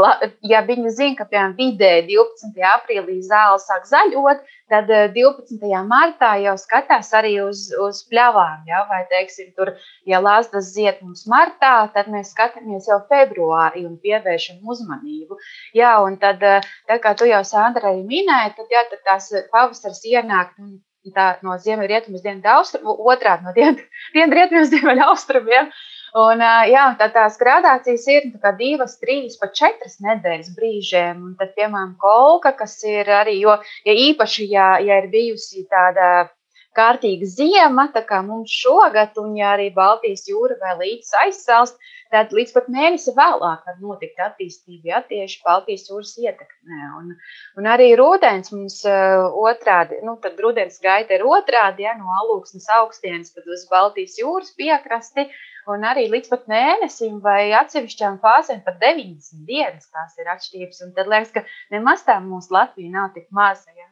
ja 0.49 0.61
viņi 0.65 0.91
zina, 0.93 1.15
ka 1.17 1.25
piemēram 1.29 1.55
vidēji 1.57 2.05
12. 2.09 2.59
aprīlī 2.69 3.19
zāle 3.25 3.59
sāk 3.61 3.87
zaļot, 3.89 4.43
tad 4.71 4.91
12. 5.15 5.57
Eh, 5.63 5.83
martā 5.87 6.33
jau 6.43 6.55
skatās 6.59 7.11
arī 7.17 7.35
uz, 7.43 7.65
uz 7.85 8.03
pļavām. 8.09 8.63
Ja? 8.69 8.83
Vai, 8.89 9.03
teiksim, 9.11 9.51
tur, 9.57 9.73
ja 10.09 10.21
lāstas 10.23 10.71
zied 10.75 11.01
mums 11.01 11.25
martā, 11.29 11.75
tad 11.95 12.09
mēs 12.13 12.33
skatāmies 12.35 12.89
jau 12.89 12.99
februārī 13.09 13.85
un 13.87 13.97
pievēršam 14.03 14.63
uzmanību. 14.63 15.39
Jā, 15.77 15.95
un 16.05 16.17
tad, 16.21 16.43
eh, 16.43 16.71
tā 16.89 16.99
kā 17.03 17.15
tu 17.17 17.29
jau 17.29 17.43
Sandra 17.47 17.91
arī 17.93 18.03
minēji, 18.07 18.55
tad, 18.59 18.71
jā, 18.71 18.85
tad 18.91 19.05
tās 19.07 19.31
pavasars 19.53 20.03
ienāk 20.09 20.55
nu, 20.59 20.77
tā, 21.15 21.33
no 21.45 21.57
ziemeļrietumu 21.59 22.15
uz 22.19 22.25
dienvidu 22.25 22.53
austrumu, 22.57 22.95
otrādi 23.11 23.47
no 23.47 23.55
dienvidu 23.57 24.63
uz 24.63 24.71
ziemeļu 24.73 25.11
austrumiem. 25.11 25.69
Ja? 25.71 25.91
Un, 26.13 26.43
jā, 26.69 26.83
tā 26.99 27.07
tās 27.09 27.39
gradācijas 27.41 28.03
ir 28.13 28.27
nu, 28.29 28.51
divas, 28.59 28.99
trīs, 29.01 29.33
pat 29.41 29.55
četras 29.57 29.97
nedēļas 30.05 30.51
brīžiem. 30.53 31.23
Un 31.25 31.33
tad, 31.39 31.55
piemēram, 31.57 31.95
kolka, 31.97 32.51
kas 32.59 32.77
ir 32.85 33.09
arī, 33.09 33.39
jo 33.41 33.55
ja 33.87 33.97
īpaši, 33.97 34.45
ja, 34.51 34.67
ja 34.77 34.99
ir 35.01 35.09
bijusi 35.09 35.65
tāda 35.71 36.29
kārtīga 36.77 37.25
ziema, 37.29 37.87
tā 37.93 38.03
kā 38.05 38.21
mums 38.25 38.53
šogad, 38.53 39.17
un 39.21 39.33
ja 39.37 39.53
arī 39.55 39.71
Baltijas 39.73 40.27
jūra 40.29 40.57
vēl 40.61 40.79
līdz 40.83 41.11
aizsalst, 41.23 41.77
tad 42.13 42.33
līdz 42.33 42.53
pat 42.53 42.69
mēnesi 42.69 43.13
vēlāk 43.17 43.63
var 43.65 43.77
notikt 43.81 44.21
attīstība, 44.21 44.91
ja 44.91 44.99
tieši 45.09 45.41
Baltijas 45.45 45.87
jūras 45.89 46.13
ietekmē. 46.21 46.81
Un, 46.99 47.15
un 47.57 47.69
arī 47.69 47.89
rudens 47.97 48.53
mums 48.53 48.79
uh, 48.85 49.25
otrādi, 49.49 49.97
nu 50.05 50.13
tad 50.21 50.37
rudens 50.45 50.77
gaita 50.83 51.17
ir 51.17 51.25
otrādi, 51.25 51.87
ja 51.87 51.95
no 51.97 52.13
alūksnes 52.21 52.69
augstienes, 52.77 53.33
tad 53.33 53.49
uz 53.49 53.65
Baltijas 53.71 54.19
jūras 54.21 54.53
piekrasti, 54.57 55.25
un 55.71 55.85
arī 55.87 56.07
līdz 56.11 56.31
pat 56.31 56.47
mēnesim 56.51 57.19
vai 57.23 57.51
atsevišķām 57.59 58.19
fāzēm 58.23 58.63
pat 58.65 58.79
90 58.81 59.45
dienas 59.47 59.89
tās 59.89 60.17
ir 60.19 60.31
atšķirības. 60.35 60.83
Un 60.87 60.95
tad 60.97 61.11
liekas, 61.11 61.33
ka 61.35 61.45
nemaz 61.75 62.05
tā 62.07 62.19
mūsu 62.23 62.55
Latvija 62.55 62.91
nav 62.93 63.13
tik 63.15 63.29
maza. 63.31 63.71
Ja? 63.77 63.89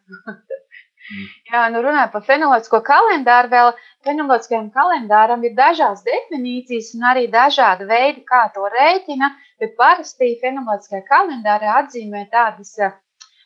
Mm. 1.12 1.30
Jā, 1.50 1.62
nu 1.74 1.80
runājot 1.82 2.12
par 2.14 2.26
fenoloģisko 2.28 2.80
kalendāru, 2.88 3.50
vēl 3.52 3.72
fenoloģiskajam 4.06 4.68
kalendāram 4.76 5.42
ir 5.48 5.56
dažādas 5.58 6.04
definīcijas 6.06 6.92
un 6.98 7.08
arī 7.12 7.24
dažādi 7.34 7.88
veidi, 7.90 8.22
kā 8.28 8.44
to 8.56 8.68
rēķina, 8.76 9.32
bet 9.60 9.74
parasti 9.80 10.36
fenoloģiskajā 10.44 11.02
kalendārā 11.10 11.80
atzīmē 11.82 12.28
tādas 12.36 12.76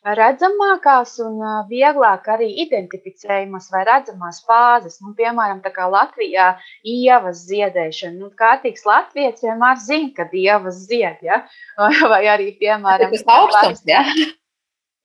redzamākās 0.05 1.15
un 1.25 1.41
vieglāk 1.69 2.27
arī 2.29 2.51
identificējamas 2.65 3.71
vai 3.73 3.83
redzamās 3.87 4.43
fāzes. 4.45 4.99
Nu, 5.01 5.15
piemēram, 5.17 5.61
Latvijā 5.95 6.53
ievas 6.83 7.45
ziedēšana. 7.49 8.17
Nu, 8.19 8.31
kārtīgs 8.37 8.85
latviečs 8.85 9.45
vienmēr 9.45 9.77
zina, 9.81 10.11
kad 10.15 10.33
ievas 10.33 10.85
zied, 10.85 11.21
ja? 11.25 11.43
vai 12.11 12.25
arī, 12.29 12.51
piemēram, 12.59 13.13
tas 13.15 13.25
augstums, 13.25 13.85
ja? 13.89 14.03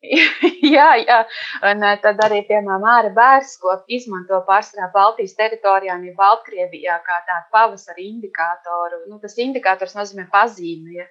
jā, 0.75 0.89
jā, 1.05 1.19
un 1.71 1.85
tad 2.03 2.21
arī, 2.25 2.41
piemēram, 2.49 2.85
ārā 2.89 3.13
bērns, 3.17 3.57
ko 3.61 3.79
izmanto 3.93 4.41
pārsvarā 4.49 4.91
Baltijas 4.95 5.37
teritorijā 5.37 5.97
un 5.97 6.07
Baltkrievijā 6.17 7.01
kā 7.05 7.21
tādu 7.29 7.49
pavasara 7.53 8.01
indikātoru. 8.05 9.05
Nu, 9.09 9.21
tas 9.21 9.37
indikators 9.41 9.97
nozīmē 9.97 10.29
pazīmi. 10.33 11.01
Ja? 11.01 11.09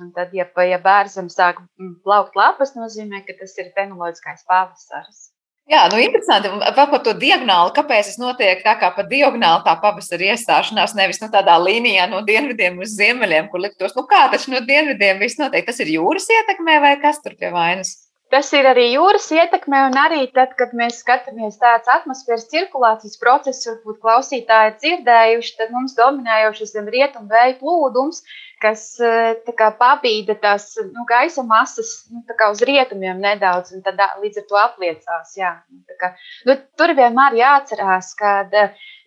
Un 0.00 0.12
tad, 0.16 0.32
ja, 0.36 0.46
ja 0.68 0.78
bērnam 0.82 1.28
sāk 1.32 1.60
mm, 1.60 2.00
plaukt 2.06 2.38
lapas, 2.38 2.74
nozīmē, 2.78 3.24
ka 3.26 3.36
tas 3.40 3.54
ir 3.60 3.72
fenoloģiskais 3.76 4.46
pavasaris. 4.48 5.28
Jā, 5.70 5.84
nu 5.92 6.00
interesanti. 6.02 6.50
Vēl 6.50 6.88
par 6.90 7.02
to 7.06 7.12
diagonāli, 7.16 7.70
kāpēc 7.76 8.08
tas 8.10 8.18
notiek 8.18 8.64
tā 8.64 8.74
kā 8.80 8.90
pa 8.96 9.04
diagonāli 9.06 9.62
tā 9.66 9.76
pavasara 9.82 10.32
iestāšanās, 10.32 10.96
nevis 10.98 11.22
nu, 11.22 11.28
tādā 11.32 11.54
līnijā 11.62 12.08
no 12.10 12.20
dienvidiem 12.26 12.80
uz 12.82 12.96
ziemeļiem, 12.98 13.46
kur 13.52 13.62
liktos, 13.62 13.94
nu 13.96 14.02
kā 14.10 14.24
taču 14.32 14.50
no 14.52 14.62
dienvidiem 14.66 15.22
viss 15.22 15.38
notiek. 15.38 15.64
Tas 15.68 15.78
ir 15.84 15.94
jūras 15.94 16.26
ietekmē 16.34 16.80
vai 16.82 16.96
kas 17.02 17.22
tur 17.22 17.38
pie 17.38 17.52
vainas? 17.54 17.94
Tas 18.32 18.48
ir 18.56 18.64
arī 18.64 18.86
jūras 18.94 19.26
ietekme, 19.34 19.76
un 19.90 19.98
arī 20.00 20.22
tad, 20.32 20.54
kad 20.56 20.70
mēs 20.76 21.02
skatāmies 21.02 21.58
tādas 21.60 21.90
atmosfēras 21.98 22.46
cirkulācijas 22.48 23.18
procesus, 23.20 23.66
varbūt 23.68 23.98
klausītāji 24.00 24.70
ir 24.70 24.78
dzirdējuši, 24.84 25.52
tad 25.58 25.74
mums 25.74 25.92
dominējošais 25.98 26.72
zem 26.72 26.88
rietumu 26.94 27.28
vēja 27.28 27.58
plūdums, 27.60 28.22
kas 28.62 28.86
eh, 29.04 29.52
kā, 29.58 29.68
pabīda 29.76 30.38
tās 30.40 30.70
nu, 30.86 31.04
gaisa 31.08 31.44
masas 31.44 31.92
nu, 32.14 32.22
uz 32.48 32.64
rietumiem 32.64 33.20
nedaudz, 33.20 33.74
un 33.76 33.84
tad 33.84 34.00
līdz 34.22 34.40
ar 34.40 34.48
to 34.48 34.60
apliecās. 34.62 35.36
Jā. 35.36 35.52
Nu, 35.68 36.00
kā, 36.00 36.14
nu, 36.48 36.56
tur 36.80 36.96
vienmēr 36.96 37.36
jāatcerās, 37.42 38.14
ka 38.16 38.38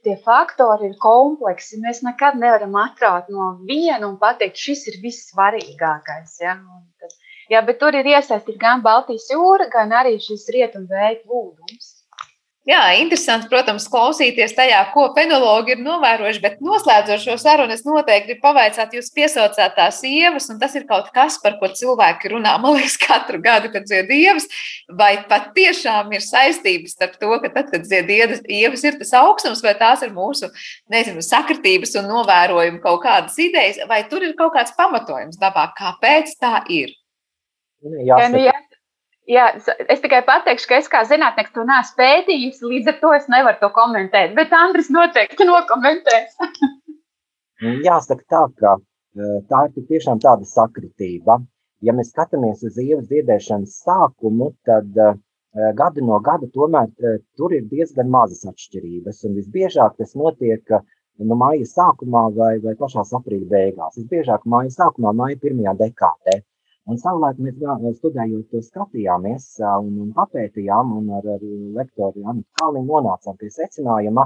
tie 0.06 0.16
faktori 0.22 0.92
ir 0.92 0.98
kompleksi. 1.02 1.82
Mēs 1.82 2.04
nekad 2.06 2.38
nevaram 2.38 2.78
atraut 2.84 3.32
no 3.34 3.56
viena 3.66 4.06
un 4.06 4.20
pateikt, 4.22 4.62
šis 4.68 4.86
ir 4.92 5.02
vissvarīgākais. 5.04 6.42
Ja? 6.46 6.60
Un 6.62 6.86
tad, 7.02 7.16
Jā, 7.52 7.62
bet 7.66 7.78
tur 7.82 7.94
ir 7.98 8.08
iesaistīta 8.16 8.62
gan 8.62 8.86
Baltijas 8.86 9.28
jūra, 9.30 9.70
gan 9.74 9.94
arī 9.94 10.18
šis 10.22 10.48
rietumu 10.54 10.90
vēja 10.90 11.20
plūdums. 11.22 11.96
Jā, 12.66 12.80
interesanti, 12.98 13.46
protams, 13.46 13.84
klausīties 13.94 14.56
tajā, 14.58 14.80
ko 14.90 15.04
fenologi 15.14 15.76
ir 15.76 15.84
novērojuši, 15.86 16.40
bet 16.42 16.64
noslēdzot 16.66 17.22
šo 17.22 17.36
sarunu, 17.38 17.76
es 17.76 17.84
noteikti 17.86 18.32
gribu 18.32 18.42
pavaicāt, 18.42 18.96
jūs 18.98 19.12
piesaucāt 19.14 19.76
tās 19.78 20.00
ievas, 20.10 20.50
un 20.50 20.58
tas 20.58 20.74
ir 20.74 20.88
kaut 20.90 21.12
kas, 21.14 21.38
par 21.44 21.60
ko 21.60 21.70
cilvēki 21.70 22.34
runā, 22.34 22.56
man 22.64 22.74
liekas, 22.80 22.98
katru 23.06 23.38
gadu, 23.46 23.70
kad 23.70 23.86
dzied 23.86 24.10
ievas, 24.18 24.50
vai 24.90 25.12
pat 25.30 25.52
tiešām 25.54 26.10
ir 26.18 26.26
saistības 26.26 26.98
starp 26.98 27.22
to, 27.22 27.30
ka 27.46 27.54
tad, 27.54 27.70
kad 27.70 27.86
dzied 27.86 28.10
ievas, 28.10 28.82
ir 28.82 28.98
tas 28.98 29.14
augstums, 29.22 29.62
vai 29.62 29.78
tās 29.78 30.02
ir 30.02 30.18
mūsu, 30.18 30.50
nezinu, 30.90 31.22
sakritības 31.22 31.94
un 32.02 32.10
novērojumi 32.16 32.82
kaut 32.82 33.04
kādas 33.06 33.38
idejas, 33.46 33.84
vai 33.86 34.08
tur 34.10 34.26
ir 34.26 34.34
kaut 34.42 34.58
kāds 34.58 34.74
pamatojums 34.74 35.38
dabā, 35.38 35.70
kāpēc 35.78 36.34
tā 36.42 36.66
ir? 36.82 36.98
Jāsaka, 37.84 38.30
nu, 38.34 38.40
jā, 38.46 38.56
Jā, 39.26 39.46
es 39.90 40.04
tikai 40.04 40.20
pateikšu, 40.26 40.68
ka 40.70 40.78
es 40.78 40.90
kā 40.92 41.00
zinātnēks 41.10 41.54
to 41.56 41.64
neesmu 41.66 41.98
pētījis, 41.98 42.60
līdz 42.62 42.92
ar 42.92 42.98
to 43.02 43.14
es 43.16 43.24
nevaru 43.34 43.58
to 43.62 43.70
komentēt. 43.74 44.36
Bet 44.38 44.54
Andris 44.54 44.92
noteikti 44.94 45.48
nokomentēs. 45.52 46.36
Nu, 47.64 47.70
jāsaka 47.80 48.26
tā, 48.28 48.40
ka 48.60 48.72
e, 48.76 49.28
tā 49.48 49.60
ir 49.70 49.86
tiešām 49.88 50.20
tāda 50.20 50.44
sakritība. 50.44 51.38
Ja 51.88 51.94
mēs 51.96 52.10
skatāmies 52.12 52.66
uz 52.68 52.76
ievas 52.84 53.06
dziedēšanas 53.08 53.78
sākumu, 53.86 54.50
tad 54.68 55.00
uh, 55.00 55.16
gadu 55.80 56.04
no 56.04 56.20
gada 56.26 56.50
tomēr 56.52 56.92
uh, 56.92 57.16
tur 57.40 57.56
ir 57.56 57.64
diezgan 57.72 58.12
mazas 58.12 58.44
atšķirības. 58.52 59.24
Un 59.30 59.38
visbiežāk 59.40 59.96
tas 60.02 60.12
notiek 60.20 60.76
uh, 60.76 60.84
no 61.24 61.40
māja 61.40 61.64
sākumā 61.72 62.26
vai, 62.36 62.52
vai 62.66 62.76
pašā 62.82 63.08
aprīļa 63.22 63.48
beigās. 63.56 63.96
Visbiežāk 64.02 64.44
māja 64.52 64.76
sākumā, 64.76 65.16
māja 65.16 65.40
pirmajā 65.48 65.78
dekādē. 65.86 66.42
Uh, 66.42 66.46
Un 66.94 67.00
savulaik 67.02 67.40
mēs 67.44 67.96
studējot 67.98 68.52
to 68.54 68.60
skatījāmies 68.66 69.46
un, 69.68 69.94
un 70.04 70.10
papētījām, 70.18 70.92
un 71.00 71.08
ar, 71.20 71.30
ar 71.36 71.46
lektoru 71.78 72.22
Jānu 72.26 72.44
Kalniņu 72.60 72.90
nonācām 72.92 73.40
pie 73.40 73.50
secinājuma, 73.56 74.26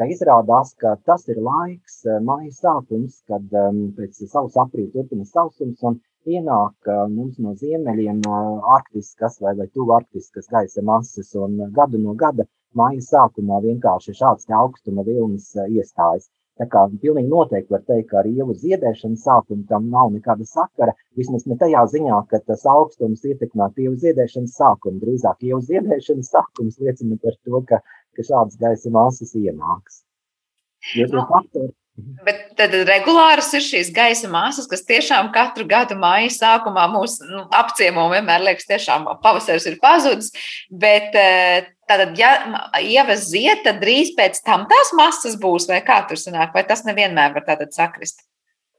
ka 0.00 0.06
izrādās, 0.14 0.70
ka 0.82 0.94
tas 1.10 1.26
ir 1.28 1.40
laiks, 1.48 1.98
māja 2.28 2.54
sākums, 2.60 3.18
kad 3.28 3.58
um, 3.62 3.82
pēc 3.98 4.22
savas 4.22 4.56
aprīļa 4.64 4.94
turpina 4.94 5.28
sausums 5.28 5.84
un 5.90 5.98
ienāk 6.32 6.88
uh, 6.94 7.04
mums 7.12 7.36
no 7.44 7.52
ziemeļiem 7.60 8.24
uh, 8.24 8.72
arktiskas 8.78 9.36
vai, 9.44 9.52
vai 9.60 9.68
tuvu 9.74 9.98
arktiskas 9.98 10.48
gaisa 10.54 10.86
masas, 10.92 11.34
un 11.36 11.60
gadu 11.76 12.00
no 12.00 12.16
gada 12.24 12.48
māja 12.80 13.04
sākumā 13.10 13.60
vienkārši 13.68 14.16
šāds 14.22 14.48
augstuma 14.62 15.04
vilnis 15.10 15.52
uh, 15.60 15.68
iestājas. 15.68 16.30
Tā 16.58 16.66
kā 16.70 16.84
pilnīgi 17.02 17.30
noteikti 17.30 17.74
var 17.74 17.84
teikt, 17.86 18.08
ka 18.10 18.20
ar 18.22 18.28
ievu 18.30 18.56
ziedēšanas 18.58 19.24
sākumu 19.28 19.66
tam 19.70 19.88
nav 19.92 20.12
nekāda 20.14 20.46
sakara. 20.48 20.96
Vismaz 21.18 21.46
ne 21.46 21.58
tajā 21.60 21.84
ziņā, 21.94 22.20
ka 22.30 22.42
tas 22.50 22.66
augstums 22.66 23.24
ietekmē 23.28 23.70
ievu 23.76 23.94
ziedēšanas 24.04 24.56
sākumu. 24.58 25.02
Drīzāk 25.04 25.46
ievu 25.50 25.62
ziedēšanas 25.70 26.32
sākums 26.34 26.80
liecina 26.82 27.18
par 27.22 27.38
to, 27.38 27.62
ka, 27.70 27.82
ka 28.16 28.28
šādas 28.30 28.58
gaisa 28.60 28.94
masas 28.94 29.34
ienāks. 29.38 30.02
Jo 30.94 31.08
no. 31.12 31.26
faktori 31.30 31.74
Bet 31.98 32.52
tad 32.58 32.74
regulāras 32.86 33.48
ir 33.58 33.62
šīs 33.64 33.88
gaisa 33.94 34.28
masas, 34.30 34.68
kas 34.70 34.84
tiešām 34.86 35.32
katru 35.34 35.64
gadu 35.68 35.96
māja 35.98 36.28
sākumā 36.30 36.84
mūs 36.92 37.16
nu, 37.26 37.42
apciemo. 37.58 38.04
Vienmēr 38.12 38.44
liekas, 38.44 38.68
tiešām 38.70 39.08
pavasaris 39.24 39.66
ir 39.66 39.78
pazudis. 39.82 40.30
Bet 40.70 41.16
eh, 41.18 41.66
Tātad, 41.88 42.18
ja 42.20 42.30
ievas 42.84 43.30
ziet, 43.30 43.62
tad 43.64 43.78
drīz 43.80 44.12
pēc 44.16 44.42
tam 44.44 44.66
tās 44.68 44.90
masas 44.96 45.38
būs, 45.40 45.68
vai 45.70 45.78
kā 45.86 46.02
tur 46.08 46.20
sanāk, 46.20 46.52
vai 46.52 46.66
tas 46.68 46.84
nevienmēr 46.84 47.32
var 47.36 47.46
tātad 47.46 47.72
sakrist? 47.72 48.26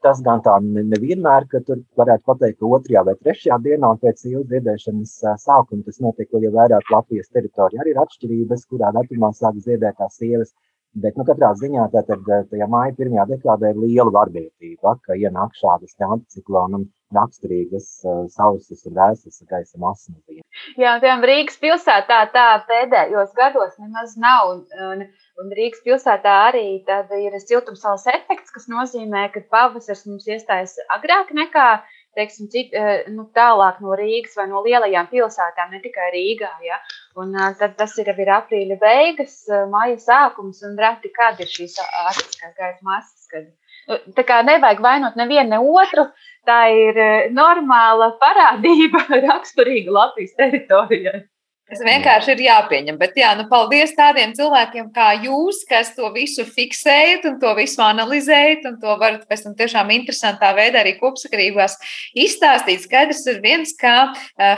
Tas 0.04 0.20
gan 0.24 0.40
tā 0.44 0.54
nevienmēr, 0.64 1.44
ka 1.50 1.60
tur 1.66 1.82
varētu 2.00 2.24
pateikt, 2.30 2.58
ka 2.60 2.70
otrajā 2.76 3.02
vai 3.08 3.16
trešajā 3.18 3.58
dienā 3.66 3.90
pēc 4.04 4.22
ielas 4.30 4.46
dziedēšanas 4.52 5.16
sākuma 5.42 5.84
tas 5.88 5.98
notiek 6.06 6.30
jau 6.32 6.52
vairāk 6.54 6.94
Latvijas 6.94 7.28
teritorijā. 7.34 7.82
Arī 7.82 7.92
ir 7.92 8.00
atšķirības, 8.04 8.64
kurā 8.70 8.94
datumā 8.96 9.32
sāk 9.36 9.58
dziedēt 9.58 9.98
tās 9.98 10.16
sievas. 10.22 10.54
Bet 11.02 11.18
nu, 11.18 11.26
katrā 11.26 11.50
ziņā 11.58 11.90
tātad, 11.92 12.24
tajā 12.50 12.70
māja 12.70 12.96
pirmajā 12.96 13.26
dekādē 13.34 13.74
ir 13.74 13.82
liela 13.82 14.14
varbītība, 14.14 14.96
ka 15.04 15.18
ienāk 15.18 15.52
šādas 15.58 15.98
anticiklonam 16.06 16.88
raksturīgas 17.16 17.88
uh, 18.04 18.24
sausas 18.32 18.84
un 18.88 18.96
vēsas 18.98 19.42
gaisa 19.50 19.80
masas. 19.82 20.14
Jā, 20.78 20.96
piemēram, 21.02 21.24
Rīgas 21.30 21.58
pilsētā 21.62 22.20
tā 22.34 22.46
pēdējos 22.68 23.32
gados 23.38 23.78
nemaz 23.82 24.16
nav. 24.20 24.52
Un, 24.88 25.06
un 25.40 25.54
Rīgas 25.56 25.82
pilsētā 25.86 26.36
arī 26.48 26.66
ir 26.80 27.38
siltumsaules 27.42 28.06
efekts, 28.14 28.52
kas 28.54 28.68
nozīmē, 28.70 29.28
ka 29.34 29.42
pavasars 29.52 30.06
mums 30.06 30.28
iestājas 30.30 30.78
agrāk 30.96 31.34
nekā 31.36 31.70
teiksim, 32.14 32.48
cit, 32.50 32.74
eh, 32.74 33.04
nu, 33.14 33.26
tālāk 33.36 33.80
no 33.84 33.94
Rīgas 33.98 34.36
vai 34.38 34.46
no 34.50 34.62
lielajām 34.64 35.08
pilsētām, 35.12 35.70
ne 35.74 35.80
tikai 35.84 36.10
Rīgā. 36.14 36.50
Ja? 36.66 36.80
Un, 37.20 37.34
eh, 37.34 37.54
tad 37.58 37.76
tas 37.78 37.96
ir, 37.98 38.10
ir 38.10 38.32
aprīļa 38.38 38.78
beigas, 38.80 39.36
eh, 39.48 39.66
maija 39.70 39.98
sākums 40.02 40.62
un 40.66 40.76
reti, 40.78 41.12
kad 41.14 41.40
ir 41.40 41.46
šīs 41.46 41.78
arktiskās 42.06 42.56
gaisa 42.58 42.82
masas. 42.82 43.28
Kad, 43.30 43.46
tā 44.16 44.26
kā 44.26 44.42
nevajag 44.44 44.82
vainot 44.82 45.16
nevienu 45.16 45.50
ne 45.50 45.58
otru, 45.58 46.08
tā 46.48 46.60
ir 46.72 47.00
normāla 47.36 48.10
parādība 48.22 49.02
raksturīga 49.28 49.94
Latvijas 49.96 50.36
teritorijai. 50.38 51.24
Tas 51.70 51.84
vienkārši 51.86 52.32
ir 52.32 52.40
jāpieņem. 52.48 52.96
Bet, 52.98 53.12
jā, 53.14 53.28
nu, 53.38 53.44
paldies 53.50 53.92
tādiem 53.94 54.32
cilvēkiem 54.34 54.88
kā 54.94 55.12
jūs, 55.22 55.60
kas 55.68 55.92
to 55.94 56.08
visu 56.10 56.42
fiksējat 56.42 57.28
un 57.30 57.36
to 57.42 57.52
visu 57.54 57.78
analizējat, 57.84 58.66
un 58.66 58.78
to 58.82 58.96
varat 58.98 59.22
pēc 59.30 59.44
tam 59.44 59.54
tiešām 59.58 59.92
interesantā 59.94 60.50
veidā 60.56 60.82
arī 60.82 60.96
kopsakarībās 60.98 61.76
izstāstīt. 62.18 62.82
Skaidrs 62.82 63.22
ir 63.30 63.38
viens, 63.44 63.76
ka 63.78 64.10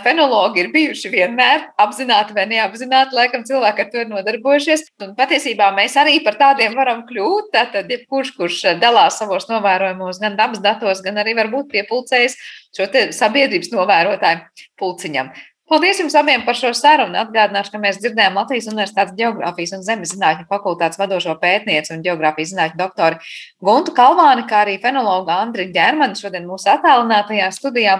fenologi 0.06 0.64
ir 0.64 0.72
bijuši 0.72 1.12
vienmēr 1.12 1.68
apzināti 1.84 2.38
vai 2.38 2.48
neapzināti, 2.54 3.12
laikam 3.20 3.44
cilvēki 3.44 3.84
ar 3.84 3.92
to 3.92 4.06
ir 4.06 4.10
nodarbojušies. 4.14 4.88
Un 5.04 5.12
patiesībā 5.20 5.68
mēs 5.76 5.98
arī 6.00 6.16
par 6.24 6.40
tādiem 6.40 6.72
varam 6.80 7.04
kļūt. 7.12 7.52
Tātad, 7.52 7.92
jebkurš, 7.92 8.32
kurš 8.40 8.64
dalās 8.80 9.20
savos 9.20 9.50
novērojumos, 9.52 10.24
gan 10.24 10.40
dabas 10.40 10.64
datos, 10.64 11.04
gan 11.04 11.20
arī 11.20 11.36
varbūt 11.36 11.74
piepulcējas 11.76 12.40
šo 12.72 12.88
sabiedrības 13.12 13.74
novērotāju 13.76 14.68
pulciņam. 14.80 15.34
Paldies 15.72 16.02
jums 16.02 16.12
abiem 16.20 16.42
par 16.44 16.52
šo 16.58 16.68
sarunu. 16.76 17.16
Atgādināšu, 17.16 17.72
ka 17.72 17.78
mēs 17.80 17.96
dzirdējām 18.02 18.34
Latvijas 18.36 18.66
Universitātes 18.68 19.14
Geogrāfijas 19.16 19.70
un 19.72 19.84
Zemes 19.86 20.10
zinātņu 20.12 20.44
fakultātes 20.50 21.00
vadošo 21.00 21.32
pētnieci 21.40 21.94
un 21.94 22.02
geogrāfijas 22.04 22.52
zinātņu 22.52 22.76
doktoru 22.76 23.16
Guntu 23.64 23.94
Kalvāni, 23.96 24.44
kā 24.50 24.66
arī 24.66 24.74
fenologu 24.82 25.32
Andri 25.32 25.70
Ģermanu 25.72 26.18
šodien 26.20 26.44
mūsu 26.44 26.68
attālinātajā 26.74 27.48
studijā. 27.56 27.96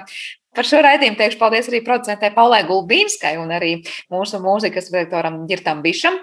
Par 0.53 0.69
šo 0.69 0.83
raidījumu 0.85 1.17
teikšu 1.17 1.41
paldies 1.41 1.73
arī 1.73 1.81
producentē 1.87 2.29
Paulai 2.37 2.61
Gulbīnskai 2.69 3.39
un 3.41 3.57
arī 3.57 3.73
mūsu 4.13 4.43
mūzikas 4.45 4.93
redaktoram 4.93 5.47
Girtam 5.49 5.81
Bišam. 5.81 6.21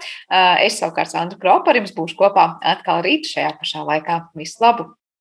Es 0.62 0.78
savukārt 0.78 1.10
Sandru 1.10 1.41
Kropu 1.41 1.74
ar 1.74 1.82
jums 1.82 1.97
būšu 1.97 2.22
kopā 2.22 2.45
atkal 2.62 3.02
rīt 3.02 3.26
šajā 3.34 3.56
pašā 3.58 3.89
laikā. 3.89 4.22
Visu 4.38 4.62
labu! 4.62 4.91